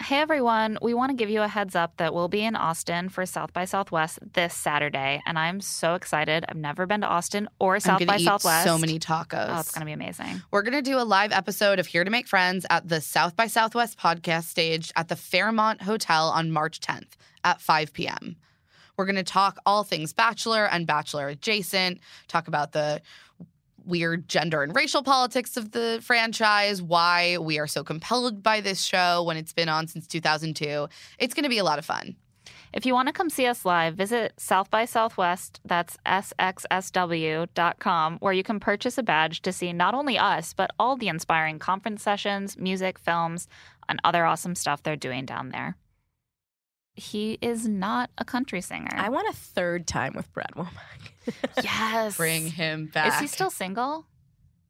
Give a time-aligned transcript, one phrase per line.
[0.00, 3.08] Hey everyone, we want to give you a heads up that we'll be in Austin
[3.08, 6.44] for South by Southwest this Saturday, and I'm so excited.
[6.48, 8.64] I've never been to Austin or South I'm by eat Southwest.
[8.64, 9.48] so many tacos.
[9.50, 10.40] Oh, it's gonna be amazing.
[10.52, 13.34] We're going to do a live episode of Here to Make Friends at the South
[13.34, 17.08] by Southwest podcast stage at the Fairmont Hotel on March 10th
[17.42, 18.36] at 5 p.m.
[18.96, 23.02] We're going to talk all things Bachelor and Bachelor adjacent, talk about the
[23.88, 28.82] weird gender and racial politics of the franchise, why we are so compelled by this
[28.82, 30.88] show when it's been on since 2002.
[31.18, 32.16] It's going to be a lot of fun.
[32.72, 37.48] If you want to come see us live, visit South by Southwest, that's sxsw.com,
[38.18, 41.58] where you can purchase a badge to see not only us, but all the inspiring
[41.58, 43.48] conference sessions, music, films,
[43.88, 45.76] and other awesome stuff they're doing down there.
[46.98, 48.90] He is not a country singer.
[48.92, 51.32] I want a third time with Brad Womack.
[51.62, 52.16] yes.
[52.16, 53.14] Bring him back.
[53.14, 54.04] Is he still single?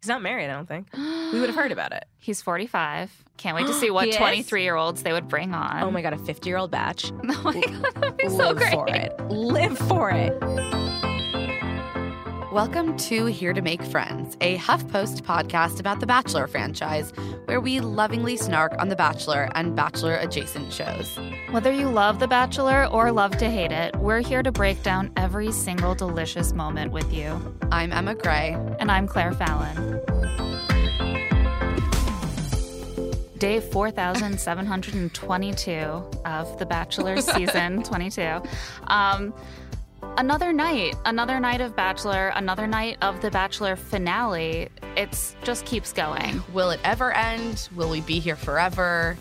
[0.02, 0.88] He's not married, I don't think.
[0.94, 2.04] We would have heard about it.
[2.20, 3.24] He's 45.
[3.36, 5.82] Can't wait to see what 23 year olds they would bring on.
[5.82, 7.10] Oh my god, a 50 year old batch.
[7.30, 8.72] Oh my God, that'd be so Live great.
[8.72, 9.20] for it.
[9.30, 11.07] Live for it.
[12.58, 17.12] Welcome to Here to Make Friends, a HuffPost podcast about the Bachelor franchise,
[17.44, 21.16] where we lovingly snark on The Bachelor and Bachelor adjacent shows.
[21.52, 25.12] Whether you love The Bachelor or love to hate it, we're here to break down
[25.16, 27.40] every single delicious moment with you.
[27.70, 28.56] I'm Emma Gray.
[28.80, 30.00] And I'm Claire Fallon.
[33.38, 35.70] Day 4,722
[36.24, 38.42] of The Bachelor season 22.
[38.88, 39.32] Um,
[40.18, 44.68] another night, another night of Bachelor, another night of The Bachelor finale.
[44.96, 46.42] It's just keeps going.
[46.52, 47.68] Will it ever end?
[47.74, 49.16] Will we be here forever?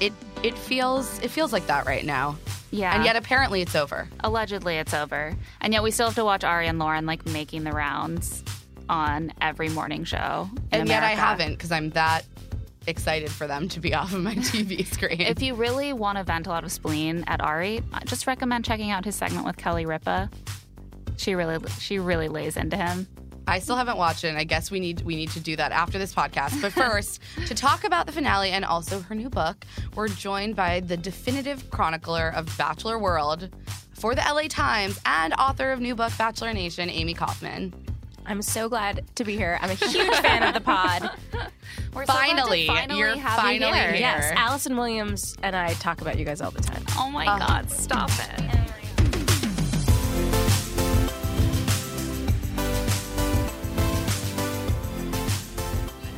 [0.00, 0.12] It
[0.42, 2.36] it feels it feels like that right now.
[2.70, 2.94] Yeah.
[2.94, 4.08] And yet apparently it's over.
[4.20, 5.36] allegedly it's over.
[5.60, 8.42] And yet we still have to watch Arie and Lauren like making the rounds
[8.88, 10.48] on every morning show.
[10.72, 12.24] and yet I haven't because I'm that
[12.86, 15.20] excited for them to be off of my TV screen.
[15.20, 18.64] If you really want to vent a lot of spleen at Arie, I just recommend
[18.64, 20.30] checking out his segment with Kelly Ripa.
[21.16, 23.06] She really, she really lays into him.
[23.46, 25.72] I still haven't watched it, and I guess we need we need to do that
[25.72, 26.60] after this podcast.
[26.62, 29.64] But first, to talk about the finale and also her new book,
[29.94, 33.50] we're joined by the definitive chronicler of Bachelor World
[33.94, 37.72] for the LA Times and author of new book Bachelor Nation, Amy Kaufman.
[38.24, 39.58] I'm so glad to be here.
[39.60, 41.10] I'm a huge fan of the pod.
[41.94, 43.90] We're so Finally, finally you're have finally here.
[43.92, 44.00] here.
[44.00, 46.82] Yes, Allison Williams and I talk about you guys all the time.
[46.96, 47.70] Oh my Uh, God!
[47.70, 48.40] Stop it.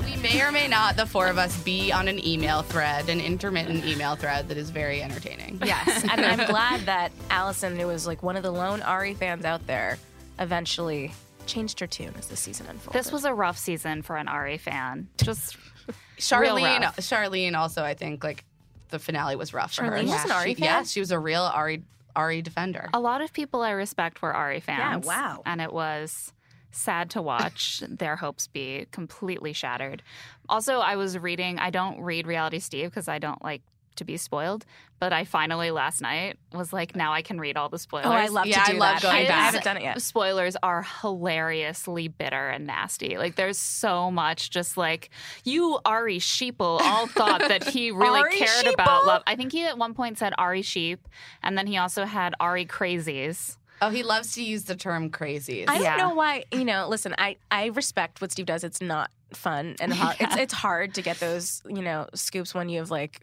[0.05, 3.21] We may or may not, the four of us, be on an email thread, an
[3.21, 5.61] intermittent email thread that is very entertaining.
[5.65, 9.45] Yes, and I'm glad that Allison, who was like one of the lone Arie fans
[9.45, 9.99] out there,
[10.39, 11.13] eventually
[11.47, 12.99] changed her tune as the season unfolded.
[12.99, 15.09] This was a rough season for an Arie fan.
[15.23, 15.57] Just
[15.87, 16.97] Real Charlene, rough.
[16.97, 18.45] Charlene also, I think, like
[18.91, 19.91] the finale was rough for her.
[19.93, 20.65] Charlene was an Arie She- fan?
[20.65, 21.83] Yes, she was a real Arie
[22.17, 22.89] Arie defender.
[22.95, 25.05] a lot of people I respect were Arie fans.
[25.05, 25.43] wow.
[25.45, 26.33] And it was
[26.71, 30.03] sad to watch their hopes be completely shattered.
[30.49, 33.63] Also, I was reading, I don't read Reality Steve because I don't like
[33.97, 34.65] to be spoiled,
[35.01, 38.07] but I finally last night was like, now I can read all the spoilers.
[38.07, 39.03] Oh, I love Yeah, to I do love that.
[39.03, 40.01] going I, I haven't done it yet.
[40.03, 43.17] spoilers are hilariously bitter and nasty.
[43.19, 45.11] Like there's so much just like
[45.45, 48.75] you Arie Sheeple all thought that he really cared Sheeple?
[48.75, 49.23] about love.
[49.27, 51.07] I think he at one point said Arie Sheep
[51.43, 53.57] and then he also had Arie Crazies.
[53.83, 55.65] Oh, he loves to use the term crazies.
[55.69, 55.97] I don't Yeah.
[55.97, 56.45] know why.
[56.53, 58.65] You know, listen, I I respect what Steve does.
[58.65, 60.17] It's not fun and hard.
[60.21, 63.21] it's it's hard to get those you know scoops when you have like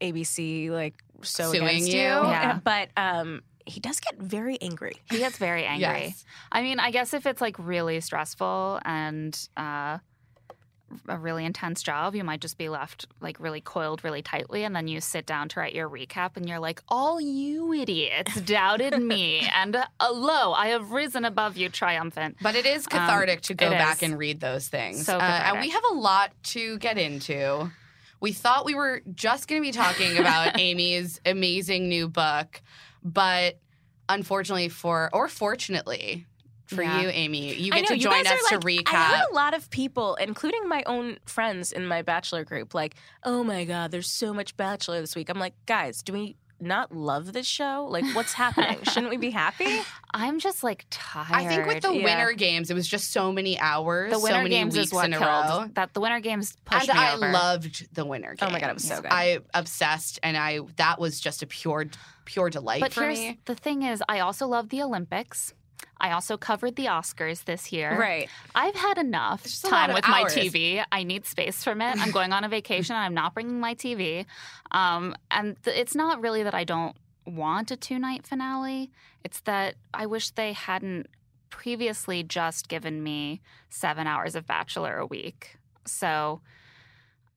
[0.00, 1.94] ABC like so Suing against you.
[2.00, 2.06] you.
[2.06, 2.58] Yeah.
[2.64, 4.94] But um, he does get very angry.
[5.10, 6.06] He gets very angry.
[6.08, 6.24] Yes.
[6.52, 9.98] I mean, I guess if it's like really stressful and uh
[11.08, 14.62] a really intense job, you might just be left like really coiled really tightly.
[14.62, 18.40] And then you sit down to write your recap and you're like, all you idiots
[18.42, 19.40] doubted me.
[19.52, 22.36] And uh, lo, I have risen above you triumphant.
[22.40, 24.02] But it is cathartic Um, to go back is.
[24.10, 25.04] and read those things.
[25.04, 27.68] So Uh, and we have a lot to get into.
[28.26, 32.60] We thought we were just going to be talking about Amy's amazing new book,
[33.04, 33.60] but
[34.08, 36.26] unfortunately for, or fortunately
[36.66, 37.02] for Yeah.
[37.02, 38.92] you, Amy, you get know, to join us are to recap.
[38.94, 42.96] I heard a lot of people, including my own friends in my bachelor group, like,
[43.22, 46.94] "Oh my god, there's so much bachelor this week." I'm like, guys, do we not
[46.94, 47.86] love this show?
[47.90, 48.82] Like, what's happening?
[48.84, 49.80] Shouldn't we be happy?
[50.14, 51.26] I'm just like tired.
[51.32, 52.04] I think with the Yeah.
[52.04, 54.92] winter games, it was just so many hours, the winter so many games weeks is
[54.92, 55.70] what in a killed row.
[55.74, 55.92] that.
[55.94, 57.30] The winter games pushed and me I over.
[57.32, 58.38] loved the winter games.
[58.42, 59.10] Oh my God, it was so good.
[59.12, 61.86] I obsessed, and I that was just a pure,
[62.24, 63.38] pure delight But for here's me.
[63.44, 65.52] the thing: is I also love the Olympics.
[66.00, 67.98] I also covered the Oscars this year.
[67.98, 68.28] Right.
[68.54, 70.24] I've had enough It's just a time with my.
[70.24, 70.84] TV.
[70.92, 71.96] I need space from it.
[71.98, 72.94] I'm going on a vacation.
[72.94, 74.26] and I'm not bringing my TV.
[74.72, 78.90] Um, and th- it's not really that I don't want a two night finale.
[79.24, 81.06] It's that I wish they hadn't
[81.50, 83.40] previously just given me
[83.70, 85.56] seven hours of Bachelor a week.
[85.86, 86.40] So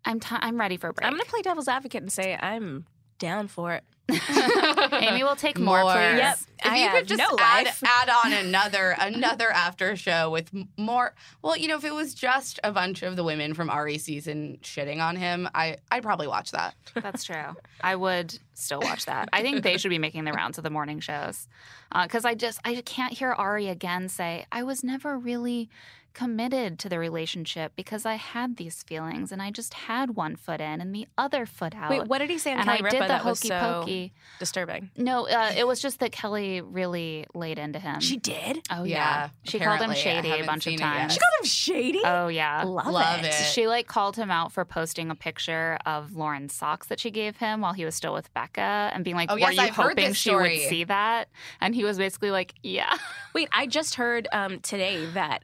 [0.05, 1.05] I'm t- I'm ready for a break.
[1.07, 2.85] I'm gonna play devil's advocate and say I'm
[3.19, 3.83] down for it.
[4.91, 5.93] Amy will take more, More.
[5.93, 6.17] please.
[6.17, 6.39] Yep.
[6.61, 7.83] If I you could just no add, life.
[7.85, 12.59] add on another another after show with more, well, you know, if it was just
[12.63, 16.51] a bunch of the women from Arie season shitting on him, I I'd probably watch
[16.51, 16.73] that.
[16.95, 17.55] That's true.
[17.81, 19.29] I would still watch that.
[19.31, 21.47] I think they should be making the rounds of the morning shows
[21.91, 25.69] uh, because I just I can't hear Arie again say I was never really
[26.13, 30.59] committed to the relationship because I had these feelings and I just had one foot
[30.61, 31.89] in and the other foot out.
[31.89, 32.51] Wait, what did he say?
[32.53, 34.13] and Kelly I Ripa did the that hokey so pokey.
[34.39, 34.89] disturbing.
[34.97, 37.99] No, uh, it was just that Kelly really laid into him.
[37.99, 38.61] She did.
[38.71, 40.85] oh Yeah, yeah, she called him shady a bunch of seen it yet.
[40.85, 41.13] times.
[41.13, 42.01] She called him shady.
[42.05, 42.63] Oh yeah.
[42.63, 43.27] Love, Love it.
[43.27, 43.33] it.
[43.33, 47.37] She like called him out for posting a picture of Lauren's socks that she gave
[47.37, 49.69] him while he was still with Becca and being like, Oh, Were yes, you I've
[49.75, 51.29] hoping she would story." see that?
[51.61, 52.93] And he was basically like, Yeah.
[53.33, 55.43] Wait, I just heard um, today that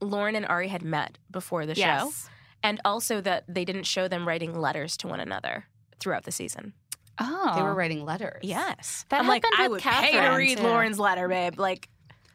[0.00, 2.28] Lauren and Arie had met before the show, yes.
[2.62, 5.66] and also that they didn't show them writing letters to one another
[5.98, 6.72] throughout the season.
[7.18, 7.52] Oh.
[7.56, 8.40] They were writing letters.
[8.42, 10.64] Yes, That I'm like, happened I with would pay to read too.
[10.64, 11.58] Lauren's letter, babe.
[11.58, 11.88] Like,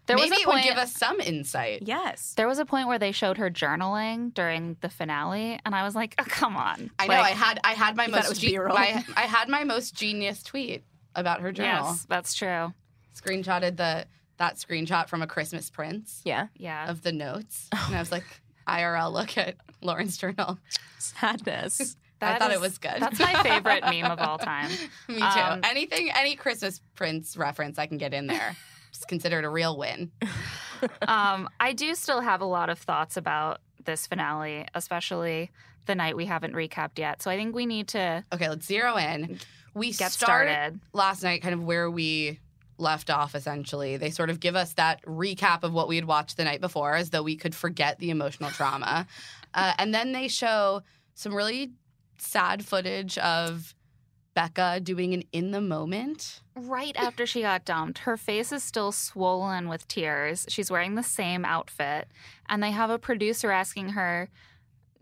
[0.07, 1.83] There Maybe was a it would point give us some insight.
[1.85, 2.33] yes.
[2.35, 5.93] there was a point where they showed her journaling during the finale, and I was
[5.95, 6.89] like, oh, come on.
[6.97, 7.13] I know.
[7.13, 8.75] I had I had my You thought it most was ge- B-roll?
[8.75, 10.83] I, I had my most genius tweet
[11.13, 11.89] about her journal.
[11.89, 12.73] Yes, that's true.
[13.15, 14.05] Screenshotted the
[14.41, 16.89] that screenshot from a Christmas Prince Yeah, Yeah.
[16.89, 18.23] of the notes, and I was like,
[18.67, 20.57] IRL, look at Lauren's journal.
[20.97, 21.95] sadness.
[22.23, 22.97] I That thought it was good.
[22.99, 24.69] That's my favorite meme of all time.
[25.07, 25.23] Me too.
[25.23, 28.55] Um, Anything, any Christmas Prince reference, I can get in there.
[28.91, 30.11] Just consider it a real win.
[31.07, 35.49] um, I do still have a lot of thoughts about this finale, especially
[35.87, 37.21] the night we haven't recapped yet.
[37.21, 39.39] So I think we need to Okay, let's zero in.
[39.73, 40.79] We get start started.
[40.93, 42.39] last night, kind of where we
[42.81, 43.35] left off.
[43.35, 46.61] Essentially, they sort of give us that recap of what we had watched the night
[46.61, 49.07] before, as though we could forget the emotional trauma,
[49.53, 50.81] uh, and then they show
[51.13, 51.71] some really
[52.17, 53.73] sad footage of
[54.33, 56.41] Becca doing an in the moment.
[56.55, 60.45] Right after she got dumped, her face is still swollen with tears.
[60.49, 62.07] She's wearing the same outfit.
[62.47, 64.29] And they have a producer asking her,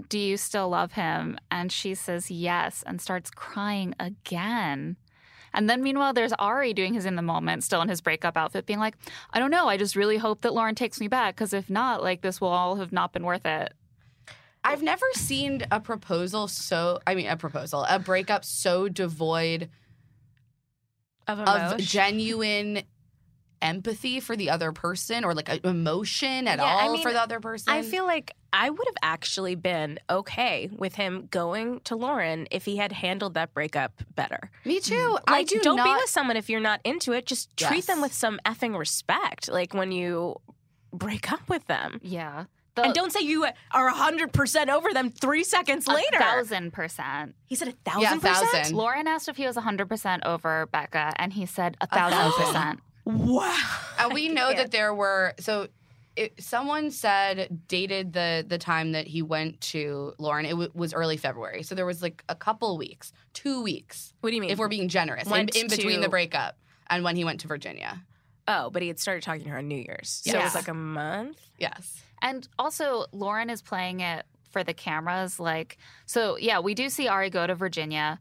[0.07, 1.37] Do you still love him?
[1.51, 4.97] And she says yes and starts crying again.
[5.53, 8.65] And then meanwhile, there's Arie doing his in the moment, still in his breakup outfit,
[8.65, 8.95] being like,
[9.31, 9.67] I don't know.
[9.67, 12.49] I just really hope that Lauren takes me back because if not, like this will
[12.49, 13.73] all have not been worth it.
[14.63, 19.69] I've never seen a proposal so, I mean, a proposal, a breakup so devoid
[21.27, 22.83] Of of genuine
[23.61, 27.21] empathy for the other person or like emotion at Yeah, I all mean, for the
[27.21, 27.73] other person.
[27.73, 32.65] I feel like I would have actually been okay with him going to Lauren if
[32.65, 34.49] he had handled that breakup better.
[34.65, 34.83] me mm.
[34.85, 35.17] too.
[35.27, 35.83] I do do not not.
[35.85, 37.25] be with someone if you're not into it.
[37.25, 39.49] Just treat them with some effing respect.
[39.49, 40.35] Like when you
[40.93, 41.99] break up with them.
[42.01, 42.45] Yeah.
[42.75, 46.17] The, And don't say you are 100% over them three seconds a later.
[46.17, 47.35] thousand percent.
[47.45, 48.51] He said a Yeah, thousand percent?
[48.51, 48.77] thousand.
[48.77, 52.45] Lauren asked if he was 100% over Becca, and he said a A thousand thousand.
[52.45, 52.79] percent.
[53.17, 53.57] Wow.
[53.99, 54.57] and we know Yeah.
[54.63, 55.67] that there were so.
[56.15, 60.45] It, someone said dated the the time that he went to Lauren.
[60.45, 64.31] It w- was early February, so there was like a couple weeks, two weeks, What
[64.31, 64.49] do you mean?
[64.49, 67.39] if we're being generous, in, Went in between to- the breakup and when he went
[67.41, 68.01] to Virginia.
[68.49, 70.21] oh, but he had started talking to her on New Year's.
[70.25, 70.45] So it Yes.
[70.45, 71.39] was like a month.
[71.57, 75.39] Yes, And also, Lauren is playing it for the cameras.
[75.39, 78.19] Like, so yeah, we do see Arie go to Virginia.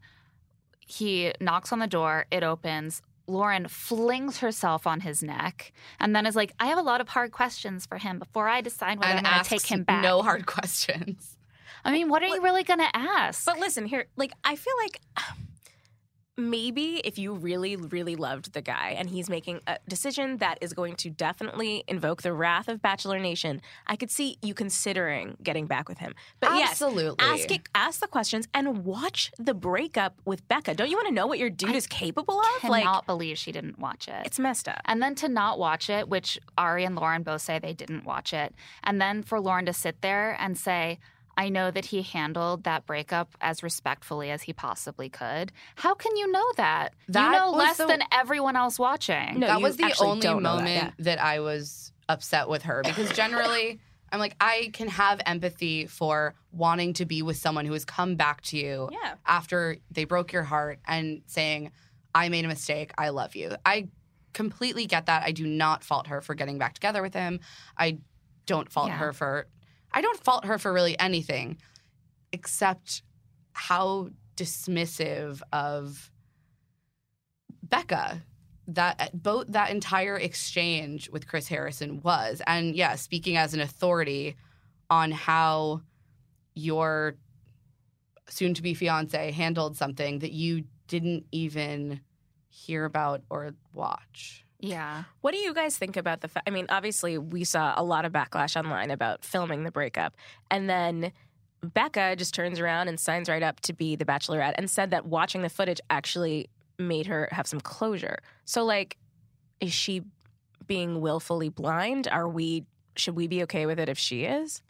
[0.79, 3.01] He knocks on the door, it opens.
[3.29, 7.09] Lauren flings herself on his neck and then is like, I have a lot of
[7.09, 10.03] hard questions for him before I decide whether I'm going to take him back.
[10.03, 11.37] no hard questions.
[11.85, 13.45] I mean, what are you really going to ask?
[13.45, 14.99] But listen here, like I feel like
[16.39, 20.73] maybe if you really, really loved the guy and he's making a decision that is
[20.73, 25.67] going to definitely invoke the wrath of Bachelor Nation, I could see you considering getting
[25.67, 26.13] back with him.
[26.39, 27.25] But Absolutely.
[27.25, 30.73] yes, ask it, ask the questions and watch the breakup with Becca.
[30.75, 32.61] Don't you want to know what your dude is capable of?
[32.61, 34.25] cannot Like believe she didn't watch it.
[34.25, 34.81] it's messed up.
[34.85, 38.33] And then to not watch it, which Arie and Lauren both say they didn't watch
[38.33, 38.53] it.
[38.83, 40.99] And then for Lauren to sit there and say,
[41.37, 45.51] I know that he handled that breakup as respectfully as he possibly could.
[45.75, 46.93] How can you know that?
[47.07, 49.39] That you know less the- than everyone else watching.
[49.39, 50.91] No, that was the only don't that, moment yeah.
[50.99, 53.79] that, I was upset with her because generally
[54.11, 58.15] I'm like I can have empathy for wanting to be with someone who has come
[58.15, 59.13] back to you Yeah.
[59.25, 61.71] after they broke your heart and saying
[62.15, 63.51] I made a mistake, I love you.
[63.65, 63.87] I
[64.33, 65.23] completely get that.
[65.23, 67.39] I do not fault her for getting back together with him.
[67.77, 67.99] I
[68.47, 68.97] don't fault Yeah.
[68.97, 69.47] her for
[69.91, 71.57] I don't fault her for really anything
[72.31, 73.01] except
[73.53, 76.11] how dismissive of
[77.63, 78.23] Becca
[78.67, 82.41] that uh, both that entire exchange with Chris Harrison was.
[82.45, 84.35] And yeah, speaking as an authority
[84.89, 85.81] on how
[86.53, 87.15] your
[88.29, 92.01] soon to be fiance handled something that you didn't even
[92.49, 94.45] hear about or watch.
[94.59, 95.03] Yeah.
[95.21, 96.47] What do you guys think about the fact?
[96.47, 100.15] I mean, obviously, we saw a lot of backlash online about filming the breakup.
[100.51, 101.13] And then
[101.63, 105.05] Becca just turns around and signs right up to be the bachelorette and said that
[105.05, 108.19] watching the footage actually made her have some closure.
[108.45, 108.97] So, like,
[109.61, 110.01] is she
[110.67, 112.07] being willfully blind?
[112.09, 114.61] Are we, should we be okay with it if she is?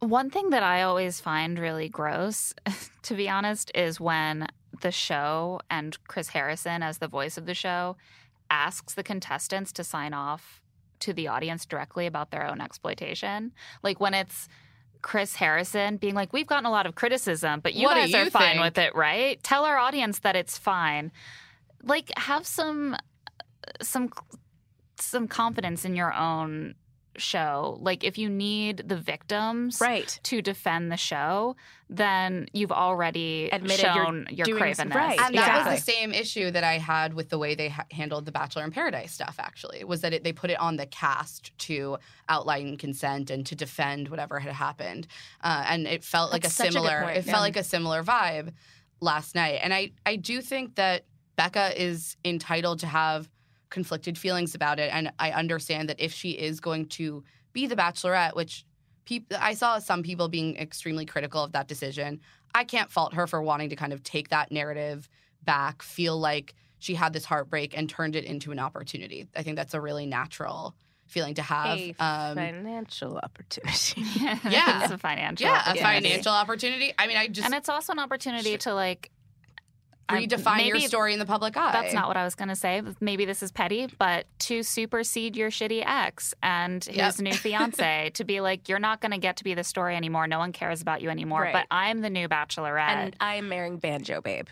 [0.00, 2.52] One thing that I always find really gross,
[3.02, 4.48] to be honest, is when
[4.80, 7.96] the show and Chris Harrison, as the voice of the show,
[8.54, 10.62] asks the contestants to sign off
[11.00, 13.52] to the audience directly about their own exploitation.
[13.82, 14.48] Like when it's
[15.02, 18.18] Chris Harrison being like, We've gotten a lot of criticism, but you What guys you
[18.18, 19.42] are fine think?" with it, right?
[19.42, 21.10] Tell our audience that it's fine.
[21.82, 22.96] Like have some
[23.82, 24.10] some
[25.00, 26.74] some confidence in your own
[27.16, 27.78] show.
[27.80, 30.18] Like if you need the victims Right.
[30.24, 31.56] to defend the show,
[31.88, 34.76] then you've already Admitted you're shown your doing cravenness.
[34.76, 35.18] some- right.
[35.20, 35.72] And that Exactly.
[35.74, 38.64] was the same issue that I had with the way they ha- handled the Bachelor
[38.64, 39.36] in Paradise stuff.
[39.38, 43.54] Actually, was that it, they put it on the cast to outline consent and to
[43.54, 45.06] defend whatever had happened,
[45.42, 47.02] uh, and it felt like That's a such a good similar.
[47.02, 47.32] point, it yeah.
[47.32, 48.52] felt like a similar vibe
[49.00, 51.04] last night, and I I do think that
[51.36, 53.28] Becca is entitled to have
[53.74, 57.76] conflicted feelings about it, and I understand that if she is going to be the
[57.76, 58.64] Bachelorette, which
[59.04, 62.20] people I saw some people being extremely critical of that decision.
[62.56, 65.08] I can't fault her for wanting to kind of take that narrative
[65.42, 69.26] back, feel like she had this heartbreak and turned it into an opportunity.
[69.36, 70.74] I think that's a really natural
[71.06, 71.78] feeling to have.
[71.78, 74.02] A Um, financial opportunity.
[74.48, 74.84] Yeah.
[74.84, 75.46] it's a financial.
[75.48, 76.94] yeah, a financial opportunity.
[76.98, 79.10] I mean, I just and it's also an opportunity to like
[80.08, 81.72] I'm- redefine your maybe story in the public eye.
[81.72, 82.82] That's not what I was going to say.
[83.00, 87.18] Maybe this is petty, but to supersede your shitty ex and his Yep.
[87.20, 90.26] new fiance, to be like, you're not going to get to be the story anymore.
[90.26, 91.42] No one cares about you anymore.
[91.42, 91.52] Right.
[91.52, 92.80] But I'm the new bachelorette.
[92.88, 94.48] and I'm marrying Banjo Babe.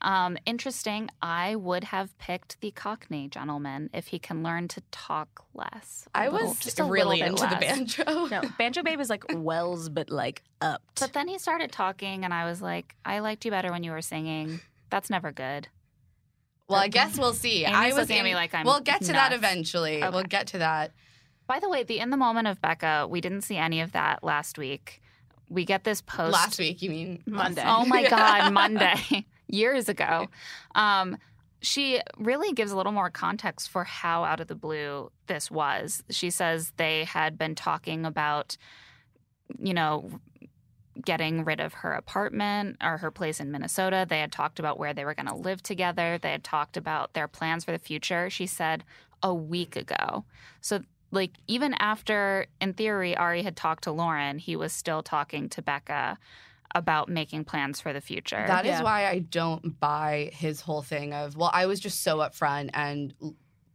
[0.00, 1.10] Um, interesting.
[1.20, 6.06] I would have picked the Cockney gentleman if he can learn to talk less.
[6.14, 8.26] I little- was just really little bit into the banjo.
[8.26, 11.00] No, Banjo Babe is like Wells, but like upped.
[11.00, 13.90] But then he started talking, and I was like, I liked you better when you
[13.90, 14.60] were singing.
[14.90, 15.68] That's never good.
[16.68, 17.64] Well, I guess we'll see.
[17.64, 19.34] Amy's I was looking at me in- like I'm We'll get to that nuts.
[19.36, 20.00] eventually.
[20.02, 20.92] We'll get to that.
[21.46, 24.22] By the way, the in the moment of Becca, we didn't see any of that
[24.22, 25.00] last week.
[25.48, 27.62] We get this post Last week, you mean Monday.
[27.64, 30.26] Oh my God, Monday, years ago.
[30.74, 31.16] Um,
[31.62, 36.04] she really gives a little more context for how out of the blue this was.
[36.10, 38.58] She says they had been talking about,
[39.58, 40.10] you know,
[41.04, 44.06] getting rid of her apartment or her place in Minnesota.
[44.08, 46.18] They had talked about where they were going to live together.
[46.20, 48.30] They had talked about their plans for the future.
[48.30, 48.84] She said
[49.22, 50.24] a week ago.
[50.60, 55.48] So, like, even after, in theory, Arie had talked to Lauren, he was still talking
[55.50, 56.18] to Becca
[56.74, 58.44] about making plans for the future.
[58.46, 58.82] That is Yeah.
[58.82, 63.14] why I don't buy his whole thing of, well, I was just so upfront and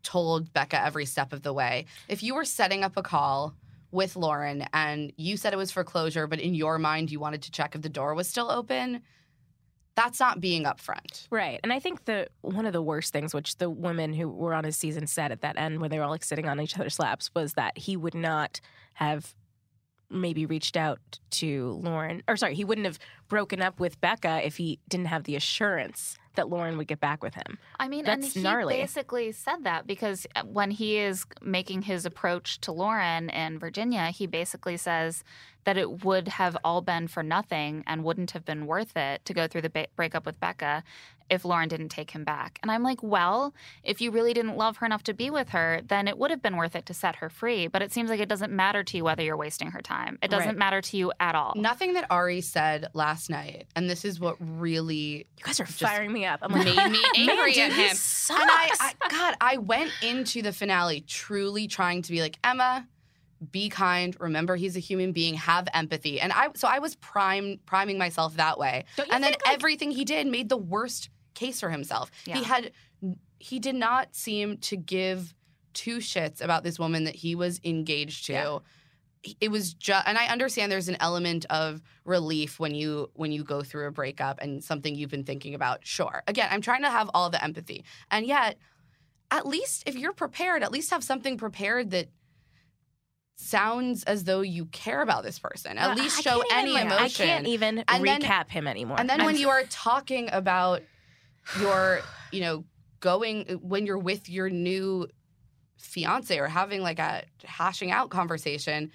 [0.03, 1.85] told Becca every step of the way.
[2.07, 3.55] If you were setting up a call
[3.93, 7.43] with Lauren and you said it was for closure, but in your mind you wanted
[7.43, 9.01] to check if the door was still open,
[9.95, 11.27] that's not being upfront.
[11.29, 11.59] Right.
[11.63, 14.63] And I think the one of the worst things, which the women who were on
[14.63, 16.99] his season said at that end when they were all like sitting on each other's
[16.99, 18.59] laps, was that he would not
[18.95, 19.35] have
[20.13, 20.99] maybe reached out
[21.31, 25.23] to Lauren or sorry, he wouldn't have broken up with Becca if he didn't have
[25.23, 27.59] the assurance that Lauren would get back with him.
[27.79, 28.75] I mean, That's and he gnarly.
[28.75, 34.05] basically said that because uh, when he is making his approach to Lauren in Virginia,
[34.07, 35.23] he basically says
[35.65, 39.33] that it would have all been for nothing and wouldn't have been worth it to
[39.33, 40.83] go through the ba- breakup with Becca
[41.29, 42.59] if Lauren didn't take him back.
[42.61, 43.53] And I'm like, well,
[43.83, 46.41] if you really didn't love her enough to be with her, then it would have
[46.41, 47.67] been worth it to set her free.
[47.67, 50.17] But it seems like it doesn't matter to you whether you're wasting her time.
[50.21, 50.57] It doesn't Right.
[50.57, 51.53] matter to you at all.
[51.55, 56.11] Nothing that Arie said last night, and this is what really You guys are firing
[56.11, 56.39] me up.
[56.41, 57.95] I'm like, made me angry Man, at dude, he him.
[57.95, 58.41] sucks.
[58.41, 62.87] And I, I, God, I went into the finale truly trying to be like Emma.
[63.51, 64.15] Be kind.
[64.19, 65.35] Remember, he's a human being.
[65.35, 66.19] Have empathy.
[66.19, 68.85] And I, so I was prime, priming myself that way.
[69.11, 72.11] And then like- everything he did made the worst case for himself.
[72.25, 72.37] Yeah.
[72.37, 72.71] He had,
[73.39, 75.33] he did not seem to give
[75.73, 78.33] two shits about this woman that he was engaged to.
[78.33, 78.57] Yeah.
[79.39, 83.45] It was just, and I understand there's an element of relief when you when you
[83.45, 85.87] go through a breakup and something you've been thinking about.
[85.87, 86.23] Sure.
[86.27, 88.57] Again, I'm trying to have all the empathy, and yet,
[89.31, 92.09] at least if you're prepared, at least have something prepared that
[93.35, 95.77] sounds as though you care about this person.
[95.77, 97.25] At Uh, least show even, any like, emotion.
[97.25, 98.99] I can't even And then- recap him anymore.
[98.99, 100.81] And then I'm- when you are talking about
[101.59, 102.65] your, you know,
[102.99, 105.07] going when you're with your new
[105.77, 108.91] fiance or having like a hashing out conversation,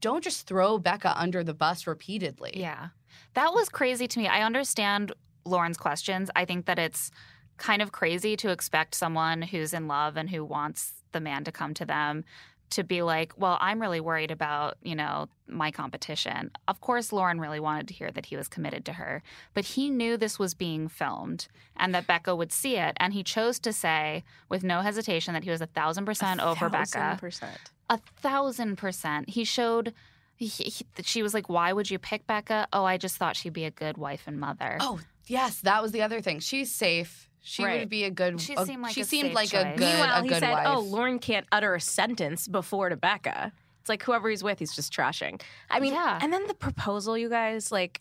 [0.00, 2.52] don't just throw Becca under the bus repeatedly.
[2.54, 2.88] Yeah.
[3.34, 4.28] That was crazy to me.
[4.28, 5.12] I understand
[5.44, 6.30] Lauren's questions.
[6.36, 7.10] I think that it's
[7.56, 11.52] kind of crazy to expect someone who's in love and who wants the man to
[11.52, 12.24] come to them
[12.72, 16.50] to be like, well, I'm really worried about, you know, my competition.
[16.68, 19.22] Of course, Lauren really wanted to hear that he was committed to her,
[19.54, 22.96] but he knew this was being filmed and that Becca would see it.
[22.98, 26.68] And he chose to say with no hesitation that he was a thousand percent over
[26.68, 27.58] Thousand Becca percent.
[27.88, 29.30] a thousand percent.
[29.30, 29.94] He showed.
[30.36, 33.52] He, he, she was like, "Why would you pick Becca?" Oh, I just thought she'd
[33.52, 34.76] be a good wife and mother.
[34.80, 36.40] Oh, yes, that was the other thing.
[36.40, 37.28] She's safe.
[37.44, 37.80] She Right.
[37.80, 38.40] would be a good.
[38.40, 40.38] She a- seemed like she a seemed safe like a good, Meanwhile, a he good
[40.40, 40.66] said, oh, wife.
[40.68, 44.92] "Oh, Lauren can't utter a sentence before Rebecca." It's like whoever he's with, he's just
[44.92, 45.42] trashing.
[45.68, 46.20] I mean, Yeah.
[46.22, 48.00] and then the proposal, you guys, like,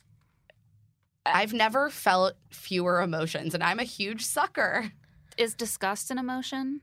[1.25, 4.91] I've never felt fewer emotions, and I'm a huge sucker.
[5.37, 6.81] Is disgust an emotion?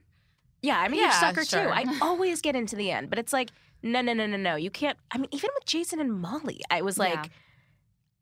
[0.61, 1.63] yeah, I'm a Yeah, huge sucker sure.
[1.65, 1.69] too.
[1.69, 3.51] I always get into the end, but it's like,
[3.85, 4.57] no, no, no, no, no.
[4.57, 4.99] You can't.
[5.13, 7.31] I mean, even with Jason and Molly, I was like, Yeah.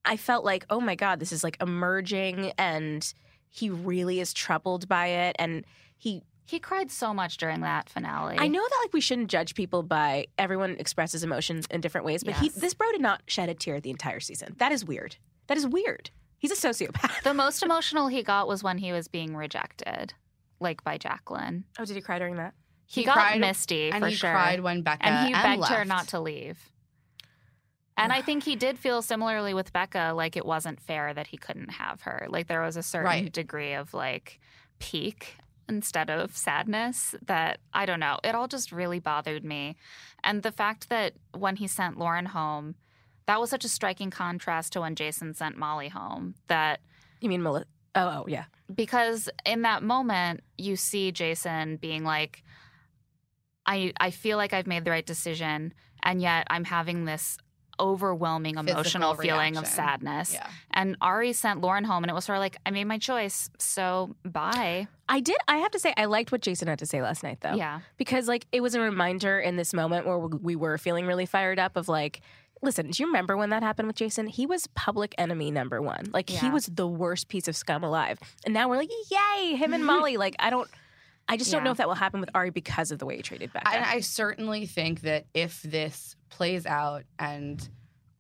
[0.04, 3.12] I felt like, oh my god, this is like emerging, and
[3.50, 5.64] he really is troubled by it, and
[5.96, 8.36] he He cried so much during that finale.
[8.38, 12.22] I know that like we shouldn't judge people by everyone expresses emotions in different ways,
[12.22, 14.54] but he this bro did not shed a tear the entire season.
[14.58, 15.16] That is weird.
[15.48, 16.10] That is weird.
[16.38, 17.22] He's a sociopath.
[17.22, 20.12] The most emotional he got was when he was being rejected,
[20.60, 21.64] like by Jacqueline.
[21.78, 22.54] Oh, did he cry during that?
[22.88, 25.66] He, He got cried- misty and for he sure, cried when Becca and he begged
[25.68, 26.58] her not to leave.
[27.98, 31.36] And I think he did feel similarly with Becca, like it wasn't fair that he
[31.38, 32.26] couldn't have her.
[32.28, 33.32] Like there was a certain Right.
[33.32, 34.38] degree of like
[34.78, 35.36] peak
[35.68, 38.18] instead of sadness that I don't know.
[38.22, 39.76] It all just really bothered me.
[40.22, 42.74] And the fact that when he sent Lauren home,
[43.26, 46.80] that was such a striking contrast to when Jason sent Molly home that
[47.20, 47.66] You mean Melissa?
[47.94, 48.44] Oh, oh, yeah.
[48.74, 52.42] because in that moment you see Jason being like
[53.64, 57.38] I I feel like I've made the right decision and yet I'm having this
[57.80, 60.32] overwhelming Physical emotional feeling of sadness.
[60.34, 60.48] Yeah.
[60.70, 63.50] And Arie sent Lauren home and it was sort of like I made my choice,
[63.58, 64.88] so bye.
[65.08, 65.36] I did.
[65.46, 67.54] I have to say, I liked what Jason had to say last night, though.
[67.54, 67.80] Yeah.
[67.96, 71.58] because like it was a reminder in this moment where we were feeling really fired
[71.58, 72.20] up of like
[72.62, 76.06] listen do you remember when that happened with jason he was public enemy number one
[76.14, 79.74] like he was the worst piece of scum alive and now we're like yay him
[79.74, 80.68] and molly like i don't
[81.28, 83.22] i just don't know if that will happen with arie because of the way he
[83.22, 87.66] treated becca And I certainly think that if this plays out and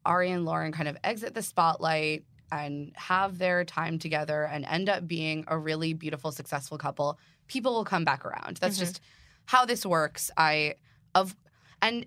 [0.04, 4.88] Arie and Lauren kind of exit the spotlight and have their time together and end
[4.88, 8.58] up being a really beautiful, successful couple, people will come back around.
[8.58, 8.80] That's Mhm.
[8.86, 9.00] just
[9.46, 10.30] how this works.
[10.36, 10.74] I
[11.16, 11.34] of
[11.82, 12.06] and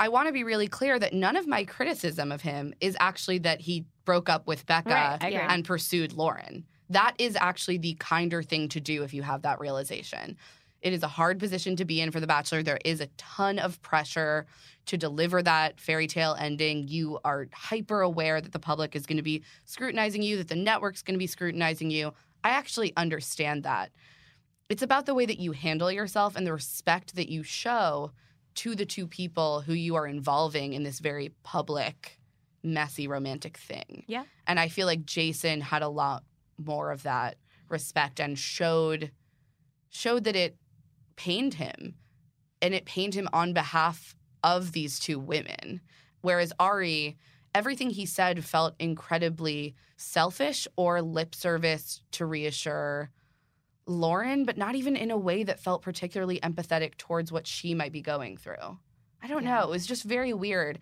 [0.00, 3.38] I want to be really clear that none of my criticism of him is actually
[3.38, 5.32] that he broke up with Becca Right.
[5.32, 5.52] Yeah.
[5.52, 6.66] and pursued Lauren.
[6.90, 10.36] That is actually the kinder thing to do if you have that realization.
[10.80, 12.62] It is a hard position to be in for The Bachelor.
[12.62, 14.46] There is a ton of pressure
[14.86, 16.86] to deliver that fairy tale ending.
[16.86, 20.54] You are hyper aware that the public is going to be scrutinizing you, that the
[20.54, 22.12] network's going to be scrutinizing you.
[22.44, 23.90] I actually understand that.
[24.68, 28.12] It's about the way that you handle yourself and the respect that you show
[28.56, 32.20] to the two people who you are involving in this very public,
[32.62, 34.04] messy, romantic thing.
[34.06, 34.24] Yeah.
[34.46, 36.22] And I feel like Jason had a lot
[36.58, 37.36] more of that
[37.68, 39.10] respect and showed
[39.90, 40.56] showed that it
[41.16, 41.94] pained him
[42.60, 45.80] and it pained him on behalf of these two women
[46.20, 47.16] whereas Arie
[47.54, 53.10] everything he said felt incredibly selfish or lip service to reassure
[53.86, 57.90] Lauren, but not even in a way that felt particularly empathetic towards what she might
[57.90, 58.78] be going through.
[59.22, 59.60] I don't Yeah.
[59.60, 59.62] know.
[59.64, 60.78] It was just very weird.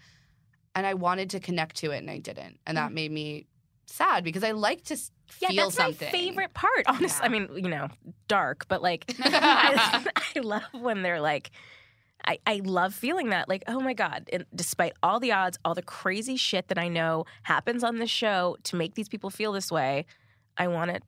[0.74, 2.58] And I wanted to connect to it and I didn't.
[2.66, 3.46] And that made me
[3.86, 6.06] sad because I like to s- Yeah, feel that's something.
[6.08, 6.84] my favorite part.
[6.86, 7.26] Honestly, Yeah.
[7.26, 7.88] I mean, you know,
[8.28, 10.04] dark, but like, I,
[10.36, 11.50] I love when they're like,
[12.24, 13.48] I, I love feeling that.
[13.48, 14.28] Like, oh my god!
[14.32, 18.06] And despite all the odds, all the crazy shit that I know happens on the
[18.06, 20.06] show to make these people feel this way,
[20.58, 21.02] I want it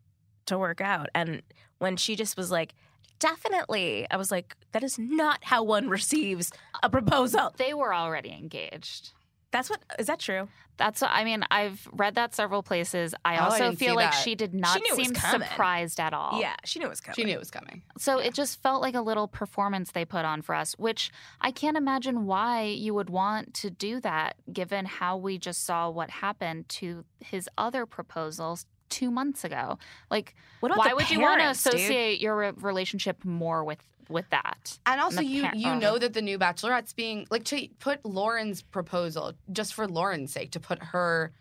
[0.47, 1.09] to work out.
[1.15, 1.43] And
[1.79, 2.75] when she just was like,
[3.19, 7.53] definitely, I was like, that is not how one receives a proposal.
[7.57, 9.11] They were already engaged.
[9.51, 10.49] That's what is that true?
[10.77, 11.43] That's what I mean.
[11.51, 13.15] I've read that several places.
[13.25, 14.19] I Oh, also didn't feel like that.
[14.23, 16.39] she did not knew it was seem surprised at all.
[16.39, 17.15] Yeah, she knew it was coming.
[17.17, 17.83] She knew it was coming.
[17.99, 21.51] So it just felt like a little performance they put on for us, which I
[21.51, 26.11] can't imagine why you would want to do that given how we just saw what
[26.11, 29.79] happened to his other proposals two months ago.
[30.11, 31.75] Like, What about why the would you want to parents, dude?
[31.75, 34.79] associate your relationship more with with that?
[34.87, 38.05] And also, the you par- you know that the new Bachelorette's being like to put
[38.05, 41.33] Lauren's proposal just for Lauren's sake to put her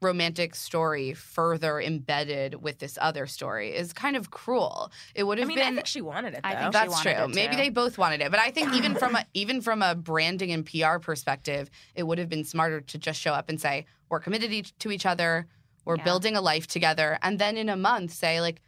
[0.00, 4.90] romantic story further embedded with this other story is kind of cruel.
[5.14, 6.42] it would I have mean, I been think she wanted it.
[6.42, 6.48] Though.
[6.48, 7.24] I think that's wanted true.
[7.24, 9.94] it Maybe they both wanted it, but I think even from a even from a
[9.94, 13.86] branding and PR perspective, it would have been smarter to just show up and say
[14.08, 15.46] we're committed to each other,
[15.84, 16.04] we're Yeah.
[16.04, 18.60] building a life together, and then in a month say like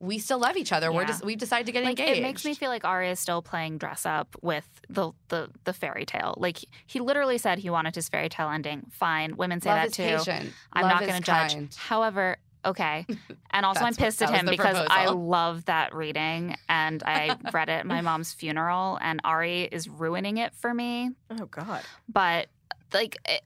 [0.00, 0.92] we still love each other.
[0.92, 2.18] We're just we've decided to get like engaged.
[2.18, 5.72] it makes me feel like Arie is still playing dress up with the the the
[5.72, 6.34] fairy tale.
[6.36, 8.86] Like he literally said he wanted his fairy tale ending.
[8.92, 10.02] Fine, women say love that is too.
[10.32, 10.52] patient.
[10.72, 11.52] I'm Love not going to judge.
[11.54, 11.74] kind.
[11.76, 13.06] However, okay.
[13.50, 17.02] And also, I'm That's what- pissed at him the because I love that reading and
[17.04, 21.10] I read it at my mom's funeral, and Arie is ruining it for me.
[21.30, 21.82] oh God.
[22.08, 22.46] But
[22.92, 23.42] like, it,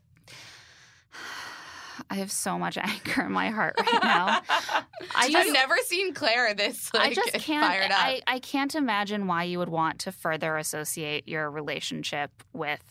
[2.12, 4.26] I have so much anger in my heart right now.
[4.50, 4.84] I
[5.16, 7.64] I've just never seen Claire this like I just can't.
[7.64, 7.98] fired up.
[7.98, 12.82] I, I can't imagine why you would want to further associate your relationship with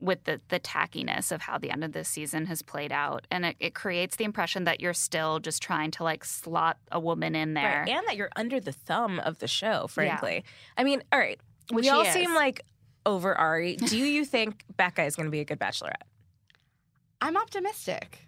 [0.00, 3.46] with the the tackiness of how the end of this season has played out, and
[3.46, 7.36] it, it creates the impression that you're still just trying to like slot a woman
[7.36, 7.84] in there.
[7.86, 10.42] Right, and that you're under the thumb of the show, frankly.
[10.76, 11.38] I mean, all right.
[11.70, 12.62] Which we all he seem like
[13.06, 13.76] over Arie.
[13.76, 16.02] Do you think Becca is going to be a good bachelorette?
[17.20, 18.27] I'm optimistic.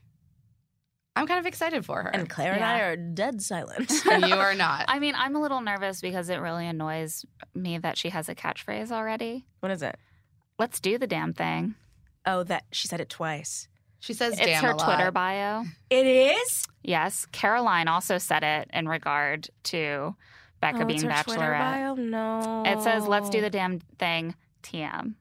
[1.16, 2.08] I'm kind of excited for her.
[2.08, 3.90] And Claire and I are dead silent.
[4.04, 4.84] you are not.
[4.88, 8.34] I mean, I'm a little nervous because it really annoys me that she has a
[8.34, 9.44] catchphrase already.
[9.60, 9.96] what is it?
[10.58, 11.74] Let's do the damn thing.
[12.26, 13.66] Oh, that she said it twice.
[13.98, 14.94] She says It's damn her a lot.
[14.94, 15.64] Twitter bio.
[15.90, 20.14] It is Yes, Caroline also said it in regard to
[20.60, 21.58] Becca oh, being it's her Twitter bachelorette.
[21.58, 21.94] bio?
[21.94, 22.62] No.
[22.66, 25.14] It says, "Let's do the damn thing." TM.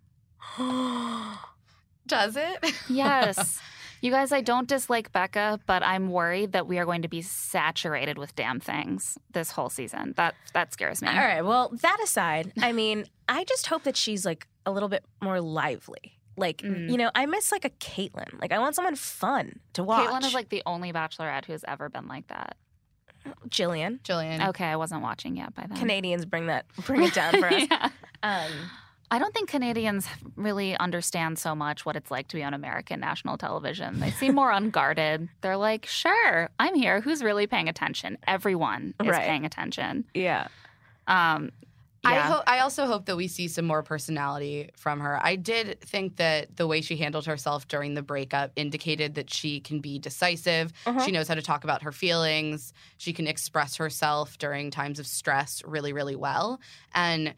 [2.08, 2.74] Does it?
[2.90, 3.60] Yes.
[4.02, 7.22] you guys, I don't dislike Becca, but I'm worried that we are going to be
[7.22, 10.14] saturated with damn things this whole season.
[10.18, 11.08] That that scares me.
[11.10, 11.42] All right.
[11.44, 15.42] Well, that aside, I mean, I just hope that she's like a little bit more
[15.42, 16.18] lively.
[16.38, 16.90] Like, Mm.
[16.90, 18.40] you know, I miss like a Kaitlyn.
[18.40, 20.08] Like, I want someone fun to watch.
[20.10, 22.56] Kaitlyn is like the only bachelorette who's ever been like that.
[23.50, 24.00] Jillian.
[24.02, 24.48] Jillian.
[24.50, 25.78] Okay, I wasn't watching yet by then.
[25.78, 27.68] Canadians bring that bring it down for us.
[27.70, 27.90] Yeah.
[28.24, 28.52] Um,
[29.12, 33.00] I don't think Canadians really understand so much what it's like to be on American
[33.00, 34.00] national television.
[34.00, 35.30] They seem more unguarded.
[35.42, 37.02] They're like, sure, I'm here.
[37.02, 38.18] Who's really paying attention?
[38.28, 39.26] Everyone is Right.
[39.26, 40.06] paying attention.
[40.14, 40.48] yeah.
[41.08, 41.52] Um,
[42.06, 42.32] I yeah.
[42.32, 42.44] hope.
[42.48, 45.20] I also hope that we see some more personality from her.
[45.22, 49.60] I did think that the way she handled herself during the breakup indicated that she
[49.60, 50.72] can be decisive.
[50.86, 51.04] Uh-huh.
[51.04, 52.72] She knows how to talk about her feelings.
[53.00, 56.62] She can express herself during times of stress really, really well.
[56.96, 57.34] And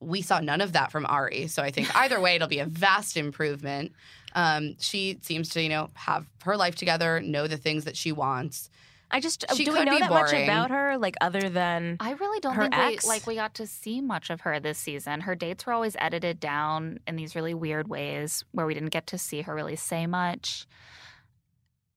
[0.00, 1.46] we saw none of that from Arie.
[1.46, 3.92] So I think either way, it'll be a vast improvement.
[4.34, 8.10] Um, she seems to, you know, have her life together, know the things that she
[8.12, 8.70] wants.
[9.10, 12.12] I just She do we know be that much about her, like other than I
[12.12, 13.04] really don't her think ex?
[13.04, 15.22] we like we got to see much of her this season.
[15.22, 19.08] Her dates were always edited down in these really weird ways where we didn't get
[19.08, 20.66] to see her really say much.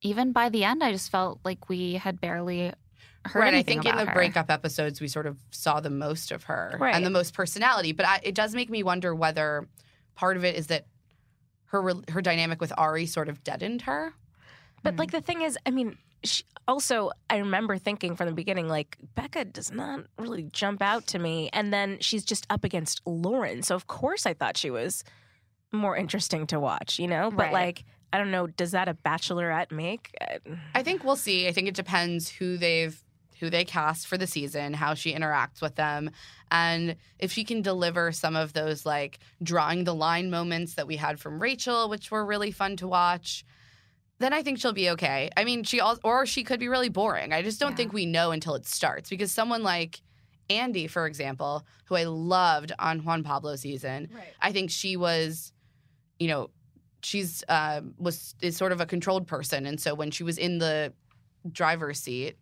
[0.02, 2.74] Even by the end, I just felt like we had barely
[3.26, 3.54] heard right.
[3.54, 4.14] I anything think in the her.
[4.14, 6.96] breakup episodes, we sort of saw the most of her Right.
[6.96, 7.92] and the most personality.
[7.92, 9.68] But I, it does make me wonder whether
[10.16, 10.86] part of it is that
[11.66, 14.14] her her dynamic with Arie sort of deadened her.
[14.84, 18.68] But like the thing is, I mean, she, also I remember thinking from the beginning,
[18.68, 23.02] like Becca does not really jump out to me, and then she's just up against
[23.06, 25.04] Lauren, so of course I thought she was
[25.72, 27.32] more interesting to watch, you know.
[27.32, 27.54] But Right.
[27.54, 30.12] like, I don't know, does that a Bachelorette make?
[30.22, 30.38] Uh,
[30.76, 31.48] I think we'll see.
[31.48, 33.02] I think it depends who they've
[33.40, 36.12] who they cast for the season, how she interacts with them,
[36.52, 40.98] and if she can deliver some of those like drawing the line moments that we
[40.98, 43.44] had from Rachel, which were really fun to watch.
[44.20, 45.30] then I think she'll be okay.
[45.36, 47.34] I mean, she also, or she could be really boring.
[47.34, 47.76] I just don't Yeah.
[47.78, 50.02] think we know until it starts because someone like
[50.50, 54.34] Andi, for example, who I loved on Juan Pablo season, Right.
[54.42, 55.52] I think she was,
[56.20, 56.52] you know,
[57.02, 60.60] she's uh, was is sort of a controlled person, and so when she was in
[60.60, 60.94] the
[61.52, 62.38] driver's seat.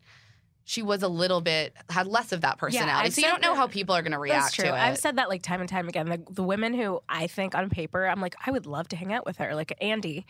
[0.63, 3.51] She was a little bit had less of that personality, I've so you don't know
[3.51, 4.65] that- how people are going to react true.
[4.65, 4.73] to it.
[4.73, 6.07] I've said that like time and time again.
[6.07, 9.11] The, the women who I think on paper, I'm like, I would love to hang
[9.11, 9.55] out with her.
[9.55, 10.23] Like Andi,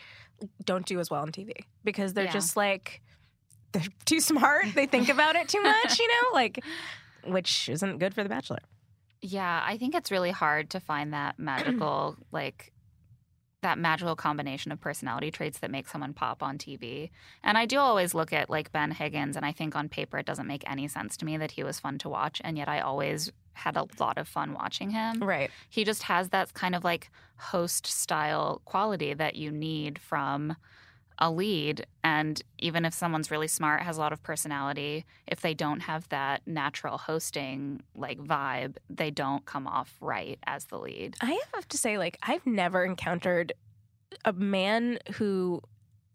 [0.65, 1.51] don't do as well on TV
[1.83, 2.31] because they're Yeah.
[2.31, 3.01] just like
[3.73, 4.65] they're too smart.
[4.73, 6.63] They think about it too much, you know, like
[7.27, 8.59] which isn't good for The Bachelor.
[9.21, 12.71] Yeah, I think it's really hard to find that magical, like,
[13.61, 17.09] that magical combination of personality traits that make someone pop on TV.
[17.43, 20.25] And I do always look at, like, Ben Higgins, and I think on paper it
[20.25, 22.41] doesn't make any sense to me that he was fun to watch.
[22.43, 25.21] And yet I always had a lot of fun watching him.
[25.21, 25.51] Right.
[25.69, 30.55] He just has that kind of like host style quality that you need from
[31.21, 31.85] a lead.
[32.03, 36.09] And even if someone's really smart, has a lot of personality, if they don't have
[36.09, 41.15] that natural hosting like vibe, they don't come off right as the lead.
[41.21, 43.53] I have to say, like, I've never encountered
[44.25, 45.61] a man who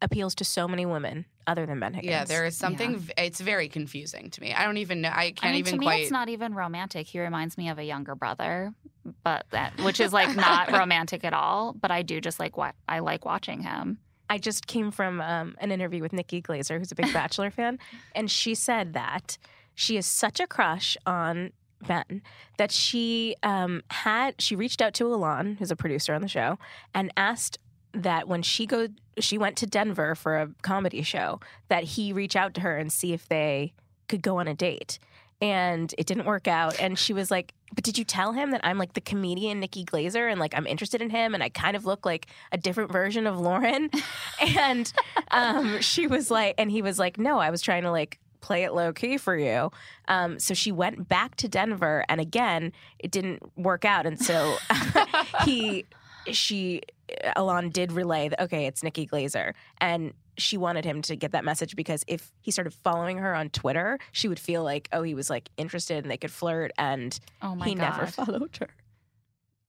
[0.02, 2.10] appeals to so many women other than Ben Higgins.
[2.10, 2.98] yeah, there is something.
[2.98, 4.52] v It's very confusing to me.
[4.52, 5.10] I don't even know.
[5.12, 6.02] I can't I mean, even to me, quite.
[6.02, 7.06] it's not even romantic.
[7.06, 8.74] He reminds me of a younger brother,
[9.22, 11.72] but that, which is like not romantic at all.
[11.72, 13.98] But I do just like what I like watching him.
[14.28, 17.78] I just came from um, an interview with Nikki Glazer, who's a big Bachelor fan,
[18.14, 19.38] and she said that
[19.74, 21.52] she is such a crush on
[21.86, 22.22] Ben
[22.56, 26.58] that she um, had she reached out to Alon, who's a producer on the show,
[26.94, 27.58] and asked
[27.92, 32.36] that when she go she went to Denver for a comedy show that he reach
[32.36, 33.72] out to her and see if they
[34.08, 34.98] could go on a date.
[35.40, 36.80] And it didn't work out.
[36.80, 39.84] And she was like, But did you tell him that I'm like the comedian Nikki
[39.84, 42.90] Glazer and like I'm interested in him and I kind of look like a different
[42.90, 43.90] version of Lauren?
[44.58, 44.92] and
[45.30, 48.62] um, she was like, and he was like, No, I was trying to like play
[48.62, 49.70] it low key for you.
[50.06, 54.06] Um, so she went back to Denver and again, it didn't work out.
[54.06, 54.56] And so
[55.44, 55.84] he,
[56.32, 56.82] she,
[57.24, 59.52] uh, Alon did relay that, okay, it's Nikki Glazer.
[59.78, 63.48] And she wanted him to get that message because if he started following her on
[63.50, 66.72] Twitter, she would feel like, oh, he was like interested and they could flirt.
[66.76, 68.68] And Oh my he god, never followed her.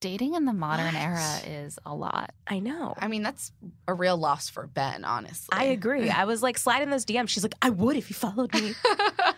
[0.01, 0.95] dating in the modern What?
[0.95, 2.33] era is a lot.
[2.47, 2.93] I know.
[2.97, 3.51] I mean, that's
[3.87, 5.57] a real loss for Ben, honestly.
[5.57, 6.09] I agree.
[6.09, 7.29] I was like sliding those DMs.
[7.29, 8.73] She's like, I would if you followed me.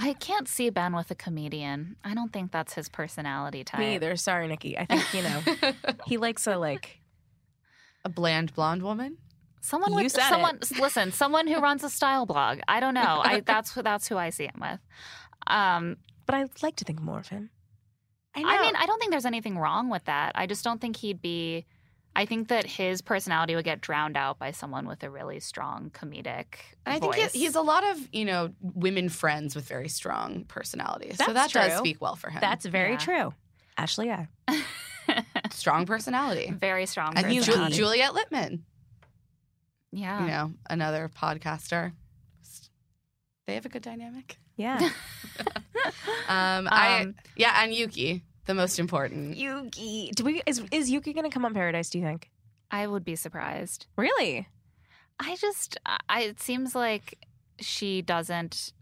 [0.00, 1.96] I can't see Ben with a comedian.
[2.04, 3.80] I don't think that's his personality type.
[3.80, 4.14] me either.
[4.14, 4.78] Sorry, Nikki.
[4.78, 5.40] I think, you know,
[6.06, 7.00] he likes a like,
[8.04, 9.18] a bland blonde woman.
[9.60, 10.28] Someone You with said it.
[10.28, 12.60] someone listen, someone who runs a style blog.
[12.68, 13.20] I don't know.
[13.22, 14.78] I that's that's who I see him with.
[15.48, 17.50] Um, but I'd like to think more of him.
[18.36, 20.32] I I mean, I don't think there's anything wrong with that.
[20.36, 21.66] I just don't think he'd be.
[22.18, 25.90] I think that his personality would get drowned out by someone with a really strong
[25.90, 26.46] comedic.
[26.84, 30.44] And I think he, he's a lot of you know women friends with very strong
[30.48, 31.16] personalities.
[31.18, 32.40] so that That's does speak well for him.
[32.40, 32.98] That's very Yeah.
[32.98, 33.34] true.
[33.76, 34.26] Ashley, yeah.
[35.52, 36.50] strong personality.
[36.50, 37.12] very strong.
[37.16, 37.74] And you, personality.
[37.76, 38.60] Ju- Juliet Litman,
[39.92, 40.20] yeah.
[40.20, 41.92] you know, another podcaster.
[43.46, 44.38] They have a good dynamic.
[44.56, 44.90] Yeah.
[46.28, 49.36] Um, I Um, yeah, and Yuki, the most important.
[49.36, 50.10] Yuki.
[50.16, 52.28] Do we is is Yuki gonna come on Paradise, do you think?
[52.70, 53.86] I would be surprised.
[53.96, 54.48] Really?
[55.20, 57.18] I just, I, it seems like
[57.60, 58.72] she doesn't,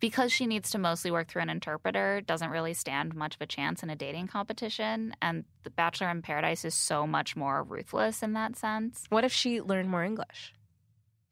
[0.00, 3.46] because she needs to mostly work through an interpreter, doesn't really stand much of a
[3.46, 5.14] chance in a dating competition.
[5.20, 9.04] And The Bachelor in Paradise is so much more ruthless in that sense.
[9.10, 10.54] What if she learned more English?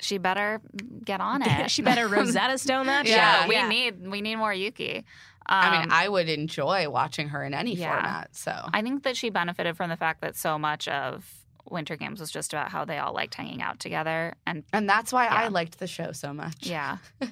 [0.00, 0.60] She better
[1.04, 1.70] get on it.
[1.70, 3.16] she better Rosetta Stone that shit.
[3.16, 3.68] yeah, we Yeah.
[3.68, 5.04] need we need more Yuki.
[5.48, 7.94] I mean, Um, I would enjoy watching her in any yeah.
[7.94, 8.36] format.
[8.36, 11.26] So I think that she benefited from the fact that so much of
[11.70, 15.12] Winter Games was just about how they all liked hanging out together and and that's
[15.12, 16.66] why I liked the show so much.
[16.66, 16.98] Yeah.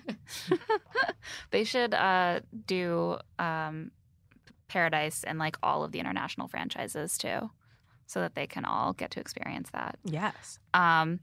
[1.50, 3.90] they should uh, do um,
[4.68, 7.50] Paradise and like all of the international franchises too,
[8.07, 9.98] so that they can all get to experience that.
[10.05, 10.59] Yes.
[10.74, 11.20] Um,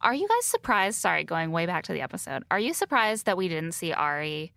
[0.00, 0.98] are you guys surprised?
[1.00, 2.44] Sorry, going way back to the episode.
[2.50, 4.52] Are you surprised that we didn't see Arie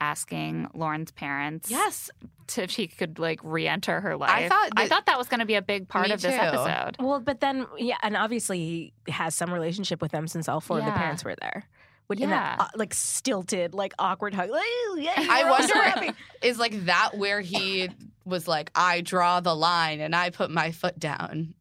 [0.00, 2.10] asking Lauren's parents Yes,
[2.48, 4.30] to, if she could like re-enter her life?
[4.30, 6.40] I thought I thought that was going to be a big part of this too.
[6.40, 6.96] episode.
[7.00, 8.58] Well, but then yeah, and obviously
[9.06, 11.64] he has some relationship with them since all four of the parents were there.
[12.08, 12.64] Would in that Yeah.
[12.64, 14.48] uh, like stilted, like awkward hug.
[14.50, 14.64] Like,
[14.96, 16.10] yeah, I we're all so wonder happy.
[16.40, 17.90] is like that where he
[18.24, 21.52] was like, I draw the line and I put my foot down.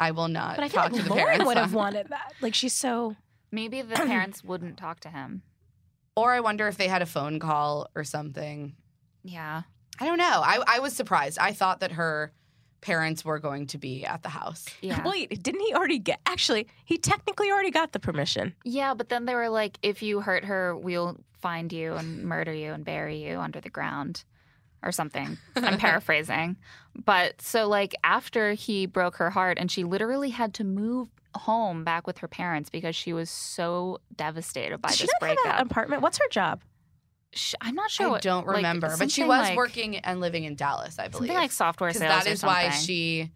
[0.00, 1.44] I will not But I feel talk like to the Lauren parents.
[1.46, 2.32] would have wanted that.
[2.40, 3.16] Like she's so
[3.50, 5.42] Maybe the parents wouldn't talk to him.
[6.16, 8.74] Or I wonder if they had a phone call or something.
[9.24, 9.62] Yeah.
[9.98, 10.42] I don't know.
[10.44, 11.38] I, I was surprised.
[11.38, 12.32] I thought that her
[12.80, 14.66] parents were going to be at the house.
[14.80, 15.06] Yeah.
[15.08, 16.20] Wait, didn't he already get?
[16.26, 18.54] Actually, he technically already got the permission.
[18.64, 22.52] Yeah, but then they were like, if you hurt her, we'll find you and murder
[22.52, 24.24] you and bury you under the ground
[24.82, 25.38] or something.
[25.56, 26.56] I'm paraphrasing.
[27.04, 31.84] But so, like, after he broke her heart and she literally had to move home
[31.84, 35.36] back with her parents because she was so devastated by Does she this not have
[35.42, 35.60] breakup.
[35.60, 36.02] an apartment?
[36.02, 36.62] What's her job?
[37.34, 38.06] Sh- I'm not sure.
[38.06, 40.98] I what- don't like, remember, but she something was like- working and living in Dallas,
[40.98, 41.28] I believe.
[41.28, 42.24] Something like software because sales.
[42.24, 42.80] that or is why something.
[42.86, 43.30] she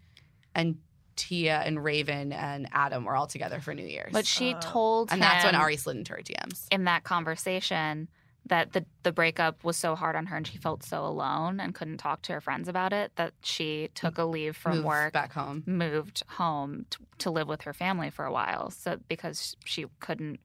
[0.53, 0.77] and
[1.15, 4.13] Tia and Raven and Adam were all together for New Year's.
[4.13, 6.67] But she Uh, told and that's when Arie slid into her DMs.
[6.69, 8.07] in that conversation
[8.47, 11.73] that the the breakup was so hard on her and she felt so alone and
[11.75, 15.13] couldn't talk to her friends about it that she took a leave from Moved work
[15.13, 15.63] back home.
[15.65, 20.39] moved home t- to live with her family for a while so because she couldn't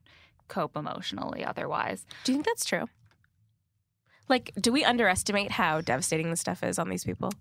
[0.47, 2.87] cope emotionally otherwise Do you think that's true?
[4.29, 7.31] Like, do we underestimate how devastating this stuff is on these people?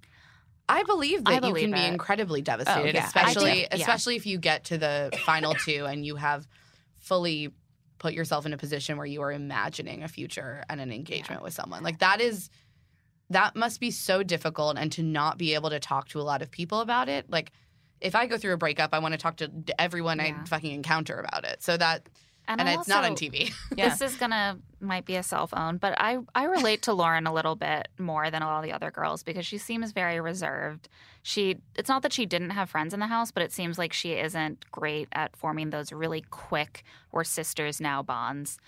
[0.69, 3.07] I believe that I you believe can be incredibly oh, devastated, yeah.
[3.07, 3.79] Especially think- yeah.
[3.79, 6.47] especially if you get to the final two and you have
[6.99, 7.53] fully
[8.03, 11.55] put yourself in a position where you are imagining a future and an engagement with
[11.55, 11.85] someone.
[11.85, 12.51] Like that is
[13.31, 16.43] that must be so difficult and to not be able to talk to a lot
[16.43, 17.31] of people about it.
[17.31, 17.53] Like
[18.01, 20.37] if I go through a breakup, I want to talk to everyone Yeah.
[20.43, 21.63] I fucking encounter about it.
[21.63, 22.09] So that
[22.61, 23.53] and, I it's not on TV.
[23.77, 23.89] Yeah.
[23.93, 27.33] This is gonna might be a cell phone, but I I relate to Lauren a
[27.33, 30.89] little bit more than all the other girls because she seems very reserved.
[31.23, 33.93] She it's not that she didn't have friends in the house, but it seems like
[33.93, 38.59] she isn't great at forming those really quick we're sisters now bonds.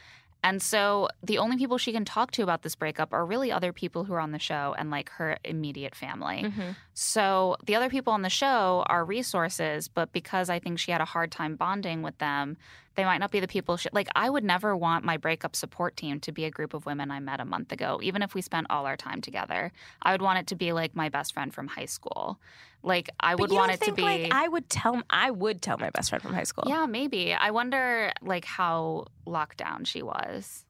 [0.45, 3.73] And so the only people she can talk to about this breakup are really other
[3.73, 6.43] people who are on the show and like her immediate family.
[6.45, 6.73] Mm-hmm.
[6.95, 11.01] So the other people on the show are resources, but because I think she had
[11.01, 12.57] a hard time bonding with them,
[12.95, 13.77] they might not be the people.
[13.77, 16.87] She, like I would never want my breakup support team to be a group of
[16.87, 19.73] women I met a month ago, even if we spent all our time together.
[20.03, 22.39] I would want it to be like my best friend from high school.
[22.85, 24.03] Like I would want it to be.
[24.03, 26.65] like I would tell I would tell my best friend from high school.
[26.69, 27.33] yeah, maybe.
[27.33, 30.65] I wonder like how locked down she was.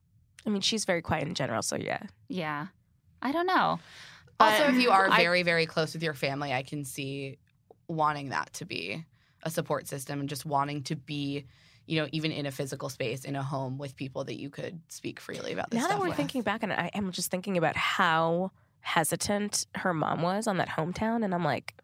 [0.47, 2.05] I mean she's very quiet in general, so yeah.
[2.29, 2.69] Yeah,
[3.21, 3.81] I don't know.
[4.41, 7.39] Also, if you are I- very, very close with your family, I can see
[7.89, 9.05] wanting that to be
[9.43, 11.45] a support system and just wanting to be,
[11.87, 14.81] you know, even in a physical space, in a home with people that you could
[14.89, 16.17] speak freely about this now stuff that we're with.
[16.17, 20.57] thinking back on it, I am just thinking about how hesitant her mom was on
[20.59, 21.75] that hometown, and I'm like,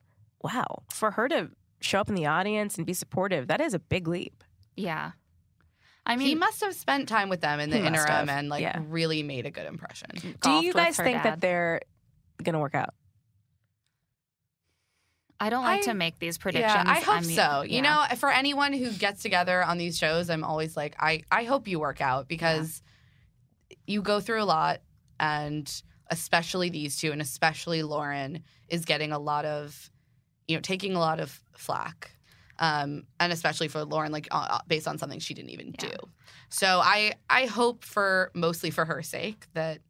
[0.43, 3.79] wow, for her to show up in the audience and be supportive, that is a
[3.79, 4.43] big leap.
[4.77, 5.13] yeah,
[6.07, 8.63] I mean, he must have spent time with them in the interim have, and like
[8.63, 8.81] yeah.
[8.89, 10.11] really made a good impression.
[10.41, 11.85] Do you guys her think that dad.
[12.45, 12.95] They're gonna work out?
[15.43, 16.75] I don't like I- to make these predictions.
[16.75, 17.63] Yeah, I hope I'm- so.
[17.63, 18.07] You yeah.
[18.11, 21.67] know, for anyone who gets together on these shows, I'm always like, I, I hope
[21.67, 22.83] you work out because
[23.87, 24.83] you go through a lot,
[25.19, 25.71] and
[26.09, 29.91] especially these two, and especially Lauren is getting a lot of,
[30.47, 32.17] you know, taking a lot of flack.
[32.59, 35.89] Um, and especially for Lauren, like uh, based on something she didn't even Yeah.
[35.89, 35.97] do.
[36.51, 39.81] So I, I hope for mostly for her sake that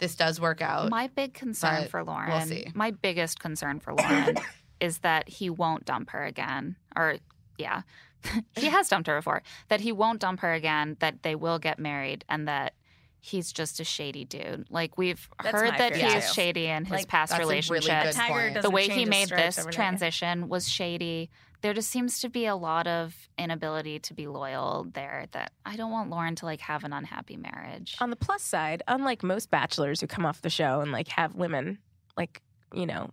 [0.00, 0.90] this does work out.
[0.90, 2.66] My big concern for Lauren, we'll see.
[2.74, 4.36] my biggest concern for Lauren
[4.80, 6.76] is that he won't dump her again.
[6.96, 7.16] Or,
[7.58, 7.82] yeah,
[8.56, 9.42] he has dumped her before.
[9.68, 12.74] That he won't dump her again, that they will get married, and that
[13.20, 14.66] he's just a shady dude.
[14.70, 16.32] Like, we've That's heard that fear, he's too.
[16.34, 18.62] shady in his Like, past that's a really relationships.
[18.62, 21.30] the way he made this transition was shady.
[21.64, 25.76] There just seems to be a lot of inability to be loyal there that I
[25.76, 27.96] don't want Lauren to like have an unhappy marriage.
[28.02, 31.34] On the plus side, unlike most bachelors who come off the show and like have
[31.34, 31.78] women
[32.18, 32.42] like
[32.74, 33.08] you know,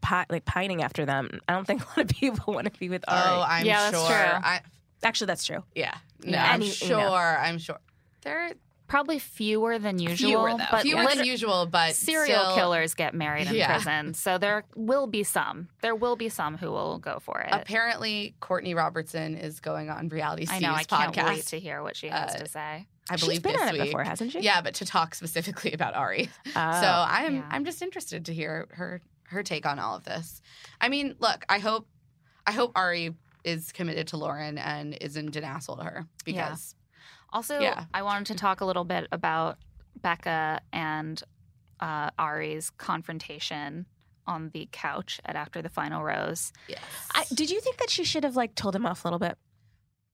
[0.00, 2.88] pi- like pining after them, I don't think a lot of people want to be
[2.88, 3.20] with Arie.
[3.24, 4.16] oh, I'm Yeah, that's true.
[4.16, 4.60] I,
[5.04, 5.62] Actually, that's true.
[5.74, 6.44] yeah, no, Yeah.
[6.48, 6.96] I'm Any- you sure.
[6.98, 7.12] know.
[7.14, 7.78] I'm sure.
[8.22, 8.50] There
[8.90, 10.64] Probably fewer than usual, Fewer, though.
[10.70, 13.72] but fewer lit- than usual, but serial still- killers get married in Yeah.
[13.72, 15.68] prison, so there will be some.
[15.80, 17.48] There will be some who will go for it.
[17.52, 20.74] Apparently, Courtney Robertson is going on reality I Steve's know.
[20.74, 22.86] I can't wait to hear what she has Uh, to say.
[23.08, 23.82] I believe She's been this on it week.
[23.84, 24.40] before, hasn't she?
[24.40, 26.28] Yeah, but to talk specifically about Arie.
[26.48, 26.52] Oh.
[26.80, 27.48] so I'm yeah.
[27.48, 30.42] I'm just interested to hear her her take on all of this.
[30.80, 31.86] I mean, look, I hope
[32.46, 36.74] I hope Arie is committed to Lauren and isn't an asshole to her because
[37.32, 37.84] Also, Yeah.
[37.94, 39.58] I wanted to talk a little bit about
[40.00, 41.22] Becca and
[41.80, 43.86] uh, Arie's confrontation
[44.26, 46.52] on the couch at after the final rose.
[46.68, 46.78] yes.
[47.14, 49.36] I, did you think that she should have like told him off a little bit?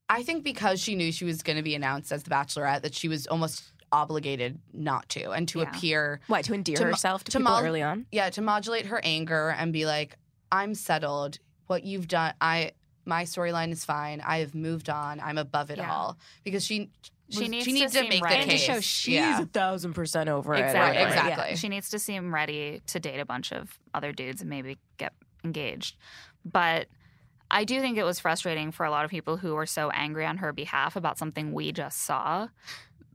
[0.08, 2.94] I think because she knew she was going to be announced as the Bachelorette, that
[2.94, 5.68] she was almost obligated not to and to Yeah.
[5.68, 8.06] appear, Why to endear To herself to, to people mo- early on?
[8.12, 10.16] yeah, to modulate her anger and be like,
[10.52, 11.38] "I'm settled.
[11.66, 12.72] What you've done, I
[13.06, 14.20] my storyline is fine.
[14.20, 15.20] I have moved on.
[15.20, 15.90] I'm above it Yeah.
[15.92, 16.90] all." Because she
[17.30, 18.34] She was- needs she to needs to, seem make ready.
[18.36, 18.64] the And to case.
[18.66, 19.40] show she's yeah.
[19.40, 20.60] a thousand percent over it.
[20.60, 20.98] Exactly.
[21.02, 21.44] Right, exactly.
[21.50, 21.56] yeah.
[21.56, 25.12] She needs to seem ready to date a bunch of other dudes and maybe get
[25.42, 25.96] engaged.
[26.44, 26.86] But
[27.50, 30.26] I do think it was frustrating for a lot of people who were so angry
[30.26, 32.48] on her behalf about something we just saw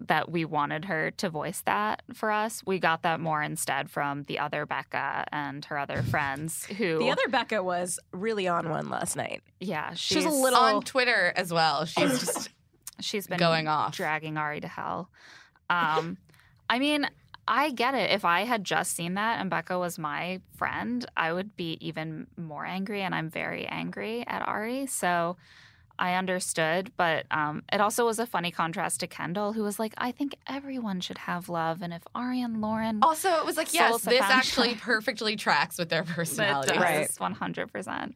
[0.07, 2.63] that we wanted her to voice that for us.
[2.65, 7.11] We got that more instead from the other Becca and her other friends who The
[7.11, 9.43] other Becca was really on one last night.
[9.59, 11.85] yeah, She was she's a little on Twitter as well.
[11.85, 12.49] She's just
[12.99, 13.95] she's been going off.
[13.95, 15.09] dragging Arie to hell.
[15.69, 16.17] Um,
[16.69, 17.07] I mean,
[17.47, 18.11] I get it.
[18.11, 22.27] If I had just seen that and Becca was my friend, I would be even
[22.37, 24.85] more angry, and I'm very angry at Arie.
[24.87, 25.37] So
[26.01, 29.93] I understood, but um, it also was a funny contrast to Kendall, who was like,
[29.99, 33.71] "I think everyone should have love, and if Arie and Lauren." also it was like
[33.71, 36.77] yes, this actually perfectly tracks with their That personality.
[36.77, 37.07] Right.
[37.07, 38.13] 100%.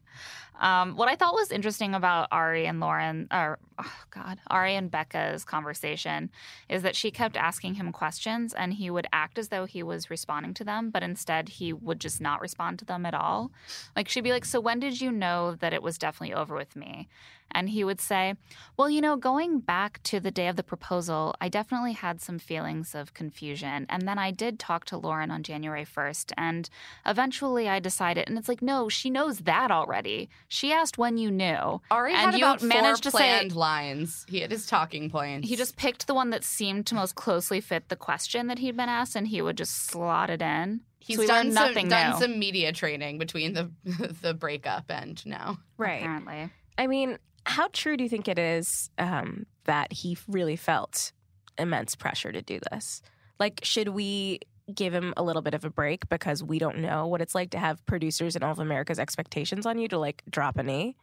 [0.59, 4.89] Um, what I thought was interesting about Arie and Lauren, or oh God, Arie and
[4.89, 6.29] Becca's conversation
[6.69, 10.09] is that she kept asking him questions and he would act as though he was
[10.09, 13.51] responding to them, but instead he would just not respond to them at all.
[13.95, 16.75] Like she'd be like, So when did you know that it was definitely over with
[16.75, 17.09] me?
[17.51, 18.35] And he would say,
[18.75, 22.39] Well, you know, going back to the day of the proposal, I definitely had some
[22.39, 23.85] feelings of confusion.
[23.89, 26.33] And then I did talk to Lauren on January 1st.
[26.37, 26.69] And
[27.05, 30.29] eventually I decided, and it's like, no, she knows that already.
[30.47, 31.81] She asked when you knew.
[31.91, 34.25] Arie and had you about managed four to say planned lines.
[34.27, 35.47] He had his talking points.
[35.47, 38.77] he just picked the one that seemed to most closely fit the question that he'd
[38.77, 40.81] been asked, and he would just slot it in.
[40.99, 43.71] He's so we done learned some, nothing done new, some media training between the
[44.21, 45.59] the breakup and now.
[45.77, 46.01] right.
[46.01, 46.49] apparently.
[46.77, 51.11] I mean, how true do you think it is um, that he really felt
[51.57, 53.01] immense pressure to do this?
[53.39, 54.39] Like, should we
[54.73, 57.51] give him a little bit of a break because we don't know what it's like
[57.51, 60.95] to have producers and all of America's expectations on you to like drop an E?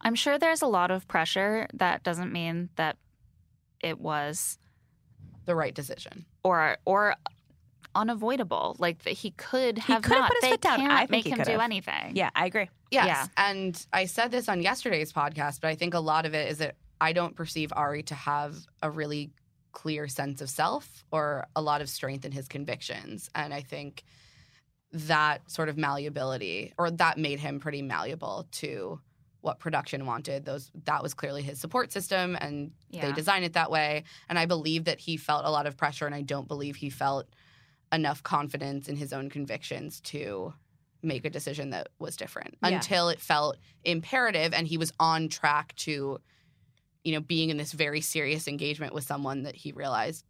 [0.00, 1.66] I'm sure there's a lot of pressure.
[1.74, 2.96] That doesn't mean that
[3.82, 4.58] it was
[5.44, 6.24] The right decision.
[6.44, 7.14] or or
[7.94, 8.76] unavoidable.
[8.78, 10.28] Like that he could have could have not.
[10.30, 10.78] put his they foot down.
[10.80, 11.60] can't I think make him do have.
[11.60, 12.14] anything.
[12.16, 12.68] Yeah, I agree.
[12.90, 13.06] Yes.
[13.06, 13.26] Yeah.
[13.36, 16.58] And I said this on yesterday's podcast, but I think a lot of it is
[16.58, 19.30] that I don't perceive Arie to have a really
[19.72, 23.30] clear sense of self or a lot of strength in his convictions.
[23.34, 24.04] And I think
[24.92, 29.00] that sort of malleability or that made him pretty malleable to
[29.40, 30.44] what production wanted.
[30.44, 33.12] Those that was clearly his support system and they Yeah.
[33.12, 34.04] designed it that way.
[34.28, 36.90] And I believe that he felt a lot of pressure and I don't believe he
[36.90, 37.28] felt
[37.92, 40.54] enough confidence in his own convictions to
[41.02, 42.70] make a decision that was different Yeah.
[42.70, 46.18] until it felt imperative and he was on track to
[47.04, 50.24] you know being in this very serious engagement with someone that he realized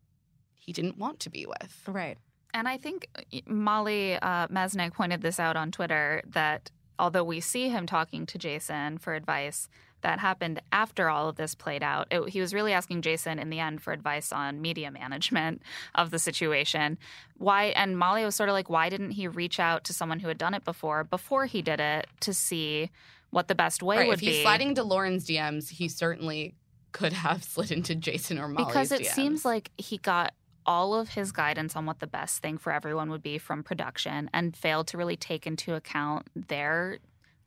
[0.55, 2.19] he didn't want to be with Right.
[2.55, 7.41] And I think uh, Molly uh, Mesnick pointed this out on Twitter that although we
[7.41, 9.69] see him talking to Jason for advice,
[10.01, 12.07] that happened after all of this played out.
[12.11, 15.62] It, he was really asking Jason in the end for advice on media management
[15.95, 16.99] of the situation.
[17.37, 17.66] Why?
[17.66, 20.39] And Molly was sort of like, why didn't he reach out to someone who had
[20.39, 22.91] done it before before he did it to see
[23.31, 24.43] what the best way right would if he's be?
[24.43, 26.55] sliding into lauren's dms he certainly
[26.93, 29.14] could have slid into jason or molly's because it DMs.
[29.14, 30.33] seems like he got
[30.68, 34.29] all of his guidance on what the best thing for everyone would be from production
[34.35, 36.99] and failed to really take into account their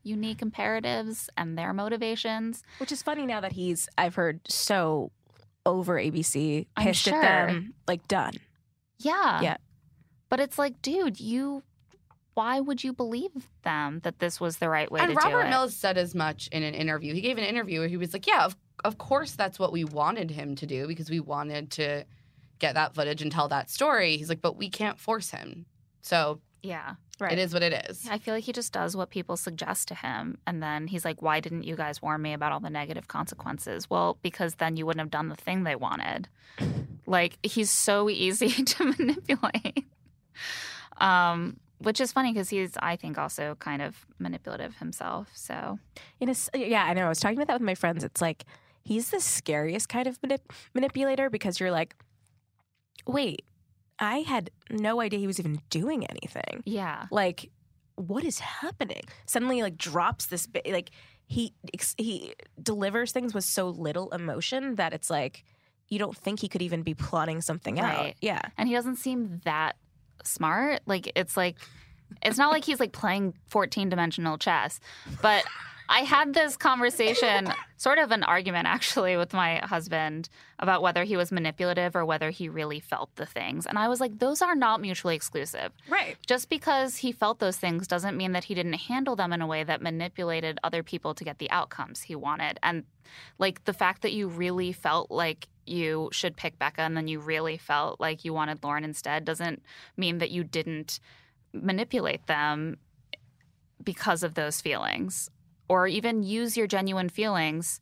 [0.03, 2.63] unique imperatives and their motivations.
[2.79, 5.11] Which is funny now that he's, I've heard, so
[5.65, 7.21] over ABC, pissed sure.
[7.21, 8.33] at them, like done.
[8.97, 9.41] Yeah.
[9.41, 9.57] Yeah.
[10.29, 11.61] But it's like, dude, you
[12.33, 13.31] why would you believe
[13.63, 15.31] them that this was the right way and to robert do it?
[15.31, 17.97] And Robert Mills said as much in an interview he gave an interview where he
[17.97, 21.19] was like yeah of, of course that's what we wanted him to do because we
[21.19, 22.05] wanted to
[22.59, 25.65] get that footage and tell that story he's like but we can't force him
[26.01, 26.95] so yeah.
[27.19, 27.33] Right.
[27.33, 29.95] it is what it is I feel like he just does what people suggest to
[29.95, 30.39] him.
[30.47, 33.87] And then he's like, why didn't you guys warn me about all the negative consequences?
[33.89, 36.27] Well, because then you wouldn't have done the thing they wanted.
[37.05, 39.85] Like, he's so easy to manipulate.
[40.97, 45.29] Um, which is funny because he's, I think, also kind of manipulative himself.
[45.33, 45.79] So,
[46.19, 47.05] In a, yeah, I know.
[47.05, 48.03] I was talking about that with my friends.
[48.03, 48.45] It's like
[48.83, 51.95] he's the scariest kind of manip- manipulator because you're like,
[53.07, 53.43] wait,
[53.99, 56.63] I had no idea he was even doing anything.
[56.65, 57.05] yeah.
[57.11, 57.49] Like,
[57.95, 59.03] what is happening?
[59.27, 60.65] Suddenly, like, drops this bit.
[60.71, 60.89] Like,
[61.27, 61.53] he
[61.97, 65.45] he delivers things with so little emotion that it's like
[65.87, 68.13] you don't think he could even be plotting something out.
[68.21, 68.41] Yeah.
[68.57, 69.75] And he doesn't seem that
[70.27, 70.81] smart.
[70.85, 71.57] Like, it's like,
[72.21, 74.79] it's not like he's like playing 14 dimensional chess.
[75.21, 75.43] But
[75.91, 81.17] I had this conversation, sort of an argument actually, with my husband about whether he
[81.17, 83.65] was manipulative or whether he really felt the things.
[83.65, 85.73] And I was like, those are not mutually exclusive.
[85.89, 86.15] Right.
[86.25, 89.47] Just because he felt those things doesn't mean that he didn't handle them in a
[89.47, 92.57] way that manipulated other people to get the outcomes he wanted.
[92.63, 92.85] And
[93.37, 97.19] like the fact that you really felt like you should pick Becca and then you
[97.19, 99.61] really felt like you wanted Lauren instead doesn't
[99.97, 101.01] mean that you didn't
[101.53, 102.77] manipulate them
[103.83, 105.29] because of those feelings,
[105.71, 107.79] or even use your genuine feelings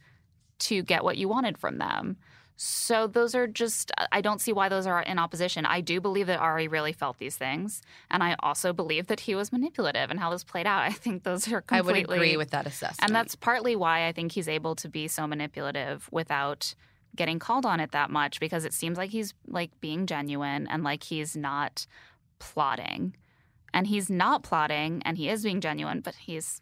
[0.59, 2.17] to get what you wanted from them.
[2.55, 5.65] So those are just I don't see why those are in opposition.
[5.65, 7.81] I do believe that Arie really felt these things,
[8.11, 10.83] and I also believe that he was manipulative and how this played out.
[10.91, 13.01] I think those are I would completely agree with that assessment.
[13.01, 16.75] and that's partly why I think he's able to be so manipulative without
[17.15, 20.83] getting called on it that much because it seems like he's like being genuine and
[20.83, 21.87] like he's not
[22.37, 23.15] plotting.
[23.73, 26.61] And he's not plotting and he is being genuine, but he's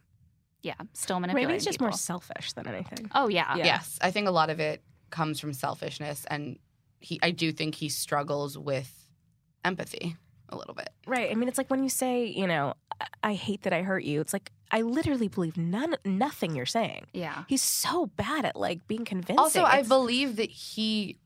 [0.68, 1.48] yeah, still manipulating.
[1.48, 1.88] Maybe he's just people.
[1.88, 3.10] more selfish than anything.
[3.16, 3.56] Oh yeah.
[3.56, 3.66] Yeah.
[3.66, 6.60] Yes, I think a lot of it comes from selfishness, and
[7.00, 7.20] he.
[7.24, 8.92] I do think he struggles with
[9.64, 10.18] empathy
[10.50, 10.90] a little bit.
[11.06, 11.32] Right.
[11.32, 14.04] I mean, it's like when you say, you know, I, I hate that I hurt
[14.04, 14.20] you.
[14.22, 17.06] It's like I literally believe none, nothing you're saying.
[17.14, 17.44] Yeah.
[17.48, 19.40] He's so bad at like being convincing.
[19.40, 21.18] Also, I believe that he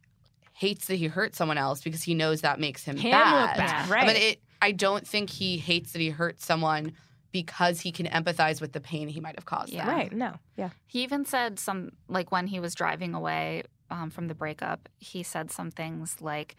[0.54, 3.42] hates that he hurt someone else because he knows that makes him, Him bad.
[3.42, 4.06] look bad, right.
[4.06, 6.94] But it, I don't think he hates that he hurt someone
[7.32, 9.86] because he can empathize with the pain he might have caused Yeah.
[9.86, 9.96] them.
[9.96, 10.12] right.
[10.14, 10.34] No.
[10.58, 10.70] Yeah.
[10.88, 15.24] He even said some, like when he was driving away um, from the breakup, he
[15.24, 16.56] said some things like,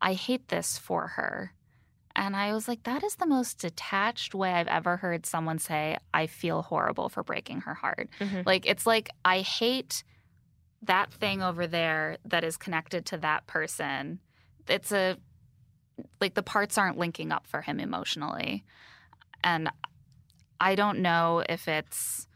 [0.00, 1.52] I hate this for her.
[2.16, 5.98] And I was like, that is the most detached way I've ever heard someone say,
[6.12, 8.08] I feel horrible for breaking her heart.
[8.20, 8.46] Mhm.
[8.46, 10.04] Like, it's like, I hate
[10.82, 14.20] that thing over there that is connected to that person.
[14.68, 15.16] It's a,
[16.20, 18.64] like, the parts aren't linking up for him emotionally.
[19.42, 19.68] And
[20.64, 22.26] I don't know if it's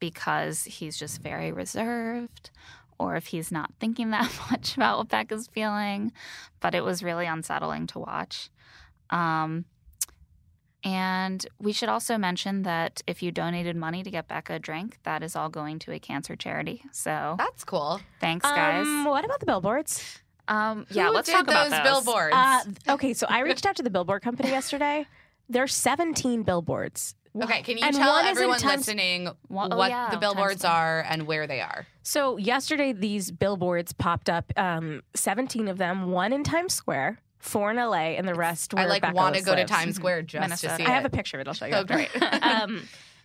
[0.00, 2.50] because he's just very reserved
[2.98, 6.12] or if he's not thinking that much about what Becca's feeling,
[6.58, 8.50] but it was really unsettling to watch.
[9.10, 9.66] Um,
[10.82, 14.98] and we should also mention that if you donated money to get Becca a drink,
[15.04, 16.82] that is all going to a cancer charity.
[16.90, 18.00] So That's cool.
[18.20, 18.84] thanks, guys.
[18.84, 20.18] Um, what about the billboards?
[20.48, 22.04] Um, yeah, Who let's did talk about those those.
[22.04, 22.34] billboards.
[22.34, 22.62] Uh,
[22.94, 25.06] okay, so I reached out to the billboard company yesterday.
[25.48, 27.14] There are 17 billboards.
[27.42, 29.28] Okay, can you And tell one is in everyone Times- listening
[29.72, 31.86] oh, what yeah, the Times billboards are and where they are?
[32.02, 34.52] So yesterday, these billboards popped up.
[34.56, 36.10] Um, 17 of them.
[36.12, 38.72] One in Times Square, four in LA, and the rest.
[38.74, 38.80] were.
[38.80, 39.64] I like want to go to.
[39.64, 40.76] Times Square just Minnesota.
[40.76, 41.08] to see I have it.
[41.08, 41.48] a picture of it.
[41.48, 41.74] I'll show you.
[41.74, 41.94] Oh, after.
[41.94, 42.22] great.
[42.42, 42.82] um,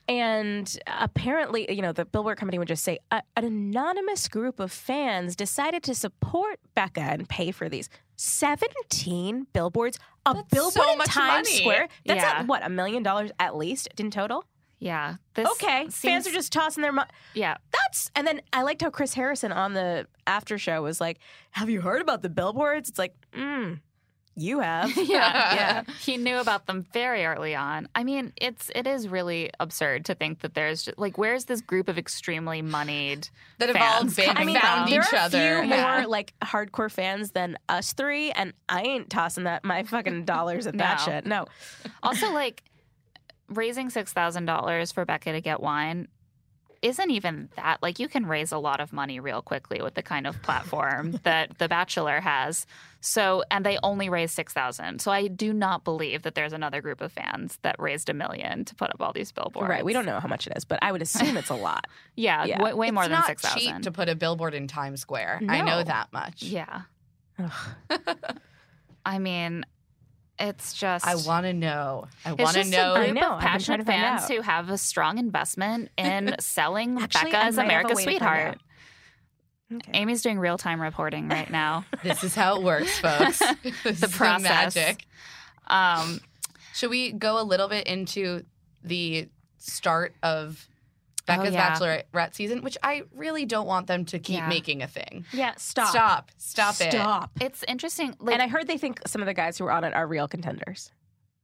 [0.10, 5.36] and apparently, you know, the billboard company would just say an anonymous group of fans
[5.36, 7.88] decided to support Becca and pay for these.
[8.18, 11.60] 17 billboards, a That's billboard so in Times money.
[11.60, 11.88] Square.
[12.06, 12.40] That's Yeah.
[12.40, 14.46] at, what a million dollars at least in total.
[14.80, 15.16] Yeah.
[15.36, 17.10] This Okay, seems- fans are just tossing their money.
[17.34, 17.58] yeah.
[17.72, 21.20] That's and then I liked how Chris Harrison on the after show was like,
[21.52, 23.80] "Have you heard about the billboards?" It's like, mm,
[24.40, 24.96] you have.
[24.98, 25.84] yeah, yeah.
[26.02, 27.88] He knew about them very early on.
[27.96, 31.62] I mean, it's it is really absurd to think that there's just, like where's this
[31.62, 33.28] group of extremely moneyed
[33.60, 35.62] that have all fans been coming I mean, found there each are a other.
[35.62, 35.98] few Yeah.
[36.00, 40.68] more like hardcore fans than us three, and I ain't tossing that my fucking dollars
[40.68, 41.06] at that No.
[41.06, 41.26] shit.
[41.26, 41.46] No,
[42.04, 42.64] also like
[43.48, 46.08] raising six thousand dollars for Becca to get wine
[46.82, 50.02] isn't even that like you can raise a lot of money real quickly with the
[50.04, 52.66] kind of platform that The Bachelor has.
[53.02, 55.00] So and they only raised six thousand.
[55.02, 58.66] So I do not believe that there's another group of fans that raised a million
[58.66, 59.70] to put up all these billboards.
[59.70, 59.84] right.
[59.86, 61.88] We don't know how much it is, but I would assume it's a lot.
[62.16, 62.62] Yeah, Yeah.
[62.62, 65.42] way, way more it's than not six cheap to put a billboard in Times Square.
[65.48, 66.44] I know that much.
[66.44, 66.82] Yeah,
[69.06, 69.66] I mean,
[70.40, 72.08] it's just I want to know.
[72.26, 72.94] I want to know.
[72.94, 75.18] a I group know, I've of passionate trying to find fans who have a strong
[75.18, 78.58] investment in selling Actually, Becca as might have a America's way to find sweetheart.
[79.72, 79.92] Okay.
[80.00, 81.86] Amy's doing real time reporting right now.
[82.04, 83.40] This is how it works, folks.
[83.84, 84.76] This the is process.
[84.76, 85.06] magic.
[85.68, 86.22] Um,
[86.74, 88.44] Should we go a little bit into
[88.84, 89.28] the
[89.60, 90.68] start of
[91.30, 92.04] Oh, Becca's Oh, yeah.
[92.14, 94.48] Bachelorette season, which I really don't want them to keep Yeah.
[94.50, 95.26] making a thing.
[95.32, 95.90] Yeah, stop.
[95.90, 96.32] Stop.
[96.38, 96.92] Stop it.
[96.92, 97.32] Stop.
[97.42, 98.16] it's interesting.
[98.20, 100.06] Like, and I heard they think some of the guys who were on it are
[100.08, 100.92] real contenders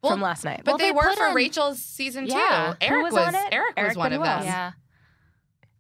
[0.02, 0.62] Well, from last night.
[0.66, 2.76] But Well, they, they were for in- Rachel's season Yeah.
[2.80, 2.88] two.
[2.88, 3.48] Who Eric was was, on it?
[3.52, 4.40] Eric, was Eric one of Benoit.
[4.40, 4.46] them.
[4.46, 4.72] yeah,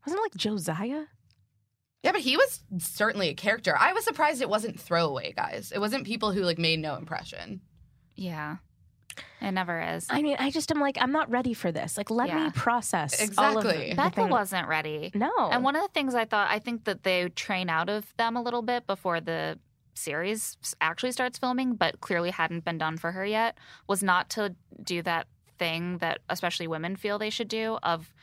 [0.06, 1.04] Wasn't it like Josiah?
[2.04, 3.76] Yeah, but he was certainly a character.
[3.76, 5.72] I was surprised it wasn't throwaway guys.
[5.74, 7.62] It wasn't people who like made no impression.
[8.16, 8.58] yeah,
[9.42, 10.08] it never is.
[10.10, 11.98] I mean, I just am like, I'm not ready for this.
[11.98, 12.46] Like, let Yeah.
[12.46, 13.90] me process all of Exactly.
[13.92, 15.12] the Becca thing- wasn't ready.
[15.14, 15.32] No.
[15.52, 18.36] And one of the things I thought, I think that they train out of them
[18.36, 19.60] a little bit before the
[19.94, 23.58] series actually starts filming, but clearly hadn't been done for her yet,
[23.88, 28.14] was not to do that thing that especially women feel they should do of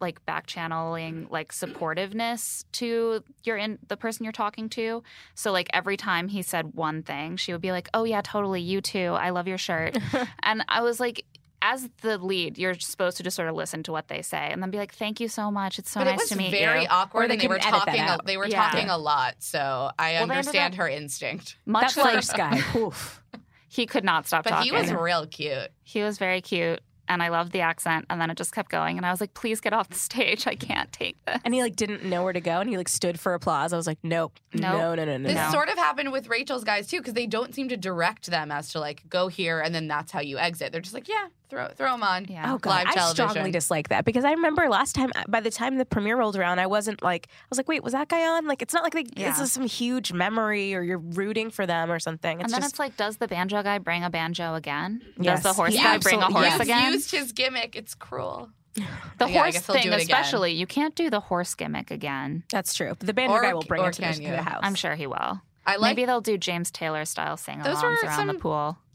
[0.00, 5.02] like back channeling like supportiveness to your in the person you're talking to.
[5.34, 8.60] So like every time he said one thing, she would be like, "Oh yeah, totally,
[8.60, 9.16] you too.
[9.18, 9.96] I love your shirt."
[10.42, 11.24] and I was like
[11.60, 14.62] as the lead, you're supposed to just sort of listen to what they say and
[14.62, 15.78] then be like, "Thank you so much.
[15.80, 17.48] It's so but nice it was to meet very you." awkward, Or they and they
[17.48, 18.00] were couldn't edit talking.
[18.02, 18.70] A, they were Yeah.
[18.70, 21.56] talking a lot, so I Well, understand up- her instinct.
[21.66, 22.62] Much that like first guy.
[22.76, 23.20] Oof.
[23.68, 24.72] he could not stop But talking.
[24.72, 25.70] he was real cute.
[25.82, 26.80] He was very cute.
[27.08, 28.06] And I loved the accent.
[28.10, 28.96] And then it just kept going.
[28.96, 30.46] And I was like, please get off the stage.
[30.46, 31.40] I can't take this.
[31.44, 33.72] And he like didn't know where to go, and he like stood for applause.
[33.72, 34.62] I was like, nope, Nope.
[34.62, 35.50] no, no, no, no, This no.
[35.50, 38.70] sort of happened with Rachel's guys too, because they don't seem to direct them as
[38.72, 40.72] to like go here and then that's how you exit.
[40.72, 42.26] They're just like, yeah, throw throw them on.
[42.28, 42.52] Yeah.
[42.52, 43.28] Oh god, live I television.
[43.30, 45.10] strongly dislike that because I remember last time.
[45.14, 47.82] Uh, by the time the premiere rolled around, I wasn't like, I was like, wait,
[47.82, 48.46] was that guy on?
[48.46, 49.30] Like, it's not like they, Yeah.
[49.30, 52.40] this is some huge memory or you're rooting for them or something.
[52.40, 55.02] It's and then just it's like, does the banjo guy bring a banjo again?
[55.20, 55.42] Yes.
[55.42, 56.52] Does the horse He guy bring a horse yes.
[56.58, 56.92] He's again?
[56.92, 57.76] used his gimmick.
[57.76, 58.50] It's cruel.
[58.74, 60.00] The Yeah, horse guess he'll do thing, it again.
[60.00, 62.44] especially, you can't do the horse gimmick again.
[62.52, 62.92] that's true.
[63.00, 64.60] The banjo Or- guy will bring it to the, can the house.
[64.62, 65.40] I'm sure he will.
[65.66, 68.40] I like Maybe they'll do James Taylor style sing Those alongs were around the some-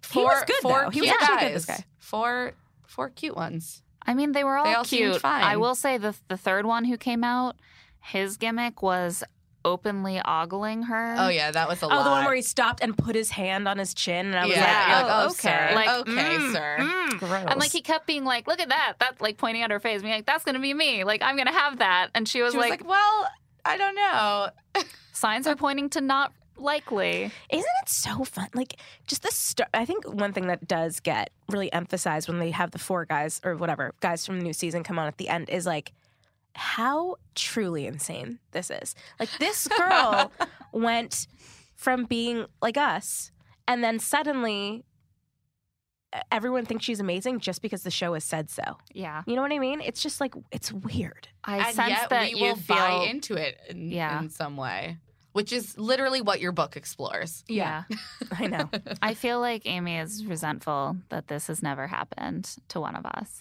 [0.09, 0.21] pool.
[0.23, 0.89] He was good, four though.
[0.89, 1.65] He was cute actually good, guys.
[1.65, 1.85] this guy.
[1.99, 2.53] Four
[2.87, 3.81] four cute ones.
[4.05, 5.21] I mean, they were all, They all cute.
[5.21, 5.43] fine.
[5.43, 7.55] I will say the the third one who came out,
[8.01, 9.23] his gimmick was
[9.65, 11.15] openly ogling her.
[11.17, 12.03] Oh yeah, that was a Oh, lot.
[12.03, 14.55] the one where he stopped and put his hand on his chin, and I was
[14.55, 15.33] yeah, like, you're oh, like, oh, okay.
[15.39, 15.71] sir.
[15.75, 16.77] Like, okay, mm, sir.
[16.81, 17.19] mm.
[17.19, 17.45] Gross.
[17.47, 20.01] And like he kept being like, "Look at that!" That like pointing at her face,
[20.01, 21.05] being like, "That's gonna be me.
[21.05, 23.27] Like I'm gonna have that." And she was, She was like, like, well,
[23.63, 24.49] I don't know.
[25.13, 28.47] "Signs are pointing to not likely." Isn't it so fun?
[28.53, 28.75] Like
[29.07, 29.69] just the start.
[29.73, 33.39] I think one thing that does get really emphasized when they have the four guys
[33.43, 35.93] or whatever guys from the new season come on at the end is like
[36.55, 38.93] how truly insane this is.
[39.19, 40.31] Like this girl
[40.71, 41.27] went
[41.75, 43.31] from being like us,
[43.67, 44.85] and then suddenly
[46.31, 48.61] everyone thinks she's amazing just because the show has said so.
[48.93, 49.81] Yeah, You know what I mean?
[49.81, 51.27] It's just like it's weird.
[51.43, 52.75] I and sense yet that we you will feel.
[52.75, 54.19] buy into it in, Yeah.
[54.21, 54.97] in some way,
[55.33, 57.43] which is literally what your book explores.
[57.47, 57.83] yeah,
[58.39, 58.69] I know.
[59.01, 63.39] I feel like Amy is resentful that this has never happened to one of us.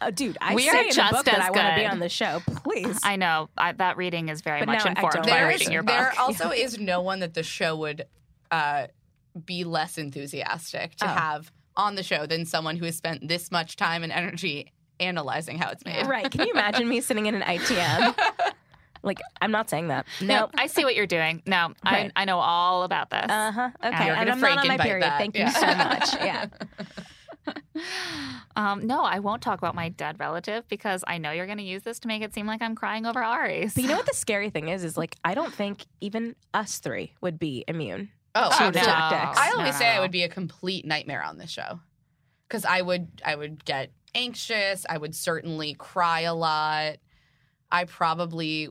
[0.00, 1.80] Uh, dude, I We say are in the just book that as I want to
[1.80, 2.40] be on the show.
[2.64, 2.98] Please.
[3.04, 5.72] I know I, that reading is very But much now informed by like reading it.
[5.74, 5.94] your book.
[5.96, 8.06] there also is no one that the show would
[8.50, 8.86] uh,
[9.44, 11.08] be less enthusiastic to Oh.
[11.08, 15.58] have on the show than someone who has spent this much time and energy analyzing
[15.58, 16.06] how it's made.
[16.06, 16.30] Right.
[16.30, 18.14] Can you imagine me sitting in an ITM?
[19.04, 20.06] like, I'm not saying that.
[20.20, 20.50] No, No.
[20.56, 21.42] I see what you're doing.
[21.46, 22.10] No, Right.
[22.16, 23.26] I, I know all about this.
[23.28, 23.70] Uh huh.
[23.84, 24.06] Okay.
[24.06, 25.02] You're And gonna I'm not on my period.
[25.04, 25.18] that.
[25.18, 25.50] Thank you Yeah.
[25.50, 26.14] so much.
[26.24, 26.46] Yeah.
[28.56, 31.64] Um, no, I won't talk about my dead relative because I know you're going to
[31.64, 33.68] use this to make it seem like I'm crying over Arie.
[33.74, 34.84] But you know what the scary thing is?
[34.84, 38.10] Is like, I don't think even us three would be immune.
[38.36, 38.80] Oh, To absolutely.
[38.80, 39.38] tactics.
[39.38, 41.80] I always no, say I would be a complete nightmare on this show
[42.48, 44.86] because I would I would get anxious.
[44.88, 46.96] I would certainly cry a lot.
[47.70, 48.68] I probably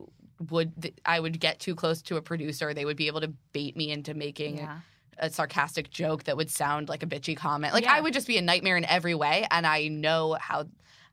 [0.52, 2.74] would I would get too close to a producer.
[2.74, 4.80] They would be able to bait me into making Yeah.
[5.20, 7.74] a sarcastic joke that would sound like a bitchy comment.
[7.74, 7.94] Like Yeah.
[7.94, 10.66] I would just be a nightmare in every way, and I know how.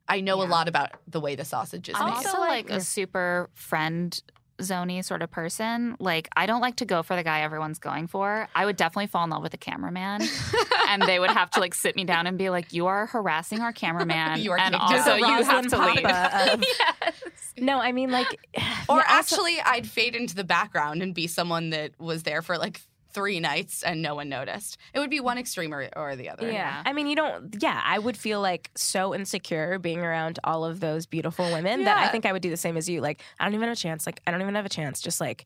[0.08, 2.14] I know a lot about the way the sausage is I'm made.
[2.26, 4.20] also like a super friend
[4.60, 5.96] zony sort of person.
[5.98, 8.48] Like I don't like to go for the guy everyone's going for.
[8.54, 10.22] I would definitely fall in love with a cameraman,
[10.88, 13.60] and they would have to like sit me down and be like, "You are harassing
[13.60, 16.64] our cameraman, You are and kicked also you have to leave." Of-
[17.02, 17.54] yes.
[17.58, 18.28] no, I mean, like,
[18.88, 22.42] Or yeah, also- actually, I'd fade into the background and be someone that was there
[22.42, 22.80] for like
[23.12, 24.76] three nights and no one noticed.
[24.94, 26.50] It would be one extreme or, or the other.
[26.50, 26.82] Yeah.
[26.84, 30.80] I mean, you don't, yeah, I would feel like so insecure being around all of
[30.80, 33.00] those beautiful women that I think I would do the same as you.
[33.00, 34.06] Like, I don't even have a chance.
[34.06, 35.00] Like, I don't even have a chance.
[35.00, 35.44] Just like,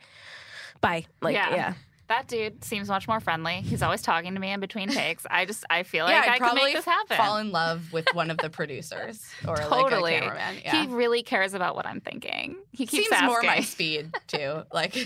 [0.81, 1.07] bye.
[1.21, 1.55] Like, Yeah.
[1.55, 1.75] yeah.
[2.09, 3.55] That dude seems much more friendly.
[3.63, 5.25] He's always talking to me in between takes.
[5.31, 7.17] I just I feel like yeah, I I'd could probably make this happen.
[7.17, 10.13] fall in love with one of the producers or totally.
[10.13, 10.55] like a cameraman.
[10.63, 10.83] Yeah.
[10.87, 12.57] He really cares about what I'm thinking.
[12.73, 13.27] He keeps Seems asking.
[13.29, 14.63] more my speed too.
[14.73, 14.97] Like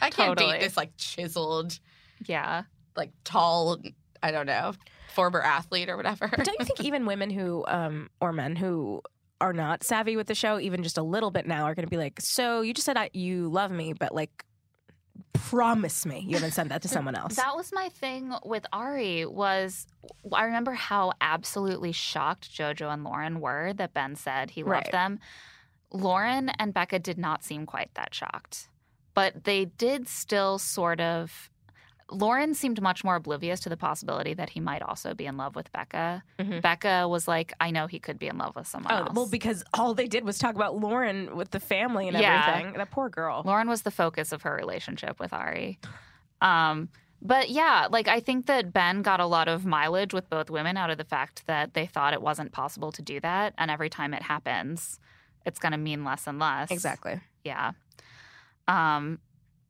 [0.00, 0.52] I can't Totally.
[0.52, 1.78] date this like chiseled,
[2.26, 2.64] yeah.
[2.96, 3.78] like tall.
[4.22, 4.72] I don't know,
[5.14, 6.28] former athlete or whatever.
[6.28, 9.02] But don't you think even women who, um, or men who
[9.40, 11.90] are not savvy with the show, even just a little bit now, are going to
[11.90, 14.44] be like, so you just said I, you love me, but like,
[15.32, 17.36] promise me you haven't sent that to someone else.
[17.36, 19.86] That was my thing with Arie was
[20.32, 24.92] I remember how absolutely shocked Jojo and Lauren were that Ben said he loved Right.
[24.92, 25.20] them.
[25.92, 28.68] Lauren and Becca did not seem quite that shocked.
[29.14, 31.48] But they did still sort of
[32.10, 35.56] Lauren seemed much more oblivious to the possibility that he might also be in love
[35.56, 36.22] with Becca.
[36.38, 36.62] Mhm.
[36.62, 39.12] Becca was like, I know he could be in love with someone Oh, else.
[39.14, 42.46] well, because all they did was talk about Lauren with the family and Yeah.
[42.48, 42.78] everything.
[42.78, 43.42] That poor girl.
[43.44, 45.80] Lauren was the focus of her relationship with Arie.
[46.40, 46.90] Um,
[47.20, 50.76] but yeah, like I think that Ben got a lot of mileage with both women
[50.76, 53.52] out of the fact that they thought it wasn't possible to do that.
[53.58, 55.00] And every time it happens,
[55.44, 56.70] it's going to mean less and less.
[56.70, 57.20] Exactly.
[57.42, 57.72] Yeah.
[58.68, 59.18] Um,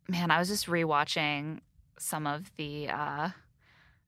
[0.08, 1.60] man, I was just rewatching
[1.98, 3.30] some of the uh,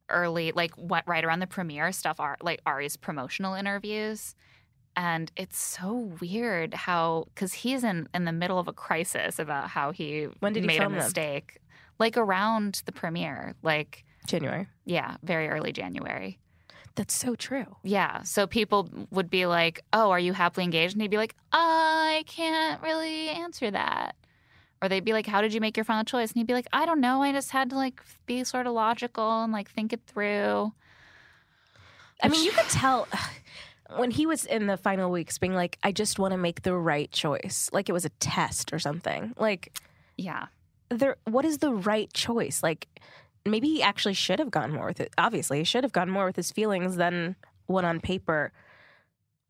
[0.08, 4.34] early, like what right around the premiere stuff, are like Arie's promotional interviews.
[4.96, 9.68] And it's so weird how, because he's in, in the middle of a crisis about
[9.68, 11.02] how he When did he made a film them?
[11.04, 11.58] mistake.
[12.00, 14.66] Like around the premiere, like, January.
[14.84, 16.38] yeah, very early January.
[16.96, 17.76] That's so true.
[17.84, 18.22] Yeah.
[18.22, 22.24] So people would be like, "Oh, are you happily engaged?" And he'd be like, "I
[22.26, 24.16] can't really answer that."
[24.80, 26.68] Or they'd be like, "How did you make your final choice?" And he'd be like,
[26.72, 27.22] "I don't know.
[27.22, 30.72] I just had to like be sort of logical and like think it through."
[32.22, 33.08] I mean, you could tell
[33.96, 36.74] when he was in the final weeks being like, I just want to make the
[36.74, 37.70] right choice.
[37.72, 39.34] Like it was a test or something.
[39.38, 39.78] Like,
[40.16, 40.46] Yeah.
[40.90, 42.62] there what is the right choice?
[42.62, 42.86] Like
[43.44, 45.12] maybe he actually should have gone more with it.
[45.18, 47.34] Obviously, he should have gone more with his feelings than
[47.66, 48.52] what on paper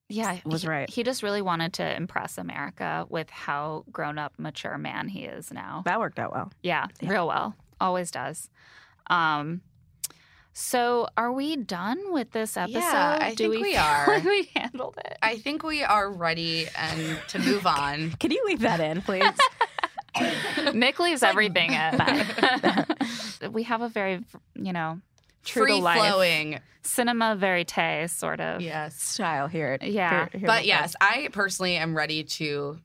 [0.09, 0.89] Yeah, was he, right.
[0.89, 5.53] He just really wanted to impress America with how grown up, mature man he is
[5.53, 5.83] now.
[5.85, 6.51] That worked out well.
[6.63, 7.11] Yeah, Yeah.
[7.11, 7.55] real well.
[7.81, 8.49] Always does.
[9.09, 9.61] Um
[10.55, 12.79] so are we done with this episode?
[12.81, 14.07] Yeah, I Do think we feel are.
[14.09, 15.17] like we handled it.
[15.23, 18.11] I think we are ready and to move on.
[18.13, 19.23] Can you leave that in, please?
[20.75, 23.53] Nick leaves everything in.
[23.53, 25.01] we have a very, you know,
[25.49, 26.61] true to Free life flowing.
[26.83, 28.61] cinema verite sort of.
[28.61, 29.01] Yes.
[29.03, 29.79] Style here.
[29.83, 30.11] Yeah.
[30.11, 30.69] here- here But we go.
[30.69, 32.79] yes, I personally am ready to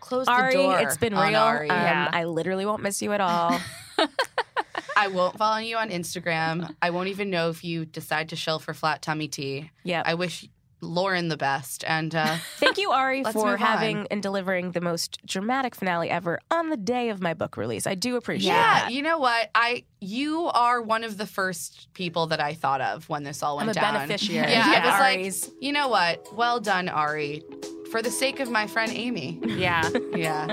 [0.00, 0.78] close Arie, the door.
[0.80, 1.40] it's been on real.
[1.40, 1.68] Arie.
[1.70, 2.08] Um, Yeah.
[2.12, 3.60] I literally won't miss you at all.
[4.96, 6.74] I won't follow you on Instagram.
[6.82, 9.70] I won't even know if you decide to shell for flat tummy tea.
[9.82, 10.02] yeah.
[10.04, 10.46] I wish
[10.80, 11.84] Lauren the best.
[11.86, 16.70] And uh, Thank you, Arie, for having and delivering the most dramatic finale ever on
[16.70, 17.86] the day of my book release.
[17.86, 18.92] I do appreciate yeah, that.
[18.92, 19.50] you know what?
[19.54, 23.58] I you are one of the first people that I thought of when this all
[23.58, 23.94] I'm went a down.
[23.94, 24.50] beneficiary.
[24.50, 25.48] Yeah, of I was Arie's.
[25.48, 26.34] like, you know what?
[26.34, 27.42] Well done, Arie.
[27.90, 29.40] For the sake of my friend Amy.
[29.44, 29.88] Yeah.
[30.14, 30.48] Yeah.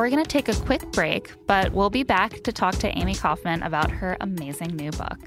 [0.00, 3.14] We're going to take a quick break, but we'll be back to talk to Amy
[3.14, 5.18] Kaufman about her amazing new book.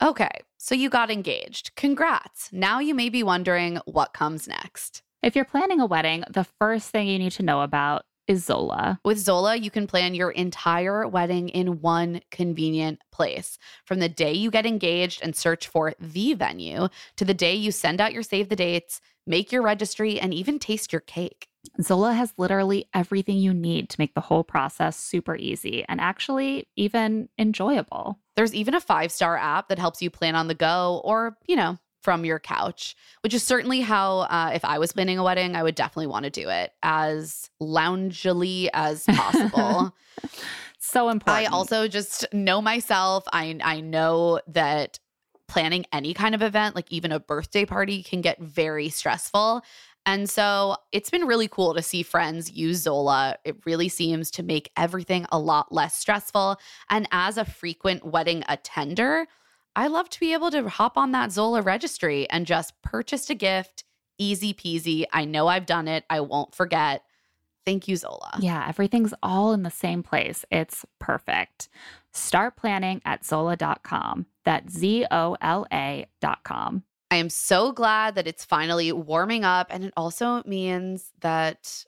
[0.00, 1.72] Okay, so you got engaged.
[1.74, 2.50] Congrats.
[2.52, 5.02] Now you may be wondering what comes next.
[5.24, 9.00] If you're planning a wedding, the first thing you need to know about is Zola.
[9.04, 13.58] With Zola, you can plan your entire wedding in one convenient place.
[13.86, 17.72] From the day you get engaged and search for the venue to the day you
[17.72, 21.48] send out your save the dates, make your registry, and even taste your cake.
[21.80, 26.68] Zola has literally everything you need to make the whole process super easy and actually
[26.76, 28.18] even enjoyable.
[28.36, 31.56] There's even a five star app that helps you plan on the go or, you
[31.56, 35.54] know, from your couch, which is certainly how, uh, if I was planning a wedding,
[35.54, 39.94] I would definitely want to do it as loungily as possible.
[40.84, 41.46] So important.
[41.46, 43.22] I also just know myself.
[43.32, 44.98] I I know that
[45.46, 49.62] planning any kind of event, like even a birthday party, can get very stressful.
[50.04, 53.36] And so it's been really cool to see friends use Zola.
[53.44, 56.58] It really seems to make everything a lot less stressful.
[56.90, 59.26] And as a frequent wedding attender,
[59.76, 63.34] I love to be able to hop on that Zola registry and just purchase a
[63.34, 63.84] gift.
[64.18, 65.04] Easy peasy.
[65.12, 66.04] I know I've done it.
[66.10, 67.04] I won't forget.
[67.64, 68.38] Thank you, Zola.
[68.40, 70.44] Yeah, everything's all in the same place.
[70.50, 71.68] It's perfect.
[72.12, 74.26] Start planning at Zola.com.
[74.44, 76.82] That's Z O L A.com.
[77.12, 79.66] I am so glad that it's finally warming up.
[79.68, 81.84] And it also means that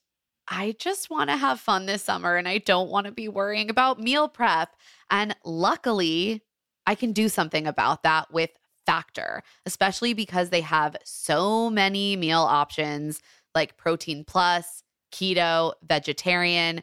[0.49, 3.71] I just want to have fun this summer and I don't want to be worrying
[3.71, 4.77] about meal prep.
[5.11, 6.43] And luckily,
[6.87, 8.51] I can do something about that with
[8.85, 13.23] Factor, especially because they have so many meal options
[13.55, 16.83] like protein plus, keto, vegetarian,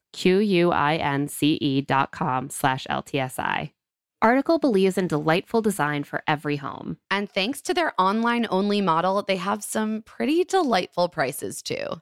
[0.13, 3.71] Q-U-I-N-C-E dot com slash LTSI.
[4.21, 6.97] Article believes in delightful design for every home.
[7.09, 12.01] And thanks to their online only model, they have some pretty delightful prices too.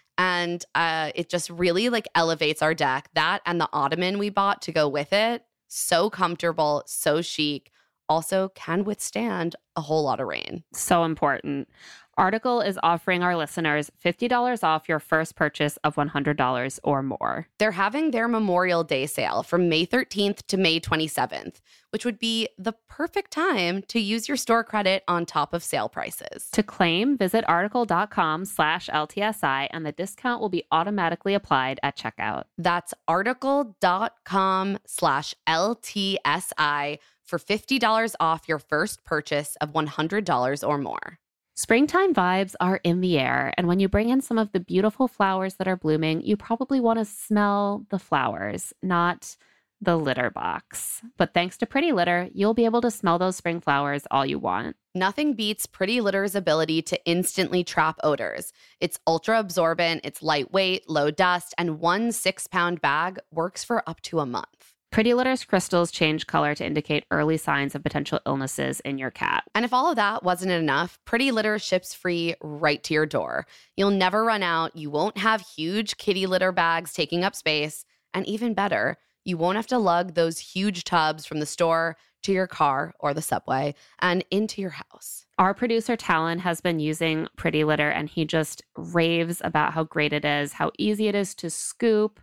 [0.21, 3.09] and uh, it just really like elevates our deck.
[3.15, 7.70] That and the ottoman we bought to go with it, so comfortable, so chic.
[8.11, 10.65] Also, can withstand a whole lot of rain.
[10.73, 11.69] So important.
[12.17, 17.47] Article is offering our listeners $50 off your first purchase of $100 or more.
[17.57, 22.49] They're having their Memorial Day sale from May 13th to May 27th, which would be
[22.57, 26.49] the perfect time to use your store credit on top of sale prices.
[26.51, 32.43] To claim, visit article.com slash LTSI and the discount will be automatically applied at checkout.
[32.57, 36.99] That's article.com slash LTSI
[37.31, 41.17] for $50 off your first purchase of $100 or more.
[41.55, 45.07] Springtime vibes are in the air, and when you bring in some of the beautiful
[45.07, 49.37] flowers that are blooming, you probably want to smell the flowers, not
[49.81, 51.01] the litter box.
[51.17, 54.37] But thanks to Pretty Litter, you'll be able to smell those spring flowers all you
[54.37, 54.75] want.
[54.93, 58.53] Nothing beats Pretty Litter's ability to instantly trap odors.
[58.79, 64.01] It's ultra absorbent, it's lightweight, low dust, and one six pound bag works for up
[64.01, 64.70] to a month.
[64.91, 69.45] Pretty Litter's crystals change color to indicate early signs of potential illnesses in your cat.
[69.55, 73.47] And if all of that wasn't enough, Pretty Litter ships free right to your door.
[73.77, 78.27] You'll never run out, you won't have huge kitty litter bags taking up space, and
[78.27, 82.47] even better, you won't have to lug those huge tubs from the store to your
[82.47, 85.25] car or the subway and into your house.
[85.37, 90.11] Our producer Talon has been using Pretty Litter and he just raves about how great
[90.11, 92.19] it is, how easy it is to scoop,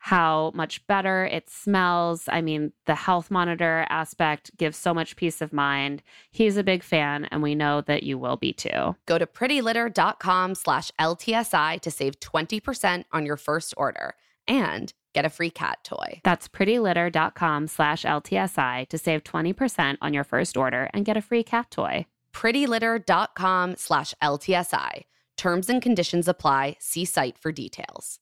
[0.00, 2.24] how much better it smells.
[2.26, 6.02] I mean, the health monitor aspect gives so much peace of mind.
[6.30, 8.96] He's a big fan and we know that you will be too.
[9.06, 14.14] Go to prettylitter.com slash LTSI to save 20% on your first order
[14.48, 16.20] and get a free cat toy.
[16.24, 21.42] That's prettylitter.com slash LTSI to save 20% on your first order and get a free
[21.42, 22.06] cat toy.
[22.32, 25.02] prettylitter.com slash LTSI.
[25.36, 26.76] Terms and conditions apply.
[26.80, 28.18] See site for details.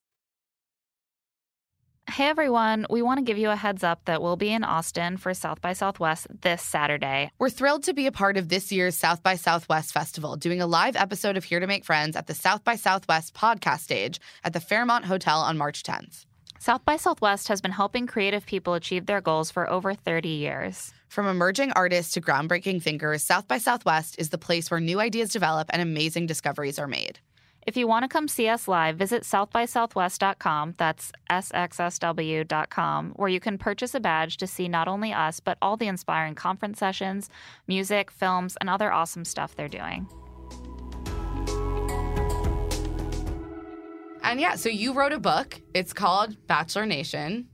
[2.10, 5.18] Hey everyone, we want to give you a heads up that we'll be in Austin
[5.18, 7.30] for South by Southwest this Saturday.
[7.38, 10.66] We're thrilled to be a part of this year's South by Southwest Festival, doing a
[10.66, 14.54] live episode of Here to Make Friends at the South by Southwest podcast stage at
[14.54, 16.24] the Fairmont Hotel on March 10th.
[16.58, 20.94] South by Southwest has been helping creative people achieve their goals for over 30 years.
[21.08, 25.28] From emerging artists to groundbreaking thinkers, South by Southwest is the place where new ideas
[25.28, 27.20] develop and amazing discoveries are made.
[27.68, 33.58] If you want to come see us live, visit southbysouthwest.com, that's sxsw.com, where you can
[33.58, 37.28] purchase a badge to see not only us, but all the inspiring conference sessions,
[37.66, 40.08] music, films, and other awesome stuff they're doing.
[44.22, 45.60] And yeah, so you wrote a book.
[45.74, 47.48] It's called Bachelor Nation.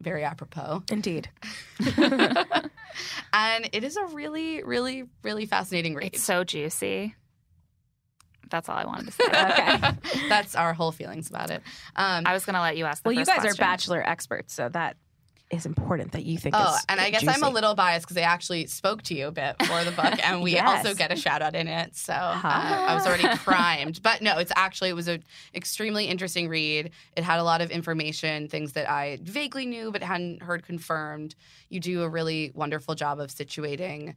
[0.00, 0.82] Very apropos.
[0.90, 1.30] Indeed.
[1.96, 6.14] and it is a really, really, really fascinating read.
[6.14, 7.14] It's so juicy.
[8.50, 9.24] That's all I wanted to say.
[9.26, 10.28] Okay.
[10.28, 11.62] That's our whole feelings about it.
[11.96, 13.50] Um, I was going to let you ask the well, you guys question.
[13.52, 14.96] are bachelor experts, so that
[15.48, 16.56] is important that you think.
[16.58, 19.28] Oh, is and I guess I'm a little biased because I actually spoke to you
[19.28, 20.84] a bit for the book, and we Yes.
[20.84, 21.94] also get a shout out in it.
[21.94, 22.86] So uh, Ah.
[22.88, 24.02] I was already primed.
[24.02, 25.22] But no, it's actually it was an
[25.54, 26.90] extremely interesting read.
[27.16, 31.36] It had a lot of information, things that I vaguely knew but hadn't heard confirmed.
[31.68, 34.16] You do a really wonderful job of situating.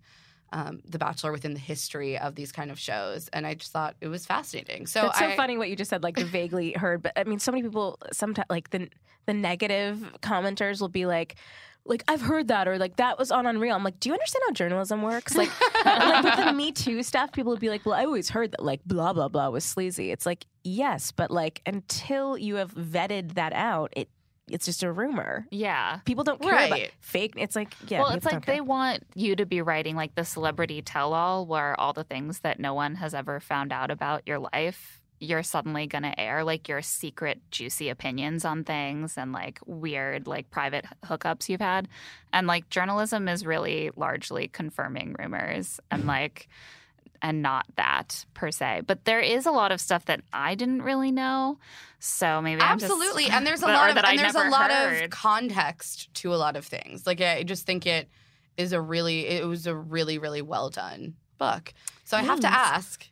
[0.52, 3.96] Um, the Bachelor within the history of these kind of shows, and I just thought
[4.02, 4.88] it was fascinating.
[4.88, 7.04] So That's so I, funny what you just said, like the vaguely heard.
[7.04, 8.90] But I mean, so many people sometimes like the
[9.26, 11.36] the negative commenters will be like.
[11.86, 13.74] Like I've heard that, or like that was on Unreal.
[13.74, 15.36] I'm like, do you understand how journalism works?
[15.36, 15.50] Like,
[15.86, 18.64] like with the Me Too stuff, people would be like, well, I always heard that
[18.64, 20.12] like blah blah blah was sleazy.
[20.12, 24.10] It's like yes, but like until you have vetted that out, it
[24.50, 25.48] it's just a rumor.
[25.52, 26.00] Yeah.
[26.06, 26.92] People don't care about Right.
[27.02, 27.34] fake.
[27.38, 28.64] It's like yeah, well, it's like they care.
[28.64, 32.60] want you to be writing like the celebrity tell all where all the things that
[32.60, 36.70] no one has ever found out about your life, you're suddenly going to air like
[36.70, 41.88] your secret, juicy opinions on things and like weird, like private hookups you've had.
[42.32, 46.10] And like journalism is really largely confirming rumors and mm-hmm.
[46.10, 46.48] like,
[47.22, 48.82] and not that per se.
[48.88, 51.58] But there is a lot of stuff that I didn't really know.
[52.00, 54.36] So maybe I'm just- absolutely and there's a that- lot of that I and there's
[54.36, 58.08] a never lot of context to a lot of things like i just think it
[58.58, 61.74] is a really it was a really really well done book
[62.06, 63.06] so i have to ask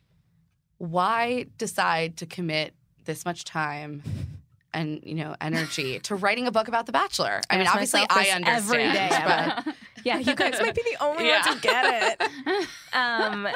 [0.78, 4.02] why decide to commit this much time
[4.72, 8.04] and you know energy to writing a book about the bachelor i I mean obviously
[8.08, 11.42] i this understand every day, but yeah, you guys might be the only Yeah.
[11.44, 12.68] ones who get it.
[12.94, 13.48] Um,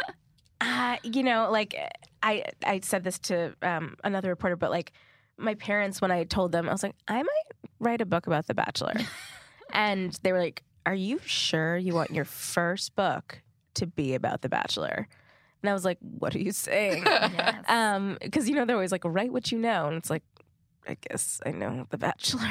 [0.62, 1.74] uh, you know, like
[2.22, 4.92] I I said this to um, another reporter, but like
[5.36, 8.46] my parents, when I told them, I was like, I might write a book about
[8.46, 8.94] The Bachelor,
[9.72, 13.42] and they were like, Are you sure you want your first book
[13.74, 15.08] to be about The Bachelor?
[15.62, 17.04] And I was like, What are you saying?
[17.32, 17.64] Yes.
[17.68, 20.22] Um, because you know they're always like, write what you know, and it's like,
[20.86, 22.48] I guess I know The Bachelor.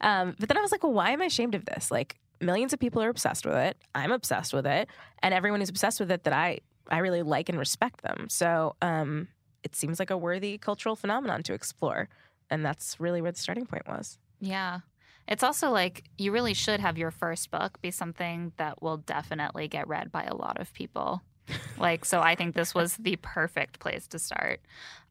[0.00, 1.90] Um, but then I was like, well, why am I ashamed of this?
[1.90, 3.76] Like, millions of people are obsessed with it.
[3.96, 4.88] I'm obsessed with it,
[5.24, 8.26] and everyone who's obsessed with it that I I really like and respect them.
[8.28, 9.28] So um,
[9.62, 12.08] it seems like a worthy cultural phenomenon to explore,
[12.50, 14.18] and that's really where the starting point was.
[14.40, 14.80] Yeah.
[15.26, 19.68] It's also like you really should have your first book be something that will definitely
[19.68, 21.22] get read by a lot of people.
[21.78, 24.60] like, so I think this was the perfect place to start.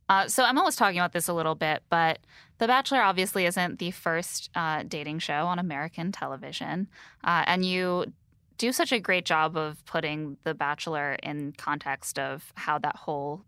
[0.09, 2.19] Uh, so Emma was talking about this a little bit, but
[2.59, 6.87] The Bachelor obviously isn't the first uh, dating show on American television.
[7.23, 8.13] Uh, and you
[8.57, 13.43] do such a great job of putting The Bachelor in context of how that whole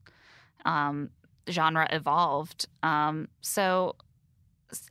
[0.66, 1.10] um,
[1.50, 2.68] genre evolved.
[2.84, 3.96] Um, so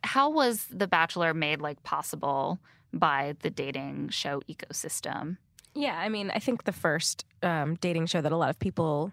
[0.02, 2.58] how was The Bachelor made like possible
[2.92, 5.36] by the dating show ecosystem?
[5.74, 9.12] Yeah, I mean, I think the first um, dating show that a lot of people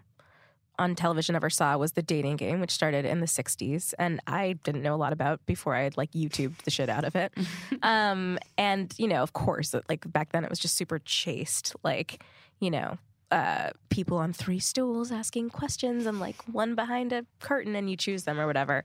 [0.78, 3.94] on television ever saw was the dating game, which started in the 60s.
[3.98, 7.04] And I didn't know a lot about before I had like YouTubed the shit out
[7.04, 7.32] of it.
[7.82, 11.74] um, and, you know, of course, like back then it was just super chaste.
[11.82, 12.22] Like,
[12.60, 12.98] you know,
[13.30, 17.96] uh, people on three stools asking questions and like one behind a curtain and you
[17.96, 18.84] choose them or whatever.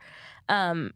[0.50, 0.94] Um,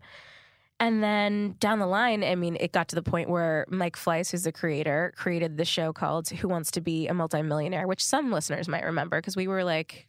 [0.79, 4.31] and then down the line, I mean, it got to the point where Mike Fleiss,
[4.31, 8.31] who's the creator, created the show called Who Wants to Be a Multimillionaire, which some
[8.31, 10.07] listeners might remember because we were like,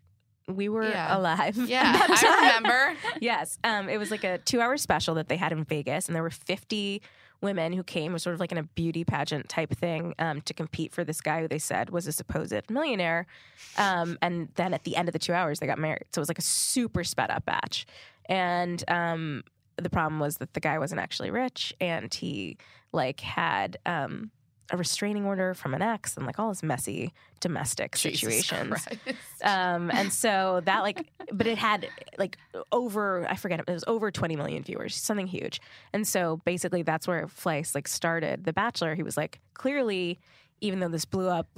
[0.48, 1.16] we were Yeah.
[1.16, 1.56] alive.
[1.66, 3.58] yeah i remember yes.
[3.64, 6.22] Um, it was like a two hour special that they had in Vegas, and there
[6.22, 7.02] were 50
[7.42, 10.40] women who came, it was sort of like in a beauty pageant type thing, um,
[10.42, 13.26] to compete for this guy who they said was a supposed millionaire.
[13.76, 16.04] Um, and then at the end of the two hours, they got married.
[16.14, 17.86] So it was like a super sped up batch.
[18.26, 19.44] And um,
[19.76, 22.56] the problem was that the guy wasn't actually rich, and he
[22.92, 24.30] like had um,
[24.70, 28.86] a restraining order from an ex and like all this messy domestic Jesus situations.
[29.42, 31.88] Um, and so that like, but it had
[32.18, 32.36] like
[32.72, 35.60] over, I forget, it was over 20 million viewers, something huge.
[35.92, 38.94] And so basically that's where Fleiss like started The Bachelor.
[38.94, 40.18] He was like, clearly,
[40.60, 41.48] even though this blew up,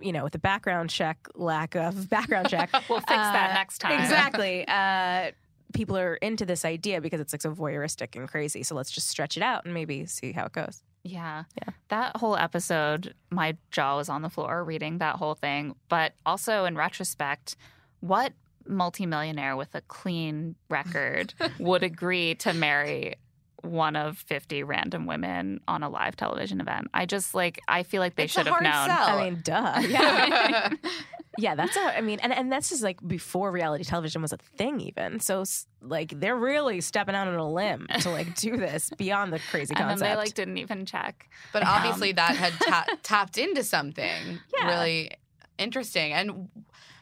[0.00, 2.70] you know, with the background check, lack of background check.
[2.88, 4.00] We'll fix that uh, next time.
[4.00, 4.66] Exactly.
[4.66, 5.30] Uh,
[5.72, 8.62] people are into this idea because it's like so voyeuristic and crazy.
[8.62, 10.82] So let's just stretch it out and maybe see how it goes.
[11.06, 11.44] Yeah.
[11.62, 11.72] Yeah.
[11.88, 15.74] That whole episode, my jaw was on the floor reading that whole thing.
[15.88, 17.56] But also in retrospect,
[18.00, 18.32] what
[18.66, 23.14] multimillionaire with a clean record would agree to marry
[23.62, 26.88] one of 50 random women on a live television event?
[26.94, 28.86] I just like, I feel like they It's a should have known.
[28.88, 29.18] sell.
[29.18, 29.82] I mean, duh.
[29.88, 30.70] Yeah.
[31.38, 34.36] yeah, that's a, I mean, and, and that's just like before reality television was a
[34.36, 35.20] thing, even.
[35.20, 35.44] So,
[35.82, 39.74] like, they're really stepping out on a limb to like do this beyond the crazy
[39.74, 40.10] And then concept.
[40.10, 41.28] they like didn't even check.
[41.52, 44.66] But obviously, that had ta- tapped into something Yeah.
[44.68, 45.10] really
[45.58, 46.12] interesting.
[46.12, 46.48] And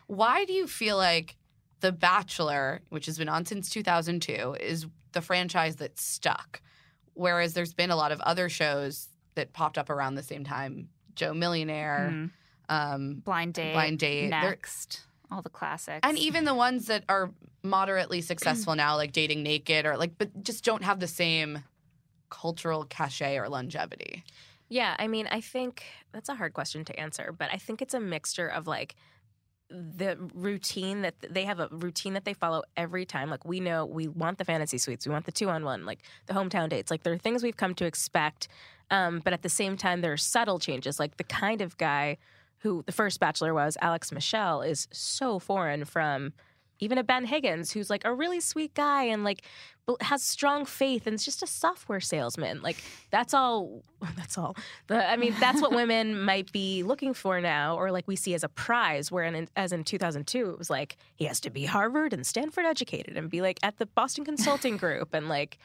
[0.07, 1.37] why do you feel like
[1.81, 6.61] The Bachelor, which has been on since 2002, is the franchise that stuck?
[7.15, 10.89] Whereas there's been a lot of other shows that popped up around the same time
[11.15, 12.31] Joe Millionaire, Mhm.
[12.69, 13.73] Um, Blind date.
[13.73, 14.31] Blind Date.
[14.31, 15.03] They're- Next.
[15.31, 16.01] All the classics.
[16.05, 17.31] and even the ones that are
[17.63, 21.65] moderately successful now, like Dating Naked, or like, but just don't have the same
[22.31, 24.23] cultural cachet or longevity.
[24.69, 27.95] Yeah, I mean, I think that's a hard question to answer, but I think it's
[27.95, 28.95] a mixture of like
[29.71, 33.31] the routine that they have a routine that they follow every time.
[33.31, 36.01] Like we know we want the fantasy suites, we want the two on one, like
[36.27, 36.91] the hometown dates.
[36.91, 38.47] Like there are things we've come to expect,
[38.91, 41.01] um, but at the same time, there are subtle changes.
[41.01, 42.19] Like the kind of guy
[42.65, 46.33] who the first Bachelor was, Alex Michel, is so foreign from
[46.81, 49.43] even a Ben Higgins, who's like a really sweet guy and like
[50.01, 52.63] has strong faith and is just a software salesman.
[52.63, 52.79] Like
[53.11, 53.83] that's all.
[54.17, 54.55] That's all.
[54.87, 58.35] The, I mean, that's what women might be looking for now, or like we see
[58.35, 59.11] as a prize.
[59.11, 62.67] Where in, as in 2002, it was like he has to be Harvard and Stanford
[62.67, 65.59] educated and be like at the Boston Consulting Group and like,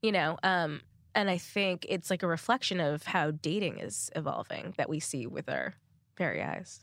[0.00, 0.38] you know.
[0.42, 0.80] Um,
[1.14, 5.26] and I think it's like a reflection of how dating is evolving that we see
[5.26, 5.74] with our
[6.16, 6.80] very eyes.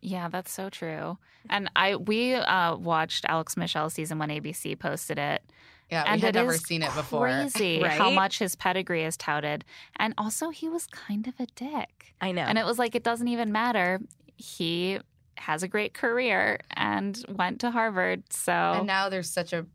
[0.00, 1.18] Yeah, that's so true.
[1.48, 5.42] And I we uh, watched Alex Michel season one ABC posted it.
[5.90, 7.26] Yeah, we and had never seen it before.
[7.26, 9.64] Crazy how much his pedigree is touted.
[9.96, 12.14] And also he was kind of a dick.
[12.20, 12.42] I know.
[12.42, 14.00] And it was like it doesn't even matter.
[14.36, 14.98] He
[15.36, 18.24] has a great career and went to Harvard.
[18.32, 19.66] So And now there's such a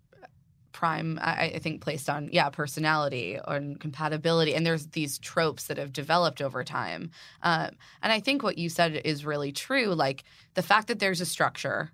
[0.71, 5.77] prime, I, I think, placed on yeah personality and compatibility, and there's these tropes that
[5.77, 7.11] have developed over time.
[7.41, 9.87] Um, and I think what you said is really true.
[9.93, 11.91] Like the fact that there's a structure,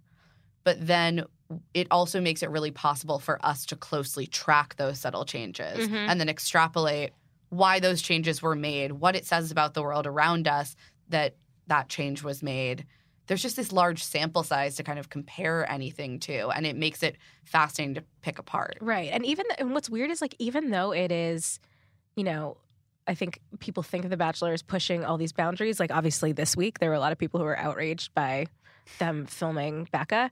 [0.64, 1.26] but then
[1.74, 6.08] it also makes it really possible for us to closely track those subtle changes Mhm.
[6.10, 7.12] and then extrapolate
[7.50, 10.76] why those changes were made, what it says about the world around us
[11.10, 11.36] that
[11.68, 12.86] that change was made.
[13.28, 17.04] There's just this large sample size to kind of compare anything to, and it makes
[17.04, 18.78] it fascinating to pick apart.
[18.82, 19.10] Right.
[19.12, 21.60] And even and what's weird is like even though it is,
[22.16, 22.58] you know,
[23.08, 25.80] I think people think of The Bachelor as pushing all these boundaries.
[25.80, 28.48] Like obviously this week there were a lot of people who were outraged by
[29.00, 30.32] them filming Becca.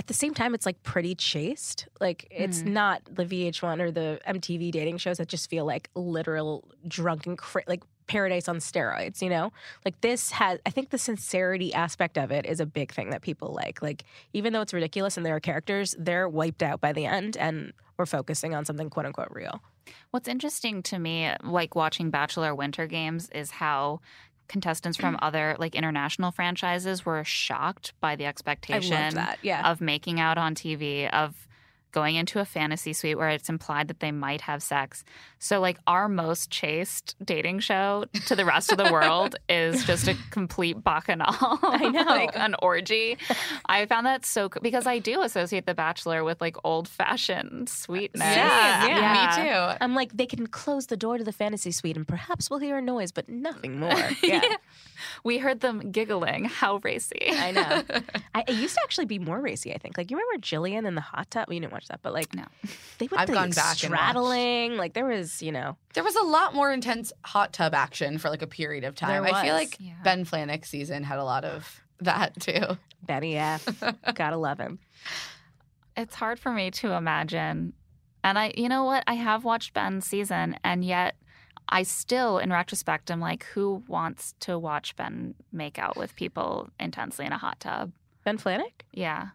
[0.00, 1.86] At the same time, it's like pretty chaste.
[2.00, 2.72] Like it's hmm.
[2.72, 7.64] not the VH1 or the MTV dating shows that just feel like literal drunken, cra-
[7.66, 9.20] like paradise on steroids.
[9.20, 9.52] You know,
[9.84, 10.58] like this has.
[10.64, 13.82] I think the sincerity aspect of it is a big thing that people like.
[13.82, 17.36] Like even though it's ridiculous and there are characters, they're wiped out by the end,
[17.36, 19.60] and we're focusing on something quote unquote real.
[20.12, 24.00] What's interesting to me, like watching Bachelor Winter Games, is how
[24.50, 29.38] contestants from other like international franchises were shocked by the expectation that.
[29.42, 29.70] Yeah.
[29.70, 31.48] of making out on TV, of
[31.92, 35.04] going into a fantasy suite where it's implied that they might have sex.
[35.38, 40.08] So, like, our most chaste dating show to the rest of the world is just
[40.08, 41.34] a complete bacchanal.
[41.62, 42.02] I know.
[42.02, 43.16] like an orgy.
[43.66, 48.22] I found that so because I do associate The Bachelor with like old fashioned sweetness.
[48.22, 49.42] Yeah, yeah.
[49.42, 49.78] me too.
[49.80, 52.78] I'm like, they can close the door to the fantasy suite and perhaps we'll hear
[52.78, 53.90] a noise, but nothing more.
[54.22, 54.42] Yeah.
[55.24, 56.44] We heard them giggling.
[56.44, 57.30] How racy.
[57.30, 57.82] I know.
[58.34, 59.96] I, it used to actually be more racy, I think.
[59.96, 61.46] Like, you remember Jillian in the hot tub?
[61.48, 62.44] Well, you didn't watch that, but like, No.
[62.98, 64.76] they would I've be gone like, back straddling.
[64.76, 68.28] Like, there was, you know, There was a lot more intense hot tub action for
[68.30, 69.24] like a period of time.
[69.24, 69.94] I feel like Yeah.
[70.04, 72.76] Ben Flajnik's season had a lot of that too.
[73.02, 73.66] Betty F.
[74.14, 74.78] Gotta love him.
[75.96, 77.72] It's hard for me to imagine.
[78.22, 79.02] And I, you know what?
[79.06, 81.16] I have watched Ben's season, and yet
[81.68, 86.68] I still, in retrospect, I'm like, who wants to watch Ben make out with people
[86.78, 87.92] intensely in a hot tub?
[88.24, 88.82] Ben Flanick?
[88.92, 89.28] Yeah.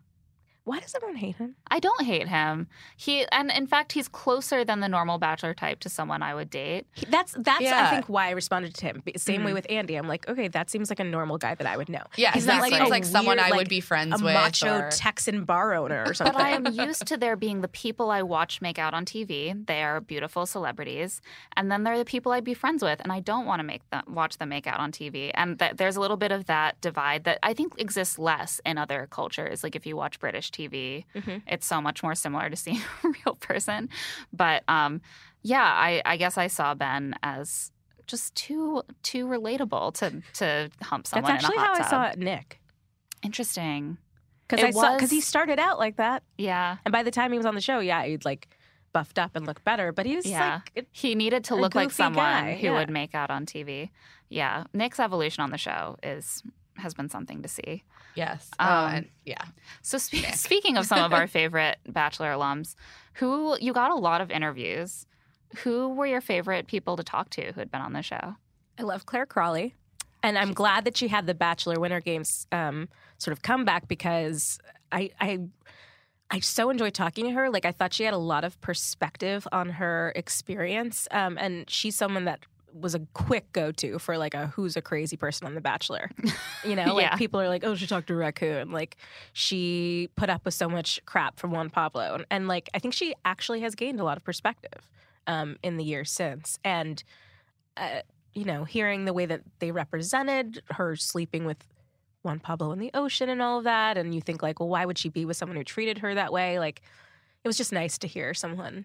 [0.66, 1.56] Why does everyone hate him?
[1.70, 2.68] I don't hate him.
[2.98, 6.50] He and in fact he's closer than the normal bachelor type to someone I would
[6.50, 6.88] date.
[6.94, 9.04] He- That's that's I think why I responded to him.
[9.16, 9.54] Same way Mhm.
[9.54, 9.96] with Andy.
[9.96, 12.02] I'm like, okay, that seems like a normal guy that I would know.
[12.18, 12.72] Yeah, He's not exactly.
[12.72, 14.34] like Seems a like someone weird, I would be friends a with.
[14.34, 16.34] macho or- Texan bar owner or something.
[16.34, 19.54] But I am used to there being the people I watch make out on TV.
[19.68, 21.22] They are beautiful celebrities,
[21.56, 23.64] and then there are the people I'd be friends with, and I don't want to
[23.64, 25.30] make them watch them make out on TV.
[25.36, 28.80] And that there's a little bit of that divide that I think exists less in
[28.80, 29.64] other cultures.
[29.64, 31.42] Like if you watch British TV, Mhm.
[31.48, 33.90] it's so much more similar to seeing a real person.
[34.32, 35.02] But um,
[35.42, 37.72] yeah, I, I guess I saw Ben as
[38.08, 41.32] just too too relatable to to hump someone.
[41.32, 42.02] That's actually in a hot how tub.
[42.02, 42.60] I saw Nick.
[43.24, 43.98] Interesting.
[44.48, 46.78] Because It I saw because he started out like that, Yeah.
[46.86, 48.48] and by the time he was on the show, yeah, he'd like
[48.94, 49.92] buffed up and looked better.
[49.92, 50.56] But he was Yeah.
[50.56, 52.74] like, it- He needed to look like someone guy, who yeah.
[52.78, 53.90] would make out on TV.
[54.30, 54.66] Yeah.
[54.74, 56.44] Nick's evolution on the show is
[56.78, 57.84] has been something to see.
[58.16, 58.50] Yes.
[58.60, 59.44] Um, oh, and yeah.
[59.82, 62.76] So spe- speaking of some of our favorite Bachelor alums,
[63.14, 65.06] who you got a lot of interviews.
[65.60, 68.36] Who were your favorite people to talk to who had been on the show?
[68.78, 69.74] I love Clare Crawley,
[70.22, 72.90] and I'm glad that she had the Bachelor Winter Games um,
[73.20, 74.60] sort of comeback because
[74.92, 75.40] I, I
[76.32, 77.50] I so enjoyed talking to her.
[77.50, 81.96] Like I thought she had a lot of perspective on her experience, um, and she's
[81.96, 82.40] someone that
[82.80, 86.10] was a quick go to for like a who's a crazy person on The Bachelor.
[86.66, 87.16] You know, like Yeah.
[87.16, 88.72] people are like, oh, she talked to a raccoon.
[88.72, 88.98] Like
[89.34, 92.94] she put up with so much crap from Juan Pablo, and, and like I think
[92.94, 94.82] she actually has gained a lot of perspective
[95.28, 97.04] um, in the years since, and.
[97.78, 98.02] Uh,
[98.34, 101.58] you know, hearing the way that they represented her sleeping with
[102.24, 104.86] Juan Pablo in the ocean and all of that, and you think like, well, why
[104.86, 106.60] would she be with someone who treated her that way?
[106.60, 106.82] Like,
[107.44, 108.84] it was just nice to hear someone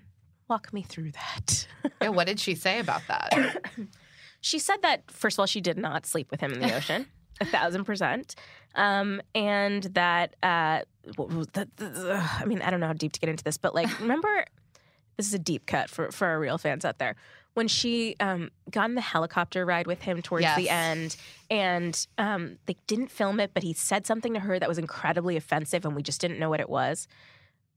[0.51, 1.67] walk me through that.
[2.03, 2.09] yeah.
[2.09, 3.63] What did she say about that?
[4.41, 7.07] she said that first of all, she did not sleep with him in the ocean,
[7.41, 8.35] a thousand percent,
[8.75, 13.21] um, and that uh, the, the- the- I mean, I don't know how deep to
[13.21, 14.45] get into this, but like, remember,
[15.17, 17.17] this is a deep cut for for our real fans out there.
[17.55, 21.17] When she um, got in the helicopter ride with him towards the end,
[21.51, 25.37] and um, they didn't film it, but he said something to her that was incredibly
[25.37, 27.09] offensive, and we just didn't know what it was.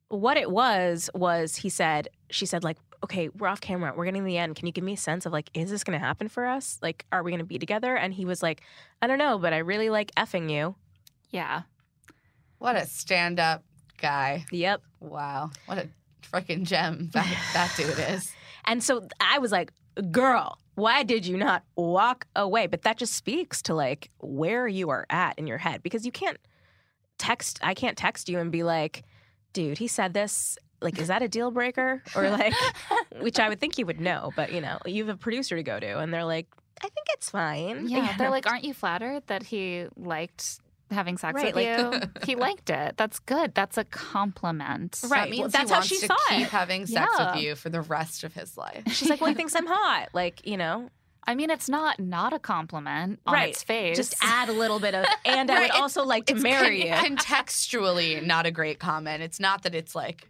[0.09, 4.21] What it was was he said, she said like, okay, we're off camera, we're getting
[4.21, 4.55] to the end.
[4.55, 6.79] Can you give me a sense of like, is this going to happen for us?
[6.81, 7.95] Like, are we going to be together?
[7.95, 8.61] And he was like,
[9.01, 10.75] I don't know, but I really like effing you.
[11.31, 11.63] Yeah.
[12.59, 13.63] what a stand up
[13.99, 14.45] guy.
[14.51, 14.81] Yep.
[14.99, 15.49] Wow.
[15.65, 15.89] What a
[16.31, 18.31] freaking gem that, that dude is.
[18.65, 19.73] And so I was like,
[20.09, 22.67] girl, why did you not walk away?
[22.67, 26.13] But that just speaks to like where you are at in your head because you
[26.13, 26.37] can't
[27.17, 29.03] text, I can't text you and be like,
[29.53, 30.57] dude, he said this.
[30.81, 32.03] Like, is that a deal breaker?
[32.13, 32.53] Or like,
[33.21, 35.63] which I would think you would know, but you know, you have a producer to
[35.63, 36.47] go to and they're like,
[36.81, 37.87] I think it's fine.
[37.87, 38.15] Yeah.
[38.17, 40.59] They're like, aren't you flattered that he liked
[40.91, 42.09] having sex Right, with like- you?
[42.25, 42.97] he liked it.
[42.97, 43.55] That's good.
[43.55, 44.99] That's a compliment.
[45.07, 45.21] Right.
[45.21, 46.49] That means well, that's he how wants she to saw keep it.
[46.49, 47.33] having sex Yeah.
[47.35, 48.83] with you for the rest of his life.
[48.87, 50.09] She's like, well, he thinks I'm hot.
[50.13, 50.89] Like, you know,
[51.25, 53.49] I mean, it's not not a compliment on right.
[53.49, 53.95] its face.
[53.97, 57.11] Just add a little bit of, and I would also like to It's marry con-
[57.11, 57.17] you.
[57.17, 59.23] contextually not a great comment.
[59.23, 60.27] It's not that it's like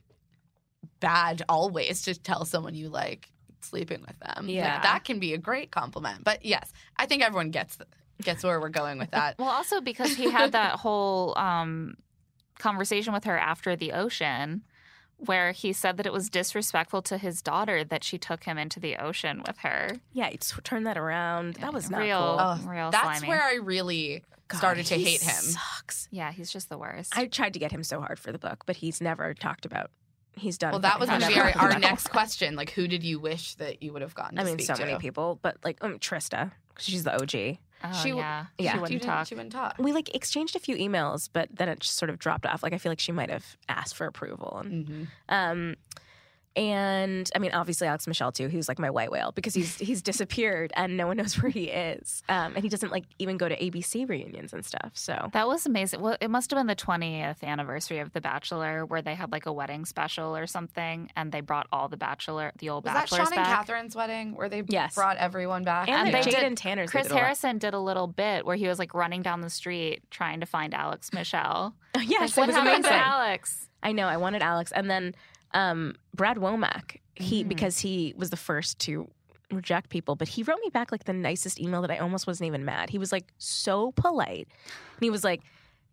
[1.00, 3.30] bad always to tell someone you like
[3.62, 4.46] sleeping with them.
[4.46, 4.82] Like, Yeah.
[4.82, 6.24] that can be a great compliment.
[6.24, 7.78] But yes, I think everyone gets
[8.22, 9.38] gets where we're going with that.
[9.40, 11.96] Well, also because he had that whole um,
[12.60, 14.64] conversation with her after the ocean,
[15.26, 18.80] where he said that it was disrespectful to his daughter that she took him into
[18.80, 19.90] the ocean with her.
[20.14, 21.56] Yeah, he just turn that around.
[21.56, 22.20] That was not real.
[22.20, 22.38] cool.
[22.40, 23.28] Oh, real That's slimy.
[23.28, 25.34] where I really God, started to he hate him.
[25.34, 26.08] Sucks.
[26.12, 27.18] Yeah, he's just the worst.
[27.18, 29.90] I tried to get him so hard for the book, but he's never talked about.
[30.36, 30.72] He's done.
[30.72, 32.56] Well, that was he's going to be our, our next question.
[32.56, 34.74] Like, who did you wish that you would have gotten to I mean, speak so
[34.74, 34.84] to?
[34.86, 37.60] many people, but like um, Trista, 'cause she's the OG.
[37.84, 38.74] Oh, she- yeah, yeah.
[38.74, 39.28] she wouldn't didn't- talk.
[39.28, 39.76] She wouldn't talk.
[39.80, 42.64] We like exchanged a few emails, but then it just sort of dropped off.
[42.64, 45.08] Like I feel like she might have asked for approval, and Mhm.
[45.30, 45.76] um,
[46.56, 48.48] and I mean, obviously Alex Michel too.
[48.48, 51.66] Who's like my white whale because he's he's disappeared and no one knows where he
[51.66, 52.22] is.
[52.30, 54.92] Um, and he doesn't like even go to ABC reunions and stuff.
[54.94, 56.02] So That was amazing.
[56.02, 59.46] Well, it must have been the 20th anniversary of The Bachelor, where they had like
[59.46, 63.10] a wedding special or something, and they brought all the Bachelor, the old Was that
[63.10, 63.60] Bachelors Sean and back.
[63.60, 64.96] Catherine's wedding where they Yes.
[64.96, 65.88] brought everyone back?
[65.90, 66.90] and, And they Jade did- and Tanner's.
[66.92, 67.18] they Chris did.
[67.18, 70.46] Harrison did a little bit where he was like running down the street trying to
[70.46, 71.74] find Alex Michel.
[72.00, 73.06] yes, Like, it what was happened to amazing.
[73.06, 73.70] Alex?
[73.82, 74.08] I know.
[74.08, 75.14] I wanted Alex, and then
[75.54, 76.98] um, Brad Womack.
[77.16, 77.48] He Mhm.
[77.50, 79.08] because he was the first to
[79.52, 82.48] reject people, but he wrote me back like the nicest email that I almost wasn't
[82.48, 82.90] even mad.
[82.90, 84.48] He was like so polite,
[84.96, 85.42] and he was like,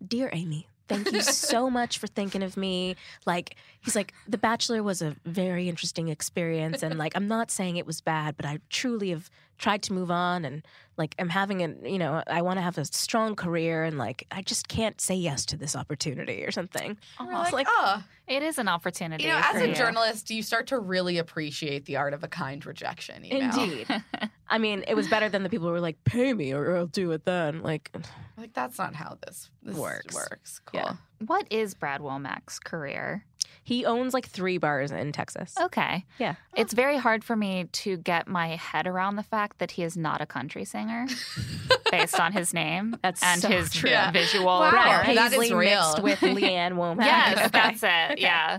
[0.07, 2.97] "Dear Amy." Thank you so much for thinking of me.
[3.24, 6.82] Like, he's like, The Bachelor was a very interesting experience.
[6.82, 9.31] And like, I'm not saying it was bad, but I truly have
[9.61, 10.45] tried to move on.
[10.45, 10.66] And
[10.97, 13.85] like, I'm having a, you know, I want to have a strong career.
[13.85, 16.97] And like, I just can't say yes to this opportunity or something.
[17.20, 17.97] We're I was like, like, oh.
[17.99, 19.24] oh, It is an opportunity.
[19.24, 19.74] you know, as a you.
[19.74, 23.24] journalist, you start to really appreciate the art of a kind rejection.
[23.24, 23.43] Email.
[23.61, 23.87] Indeed.
[24.49, 26.87] I mean, it was better than the people who were like, pay me or I'll
[26.87, 27.62] do it then.
[27.62, 27.95] Like,
[28.37, 30.15] Like that's not how this, this Works.
[30.15, 30.61] Works.
[30.65, 30.81] Cool.
[30.81, 30.95] Yeah.
[31.27, 33.24] What is Brad Womack's career?
[33.70, 35.55] He owns like three bars in Texas.
[35.60, 36.05] Okay.
[36.18, 36.34] Yeah.
[36.56, 39.97] It's very hard for me to get my head around the fact that he is
[39.97, 41.06] not a country singer
[41.92, 43.88] based on his name That's and so his true.
[43.90, 44.10] Yeah.
[44.10, 44.70] visual Wow.
[44.70, 45.18] Brad appearance.
[45.20, 45.80] that is Paisley real.
[45.80, 47.05] mixed with Lee Ann Womack.
[47.05, 47.48] Yes, Okay.
[47.52, 48.12] that's it.
[48.14, 48.22] Okay.
[48.22, 48.59] Yeah.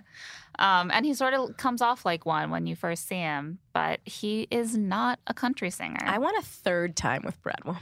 [0.59, 3.99] Um, and he sort of comes off like one when you first see him, but
[4.05, 5.99] he is not a country singer.
[6.03, 7.81] I want a third time with Brad Womack.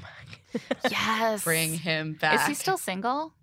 [0.89, 1.43] yes.
[1.43, 2.41] Bring him back.
[2.41, 3.33] Is he still single?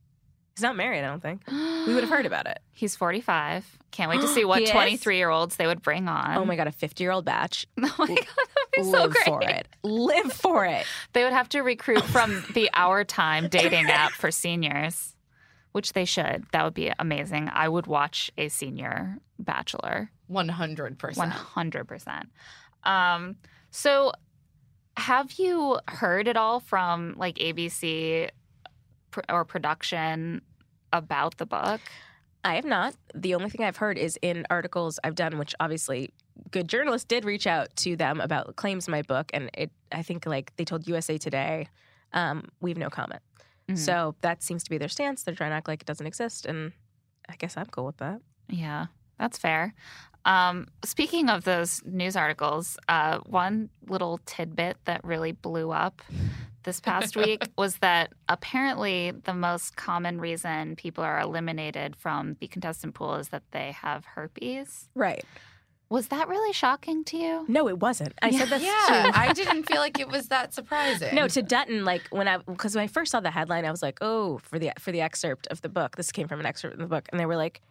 [0.56, 1.42] He's not married, I don't think.
[1.86, 2.58] We would have heard about it.
[2.72, 3.78] He's 45.
[3.92, 4.70] Can't wait to see what He is?
[4.70, 6.36] 23 year olds they would bring on.
[6.36, 7.64] Oh my god, a 50 year old batch.
[7.78, 9.24] Oh my God, that'd be so Live great.
[9.24, 9.68] for it.
[9.84, 10.84] Live for it.
[11.12, 15.14] They would have to recruit from the Our Time dating app for seniors,
[15.72, 16.44] which they should.
[16.50, 17.50] That would be amazing.
[17.52, 20.10] I would watch a senior bachelor.
[20.26, 21.32] One hundred percent.
[21.54, 22.24] 100%.
[22.82, 23.36] Um,
[23.70, 24.10] so,
[24.96, 28.28] have you heard at all from like ABC
[29.10, 30.42] pr- or production
[30.92, 31.80] about the book?
[32.44, 32.94] I have not.
[33.14, 36.12] The only thing I've heard is in articles I've done, which obviously
[36.50, 39.70] good journalists did reach out to them about claims in my book, and it.
[39.90, 41.68] I think like they told USA Today,
[42.12, 43.20] um, we have no comment.
[43.68, 43.78] Mhm.
[43.78, 45.24] So that seems to be their stance.
[45.24, 46.72] They're trying to act like it doesn't exist, and
[47.28, 48.20] I guess I'm cool with that.
[48.48, 48.86] Yeah,
[49.18, 49.74] that's fair.
[50.24, 56.02] Um, speaking of those news articles, uh, one little tidbit that really blew up
[56.66, 62.46] this past week was that apparently the most common reason people are eliminated from the
[62.48, 64.90] contestant pool is that they have herpes.
[64.94, 65.24] Right.
[65.88, 67.44] Was that really shocking to you?
[67.48, 68.12] No, it wasn't.
[68.20, 69.18] I said this Yeah, too.
[69.18, 71.14] I didn't feel like it was that surprising.
[71.14, 73.82] No, to Dutton, like when I because when I first saw the headline, I was
[73.82, 75.96] like, oh, for the for the excerpt of the book.
[75.96, 77.62] This came from an excerpt in the book, and they were like,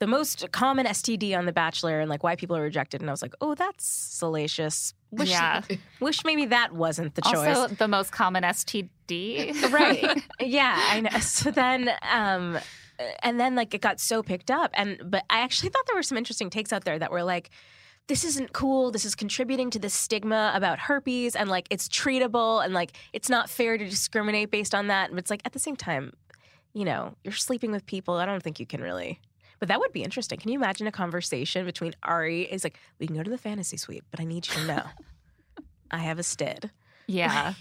[0.00, 3.00] the most common STD on The Bachelor, and like why people are rejected.
[3.00, 4.92] And I was like, oh, that's salacious.
[5.12, 5.62] Wish, Yeah.
[6.00, 7.56] wish maybe that wasn't the choice.
[7.56, 8.88] Also, the most common STD.
[9.72, 12.58] right yeah i know so then um
[13.22, 16.02] and then like it got so picked up and but i actually thought there were
[16.02, 17.50] some interesting takes out there that were like
[18.06, 22.64] this isn't cool this is contributing to the stigma about herpes and like it's treatable
[22.64, 25.58] and like it's not fair to discriminate based on that but it's like at the
[25.58, 26.12] same time
[26.72, 29.20] you know you're sleeping with people i don't think you can really
[29.60, 33.06] but that would be interesting can you imagine a conversation between arie is like we
[33.06, 34.82] can go to the fantasy suite but i need you to know
[35.90, 36.70] i have a stid
[37.06, 37.54] Yeah.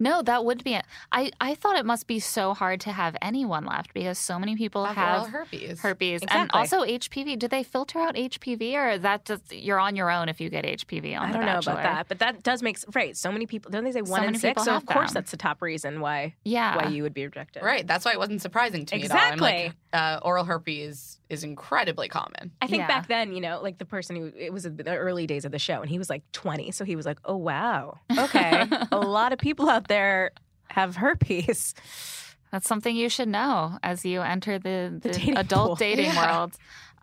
[0.00, 0.84] No, that would be it.
[1.12, 4.56] I, I thought it must be so hard to have anyone left because so many
[4.56, 5.80] people have have all herpes.
[5.80, 7.38] herpes and also HPV.
[7.38, 10.64] Do they filter out HPV or that just you're on your own if you get
[10.64, 13.16] HPV on I The don't know about that, but that does make right.
[13.16, 14.62] So many people don't they say So in six?
[14.64, 15.14] So of course them.
[15.14, 16.76] that's the top reason why Yeah.
[16.76, 17.62] why you would be rejected.
[17.62, 17.86] Right.
[17.86, 19.04] That's why it wasn't surprising to me.
[19.04, 19.18] At all.
[19.18, 19.74] I'm like, Exactly.
[19.94, 22.52] uh, oral herpes is incredibly common.
[22.62, 22.86] I think Yeah.
[22.88, 25.58] back then, you know, like the person who it was the early days of the
[25.58, 29.32] show, and he was like twenty, so he was like, "Oh wow, okay, a lot
[29.34, 30.30] of people out there
[30.70, 31.74] have herpes."
[32.50, 35.74] That's something you should know as you enter the, The the, dating adult pool.
[35.76, 36.38] dating Yeah.
[36.38, 36.54] world.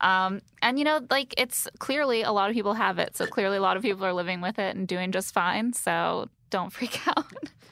[0.01, 3.15] Um, and you know, like it's clearly a lot of people have it.
[3.15, 5.73] So clearly a lot of people are living with it and doing just fine.
[5.73, 7.25] So don't freak out.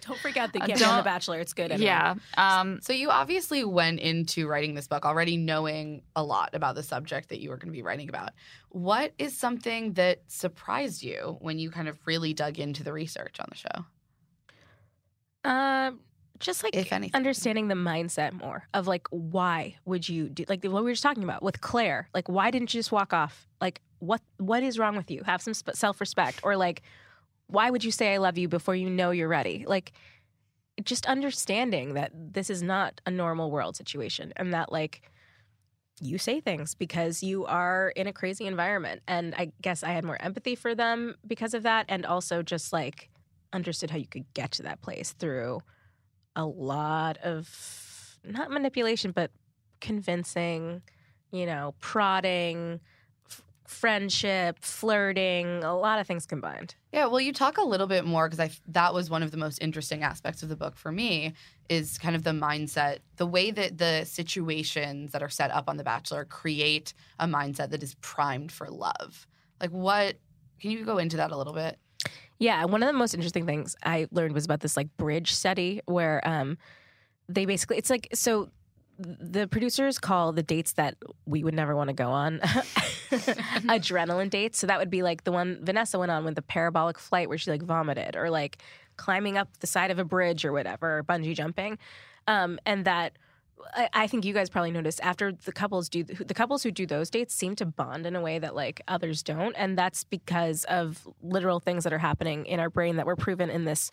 [0.07, 0.53] Don't freak out.
[0.53, 1.39] They Uh, get on the Bachelor.
[1.39, 1.71] It's good.
[1.71, 1.85] Anyway.
[1.87, 2.13] yeah.
[2.37, 6.83] Um, So you obviously went into writing this book already knowing a lot about the
[6.83, 8.33] subject that you were going to be writing about.
[8.69, 13.39] What is something that surprised you when you kind of really dug into the research
[13.39, 13.85] on the show?
[15.43, 15.99] Um,
[16.39, 17.15] just like If anything.
[17.15, 21.03] understanding the mindset more of like why would you do like what we were just
[21.03, 22.09] talking about with Clare.
[22.13, 23.47] Like why didn't you just walk off?
[23.61, 25.23] Like what what is wrong with you?
[25.25, 26.81] Have some sp- self-respect or like
[27.47, 29.63] why would you say I love you before you know you're ready?
[29.67, 29.93] Like
[30.83, 35.01] just understanding that this is not a normal world situation and that like
[36.01, 39.01] you say things because you are in a crazy environment.
[39.07, 42.73] And I guess I had more empathy for them because of that and also just
[42.73, 43.09] like
[43.53, 45.61] understood how you could get to that place through
[46.35, 49.31] a lot of not manipulation but
[49.79, 50.81] convincing
[51.31, 52.79] you know prodding
[53.27, 58.05] f- friendship flirting a lot of things combined Yeah, well, you talk a little bit
[58.05, 60.91] more because I that was one of the most interesting aspects of the book for
[60.91, 61.33] me
[61.69, 65.77] is kind of the mindset, the way that the situations that are set up on
[65.77, 69.27] The Bachelor create a mindset that is primed for love.
[69.59, 70.17] Like, what?
[70.59, 71.77] Can you go into that a little bit?
[72.43, 75.79] Yeah, one of the most interesting things I learned was about this like bridge study
[75.85, 76.57] where um
[77.29, 78.49] they basically it's like so
[78.99, 82.39] the producers call the dates that we would never want to go on
[83.71, 84.59] adrenaline dates.
[84.59, 87.37] So that would be like the one Vanessa went on with the parabolic flight where
[87.37, 88.57] she like vomited, or like
[88.97, 91.77] climbing up the side of a bridge or whatever, or bungee jumping,
[92.27, 93.17] um, and that.
[93.93, 97.09] I- think you guys probably noticed after the couples do the couples who do those
[97.09, 101.07] dates seem to bond in a way that like others don't, and that's because of
[101.21, 103.89] literal things that are happening in our brain that were proven in this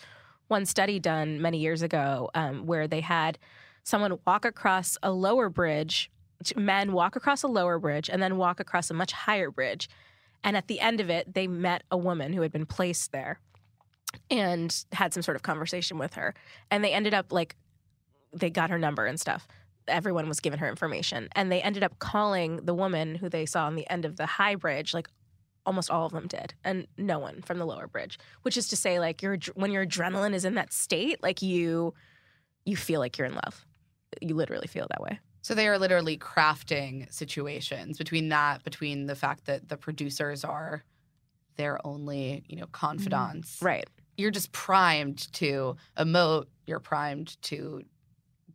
[0.49, 3.39] one study done many years ago, um, where they had
[3.85, 6.11] someone walk across a lower bridge,
[6.57, 9.89] men walk across a lower bridge, and then walk across a much higher bridge,
[10.43, 13.39] and at the end of it, they met a woman who had been placed there,
[14.31, 16.35] and had some sort of conversation with her,
[16.71, 17.57] and they ended up like
[18.33, 19.47] they got her number and stuff.
[19.89, 23.67] Everyone was given her information, and they ended up calling the woman who they saw
[23.67, 24.95] on the end of the high bridge.
[24.95, 25.09] Like
[25.67, 28.19] almost all of them did, and no one from the lower bridge.
[28.43, 31.95] Which is to say, like your when your adrenaline is in that state, like you
[32.65, 33.67] you feel like you're in love.
[34.21, 35.19] You literally feel that way.
[35.43, 40.85] So they are literally crafting situations between that, between the fact that the producers are
[41.57, 43.57] their only, you know, confidants.
[43.57, 43.67] Mm-hmm.
[43.67, 43.91] Right.
[44.17, 46.47] You're just primed to emote.
[46.67, 47.83] You're primed to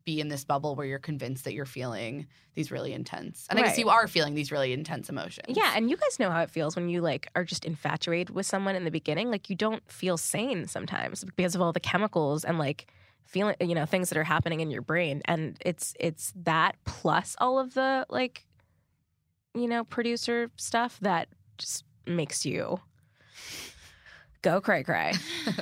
[0.06, 3.48] be in this bubble where you're convinced that you're feeling these really intense.
[3.49, 5.57] And I guess you are feeling these really intense emotions.
[5.57, 8.45] Yeah, and you guys know how it feels when you like are just infatuated with
[8.45, 9.32] someone in the beginning.
[9.32, 12.88] Like you don't feel sane sometimes because of all the chemicals and like
[13.23, 15.22] feeling, you know, things that are happening in your brain.
[15.26, 18.45] And it's it's that plus all of the like,
[19.53, 21.27] you know, producer stuff that
[21.57, 22.80] just makes you
[24.44, 25.14] go cray cray.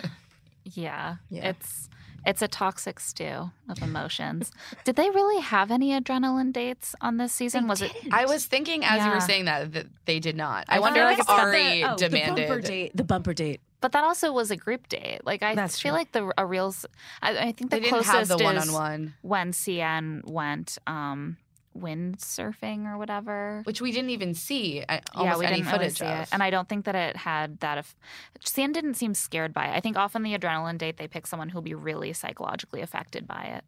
[0.66, 1.18] Yeah.
[1.30, 1.50] Yeah.
[1.50, 1.90] It's
[2.26, 4.52] it's a toxic stew of emotions.
[4.84, 7.68] Did they really have any adrenaline dates on this season?
[7.68, 10.66] Was it I was thinking as you were saying that that they did not.
[10.68, 12.36] I, I wonder feel if like it's Arie oh, demanded.
[12.36, 12.92] the bumper date.
[12.96, 13.62] The bumper date.
[13.82, 15.22] but that also was a group date.
[15.26, 16.00] Like I That's feel true.
[16.00, 16.74] like the a real
[17.22, 21.38] I think the They didn't closest have the is one-on-one, when Seinne went um
[21.78, 23.62] windsurfing or whatever.
[23.66, 26.22] which we didn't even see uh, almost yeah, we any didn't really see of.
[26.22, 27.78] it, and I don't think that it had that.
[27.78, 27.96] If
[28.44, 31.50] Sam didn't seem scared by it, I think often the adrenaline date they pick someone
[31.50, 33.64] who'll be really psychologically affected by it.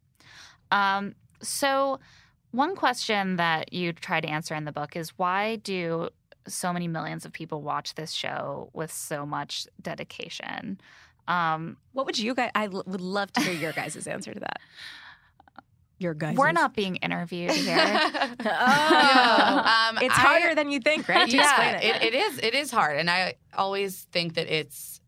[0.71, 1.99] Um, so,
[2.51, 6.09] one question that you try to answer in the book is why do
[6.47, 10.79] so many millions of people watch this show with so much dedication?
[11.27, 12.51] Um, What would you guys?
[12.53, 14.59] I l- would love to hear your guys' answer to that.
[15.97, 16.35] Your guys.
[16.35, 17.77] we're not being interviewed here.
[17.77, 18.35] Oh,
[19.89, 21.29] Um, it's I- harder than you think, right?
[21.29, 22.39] To yeah, explain it, it is.
[22.39, 24.99] It is hard, and I always think that it's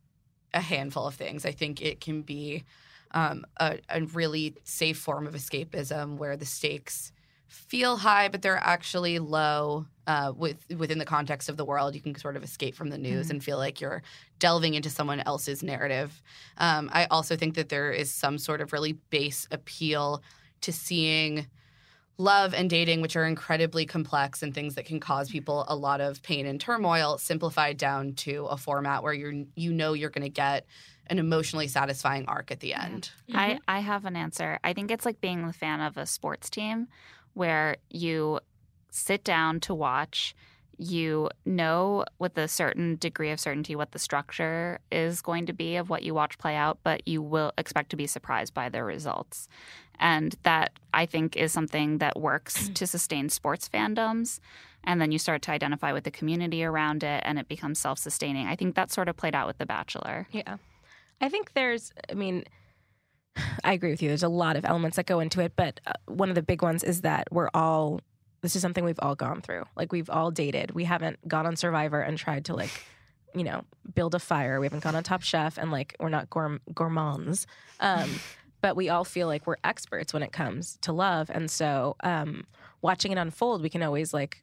[0.54, 1.46] a handful of things.
[1.46, 2.64] I think it can be
[3.12, 7.12] um, a, a really safe form of escapism where the stakes
[7.48, 9.86] feel high, but they're actually low.
[10.06, 12.98] Uh, with within the context of the world, you can sort of escape from the
[12.98, 14.02] news and feel like you're
[14.40, 16.22] delving into someone else's narrative.
[16.58, 20.24] Um, I also think that there is some sort of really base appeal
[20.62, 21.48] to seeing
[22.18, 26.02] love and dating, which are incredibly complex and things that can cause people a lot
[26.02, 30.24] of pain and turmoil, simplified down to a format where you're you know you're going
[30.24, 30.66] to get
[31.10, 33.12] an emotionally satisfying arc at the end.
[33.34, 33.58] I, mm-hmm.
[33.68, 34.60] I have an answer.
[34.64, 36.88] I think it's like being a fan of a sports team
[37.34, 38.40] where you
[38.92, 40.36] sit down to watch,
[40.78, 45.76] you know with a certain degree of certainty what the structure is going to be
[45.76, 48.84] of what you watch play out, but you will expect to be surprised by the
[48.84, 49.48] results.
[50.00, 54.40] And that I think is something that works to sustain sports fandoms.
[54.84, 57.98] And then you start to identify with the community around it and it becomes self
[58.00, 58.48] sustaining.
[58.48, 60.28] I think that sort of played out with The Bachelor.
[60.32, 60.58] Yeah.
[61.20, 62.44] I think there's, I mean,
[63.64, 64.10] I agree with you.
[64.10, 66.62] There's a lot of elements that go into it, but uh, one of the big
[66.62, 68.02] ones is that we're all,
[68.48, 69.66] this is something we've all gone through.
[69.76, 70.72] Like, we've all dated.
[70.72, 72.72] We haven't gone on Survivor and tried to, like,
[73.36, 74.62] you know, build a fire.
[74.62, 77.46] We haven't gone on Top Chef and, like, we're not gourm- gourmands.
[77.82, 78.10] Um,
[78.62, 81.30] but we all feel like we're experts when it comes to love.
[81.30, 82.46] And so, um,
[82.82, 84.42] watching it unfold, we can always, like,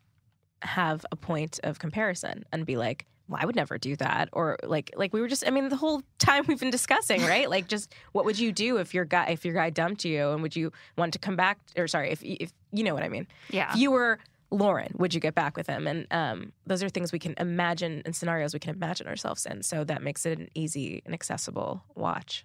[0.61, 4.29] have a point of comparison and be like, well, I would never do that.
[4.33, 7.49] Or like like we were just I mean, the whole time we've been discussing, right?
[7.49, 10.43] like just what would you do if your guy if your guy dumped you and
[10.43, 13.27] would you want to come back or sorry, if if you know what I mean.
[13.51, 13.73] Yeah.
[13.73, 14.19] If you were
[14.51, 15.87] Lauren, would you get back with him?
[15.87, 19.63] And um, those are things we can imagine and scenarios we can imagine ourselves in.
[19.63, 22.45] So that makes it an easy and accessible watch.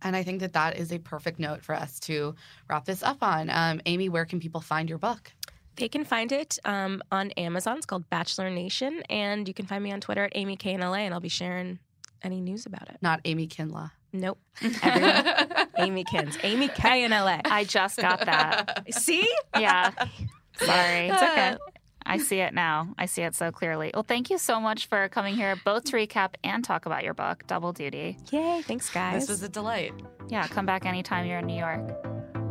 [0.00, 2.34] And I think that that is a perfect note for us to
[2.68, 3.50] wrap this up on.
[3.50, 5.32] Um, Amy, where can people find your book?
[5.76, 7.78] They can find it um, on Amazon.
[7.78, 9.02] It's called Bachelor Nation.
[9.08, 11.28] And you can find me on Twitter at Amy K in LA, and I'll be
[11.28, 11.78] sharing
[12.22, 12.98] any news about it.
[13.00, 13.92] Not Amy Kinla.
[14.12, 14.38] Nope.
[14.82, 15.68] Everyone.
[15.78, 16.36] Amy Kins.
[16.42, 17.40] Amy K in LA.
[17.44, 18.86] I just got that.
[18.94, 19.28] See?
[19.58, 19.90] Yeah.
[20.58, 21.08] Sorry.
[21.08, 21.56] It's okay.
[22.04, 22.94] I see it now.
[22.98, 23.92] I see it so clearly.
[23.94, 27.14] Well, thank you so much for coming here, both to recap and talk about your
[27.14, 28.18] book, Double Duty.
[28.30, 28.62] Yay.
[28.62, 29.22] Thanks, guys.
[29.22, 29.94] This was a delight.
[30.28, 31.96] Yeah, come back anytime you're in New York.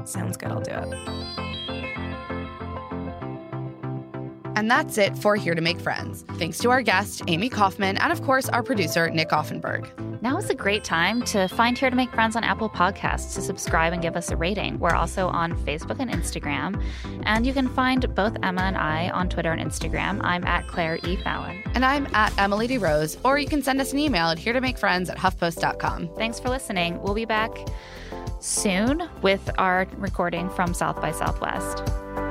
[0.05, 0.51] Sounds good.
[0.51, 1.50] I'll do it.
[4.61, 6.23] And that's it for Here to Make Friends.
[6.37, 9.89] Thanks to our guest, Amy Kaufman, and of course, our producer, Nick Offenberg.
[10.21, 13.41] Now is a great time to find Here to Make Friends on Apple Podcasts to
[13.41, 14.77] subscribe and give us a rating.
[14.77, 16.79] We're also on Facebook and Instagram.
[17.23, 20.21] And you can find both Emma and I on Twitter and Instagram.
[20.23, 21.15] I'm at Claire E.
[21.15, 21.63] Fallon.
[21.73, 24.53] And I'm at Emma Lady Rose, or you can send us an email at here
[24.53, 26.11] to make friends at huffpost.com.
[26.17, 27.01] Thanks for listening.
[27.01, 27.49] We'll be back
[28.39, 32.30] soon with our recording from South by Southwest.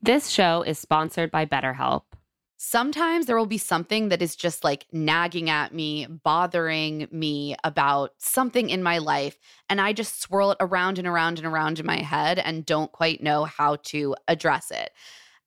[0.00, 2.02] This show is sponsored by BetterHelp.
[2.56, 8.14] Sometimes there will be something that is just like nagging at me, bothering me about
[8.18, 9.38] something in my life.
[9.68, 12.90] And I just swirl it around and around and around in my head and don't
[12.90, 14.90] quite know how to address it.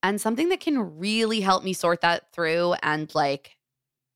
[0.03, 3.57] And something that can really help me sort that through and like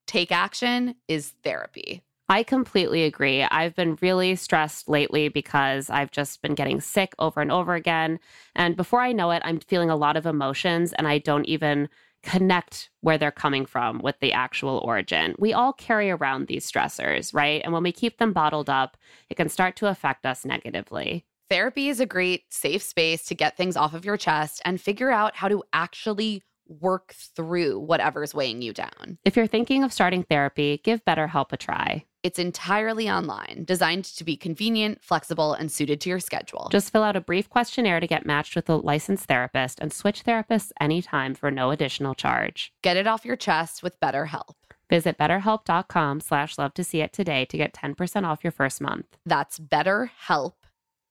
[0.08, 2.05] take action is therapy.
[2.28, 3.44] I completely agree.
[3.44, 8.20] I've been really stressed lately because I've just been getting sick over and over again.
[8.56, 11.88] And before I know it, I'm feeling a lot of emotions and I don't even
[12.24, 15.36] connect where they're coming from with the actual origin.
[15.38, 17.62] We all carry around these stressors, right?
[17.64, 18.98] And when we keep them bottled up,
[19.30, 21.26] it can start to affect us negatively.
[21.52, 25.12] Therapy is a great safe space to get things off of your chest and figure
[25.12, 29.18] out how to actually work through whatever's weighing you down.
[29.24, 32.06] If you're thinking of starting therapy, give BetterHelp a try.
[32.24, 36.70] It's entirely online, designed to be convenient, flexible, and suited to your schedule.
[36.72, 40.24] Just fill out a brief questionnaire to get matched with a licensed therapist and switch
[40.24, 42.74] therapists anytime for no additional charge.
[42.82, 44.56] Get it off your chest with BetterHelp.
[44.90, 49.06] Visit betterhelp.com slash love to see it today to get 10% off your first month.
[49.26, 50.54] That's BetterHelp,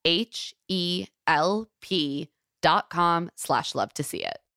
[0.05, 2.29] H E L P
[2.61, 4.39] dot com slash love to see it.